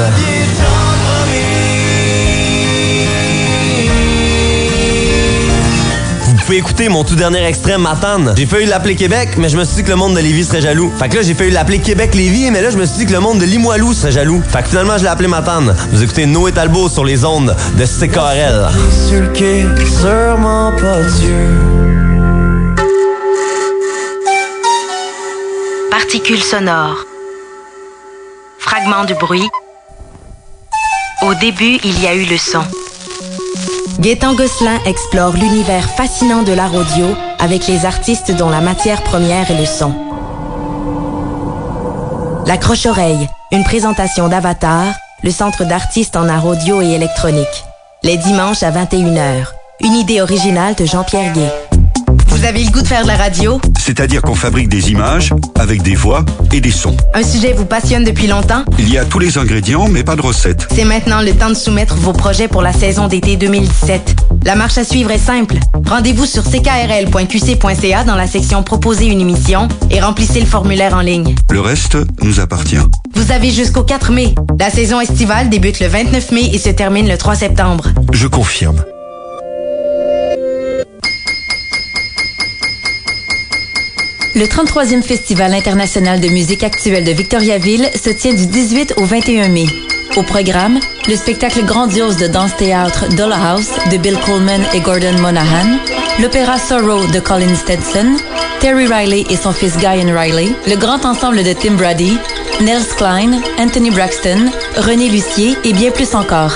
Vous 6.25 6.35
pouvez 6.37 6.59
écouter 6.59 6.89
mon 6.89 7.05
tout 7.05 7.15
dernier 7.17 7.45
extrait, 7.45 7.77
Matane. 7.77 8.35
J'ai 8.37 8.47
failli 8.47 8.67
l'appeler 8.67 8.95
Québec, 8.95 9.31
mais 9.37 9.49
je 9.49 9.57
me 9.57 9.65
suis 9.65 9.77
dit 9.77 9.83
que 9.85 9.91
le 9.91 9.97
monde 9.97 10.15
de 10.15 10.21
Lévis 10.21 10.45
serait 10.45 10.63
jaloux. 10.63 10.91
Fait 10.97 11.09
que 11.09 11.17
là, 11.17 11.23
j'ai 11.23 11.35
failli 11.35 11.51
l'appeler 11.51 11.81
Québec-Lévis, 11.81 12.51
mais 12.51 12.63
là, 12.63 12.71
je 12.71 12.79
me 12.79 12.87
suis 12.87 12.99
dit 12.99 13.07
que 13.07 13.13
le 13.13 13.21
monde 13.21 13.39
de 13.39 13.45
Limoilou 13.45 13.93
serait 13.93 14.13
jaloux. 14.13 14.43
Fait 14.49 14.63
que 14.63 14.69
finalement, 14.69 14.97
je 14.97 15.03
l'ai 15.03 15.09
appelé 15.09 15.29
Matane. 15.29 15.75
Vous 15.93 16.03
écoutez 16.03 16.25
Noé 16.25 16.53
Talbot 16.53 16.89
sur 16.89 17.05
les 17.05 17.25
ondes 17.25 17.55
de 17.77 17.85
CKRL. 17.85 18.69
Sûrement 20.01 20.73
pas 20.73 21.03
Dieu. 21.19 22.18
Particules 25.91 26.43
sonores. 26.43 27.05
Fragments 28.59 29.05
de 29.05 29.15
bruit. 29.15 29.49
Au 31.23 31.35
début, 31.35 31.79
il 31.83 32.03
y 32.03 32.07
a 32.07 32.15
eu 32.15 32.25
le 32.25 32.37
son. 32.37 32.63
Gaétan 33.99 34.35
Gosselin 34.35 34.79
explore 34.85 35.33
l'univers 35.33 35.89
fascinant 35.89 36.43
de 36.43 36.53
l'art 36.53 36.75
audio 36.75 37.07
avec 37.39 37.67
les 37.67 37.87
artistes 37.87 38.31
dont 38.33 38.51
la 38.51 38.61
matière 38.61 39.03
première 39.03 39.51
est 39.51 39.59
le 39.59 39.67
son. 39.67 39.95
La 42.47 42.59
Croche-Oreille, 42.59 43.29
une 43.51 43.65
présentation 43.65 44.29
d'Avatar, 44.29 44.93
le 45.23 45.31
centre 45.31 45.65
d'artistes 45.65 46.17
en 46.17 46.29
art 46.29 46.47
audio 46.47 46.83
et 46.83 46.93
électronique. 46.93 47.65
Les 48.03 48.19
dimanches 48.19 48.63
à 48.63 48.71
21h. 48.71 49.47
Une 49.81 49.95
idée 49.95 50.21
originale 50.21 50.75
de 50.75 50.85
Jean-Pierre 50.85 51.33
Gay. 51.33 51.68
Vous 52.39 52.45
avez 52.45 52.63
le 52.63 52.71
goût 52.71 52.83
de 52.83 52.87
faire 52.87 53.03
de 53.03 53.09
la 53.09 53.17
radio? 53.17 53.61
C'est-à-dire 53.81 54.23
qu'on 54.23 54.37
fabrique 54.37 54.69
des 54.69 54.93
images 54.93 55.35
avec 55.59 55.83
des 55.83 55.97
voix 55.97 56.25
et 56.53 56.61
des 56.61 56.71
sons. 56.71 56.97
Un 57.13 57.25
sujet 57.25 57.53
vous 57.53 57.65
passionne 57.65 58.05
depuis 58.05 58.29
longtemps? 58.29 58.63
Il 58.79 58.89
y 58.93 58.97
a 58.97 59.05
tous 59.05 59.19
les 59.19 59.39
ingrédients, 59.39 59.89
mais 59.89 60.05
pas 60.05 60.15
de 60.15 60.21
recette. 60.23 60.69
C'est 60.73 60.85
maintenant 60.85 61.21
le 61.21 61.33
temps 61.33 61.49
de 61.49 61.55
soumettre 61.55 61.97
vos 61.97 62.13
projets 62.13 62.47
pour 62.47 62.63
la 62.63 62.73
saison 62.73 63.09
d'été 63.09 63.37
2017. 63.37 64.15
La 64.45 64.55
marche 64.55 64.79
à 64.79 64.85
suivre 64.85 65.11
est 65.11 65.19
simple. 65.19 65.57
Rendez-vous 65.85 66.27
sur 66.27 66.45
ckrl.qc.ca 66.45 68.05
dans 68.05 68.15
la 68.15 68.29
section 68.29 68.63
Proposer 68.63 69.07
une 69.07 69.21
émission 69.21 69.67
et 69.91 70.01
remplissez 70.01 70.39
le 70.39 70.47
formulaire 70.47 70.95
en 70.95 71.01
ligne. 71.01 71.35
Le 71.51 71.61
reste 71.61 71.97
nous 72.23 72.39
appartient. 72.39 72.79
Vous 73.15 73.33
avez 73.33 73.51
jusqu'au 73.51 73.83
4 73.83 74.13
mai. 74.13 74.37
La 74.61 74.71
saison 74.71 75.01
estivale 75.01 75.51
débute 75.51 75.81
le 75.81 75.89
29 75.89 76.31
mai 76.31 76.51
et 76.53 76.59
se 76.59 76.71
termine 76.71 77.09
le 77.09 77.19
3 77.19 77.35
septembre. 77.35 77.89
Je 78.13 78.29
confirme. 78.29 78.81
Le 84.39 84.45
33e 84.45 85.03
Festival 85.03 85.53
international 85.53 86.21
de 86.21 86.29
musique 86.29 86.63
actuelle 86.63 87.03
de 87.03 87.11
Victoriaville 87.11 87.91
se 87.93 88.11
tient 88.11 88.35
du 88.35 88.47
18 88.47 88.95
au 88.97 89.05
21 89.05 89.49
mai. 89.49 89.67
Au 90.15 90.23
programme, 90.23 90.79
le 91.09 91.17
spectacle 91.17 91.65
grandiose 91.65 92.19
de 92.19 92.29
danse-théâtre 92.29 93.09
Dollhouse 93.17 93.73
de 93.91 93.97
Bill 93.97 94.17
Coleman 94.25 94.63
et 94.73 94.79
Gordon 94.79 95.19
Monahan, 95.21 95.79
l'opéra 96.23 96.57
Sorrow 96.57 97.05
de 97.09 97.19
Colin 97.19 97.53
Stetson, 97.57 98.15
Terry 98.61 98.87
Riley 98.87 99.25
et 99.29 99.35
son 99.35 99.51
fils 99.51 99.77
Guyan 99.77 100.17
Riley, 100.17 100.53
le 100.69 100.77
grand 100.77 101.05
ensemble 101.05 101.43
de 101.43 101.53
Tim 101.53 101.75
Brady, 101.75 102.17
Nels 102.61 102.87
Klein, 102.97 103.41
Anthony 103.59 103.91
Braxton, 103.91 104.53
René 104.77 105.09
Lucier 105.09 105.57
et 105.65 105.73
bien 105.73 105.91
plus 105.91 106.15
encore. 106.15 106.55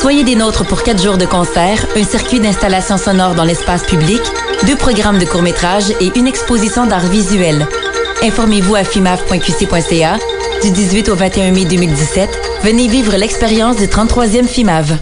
Soyez 0.00 0.24
des 0.24 0.34
nôtres 0.34 0.64
pour 0.64 0.82
quatre 0.82 1.00
jours 1.00 1.18
de 1.18 1.26
concert, 1.26 1.86
un 1.94 2.02
circuit 2.02 2.40
d'installation 2.40 2.98
sonore 2.98 3.36
dans 3.36 3.44
l'espace 3.44 3.84
public, 3.84 4.20
deux 4.66 4.76
programmes 4.76 5.18
de 5.18 5.24
court-métrage 5.24 5.90
et 6.00 6.10
une 6.16 6.26
exposition 6.26 6.86
d'art 6.86 7.06
visuel. 7.06 7.66
Informez-vous 8.22 8.74
à 8.74 8.84
fimaf.qc.ca 8.84 10.18
du 10.62 10.70
18 10.70 11.08
au 11.08 11.16
21 11.16 11.52
mai 11.52 11.64
2017. 11.64 12.30
Venez 12.62 12.86
vivre 12.86 13.16
l'expérience 13.16 13.76
du 13.76 13.86
33e 13.86 14.46
FIMAV. 14.46 14.98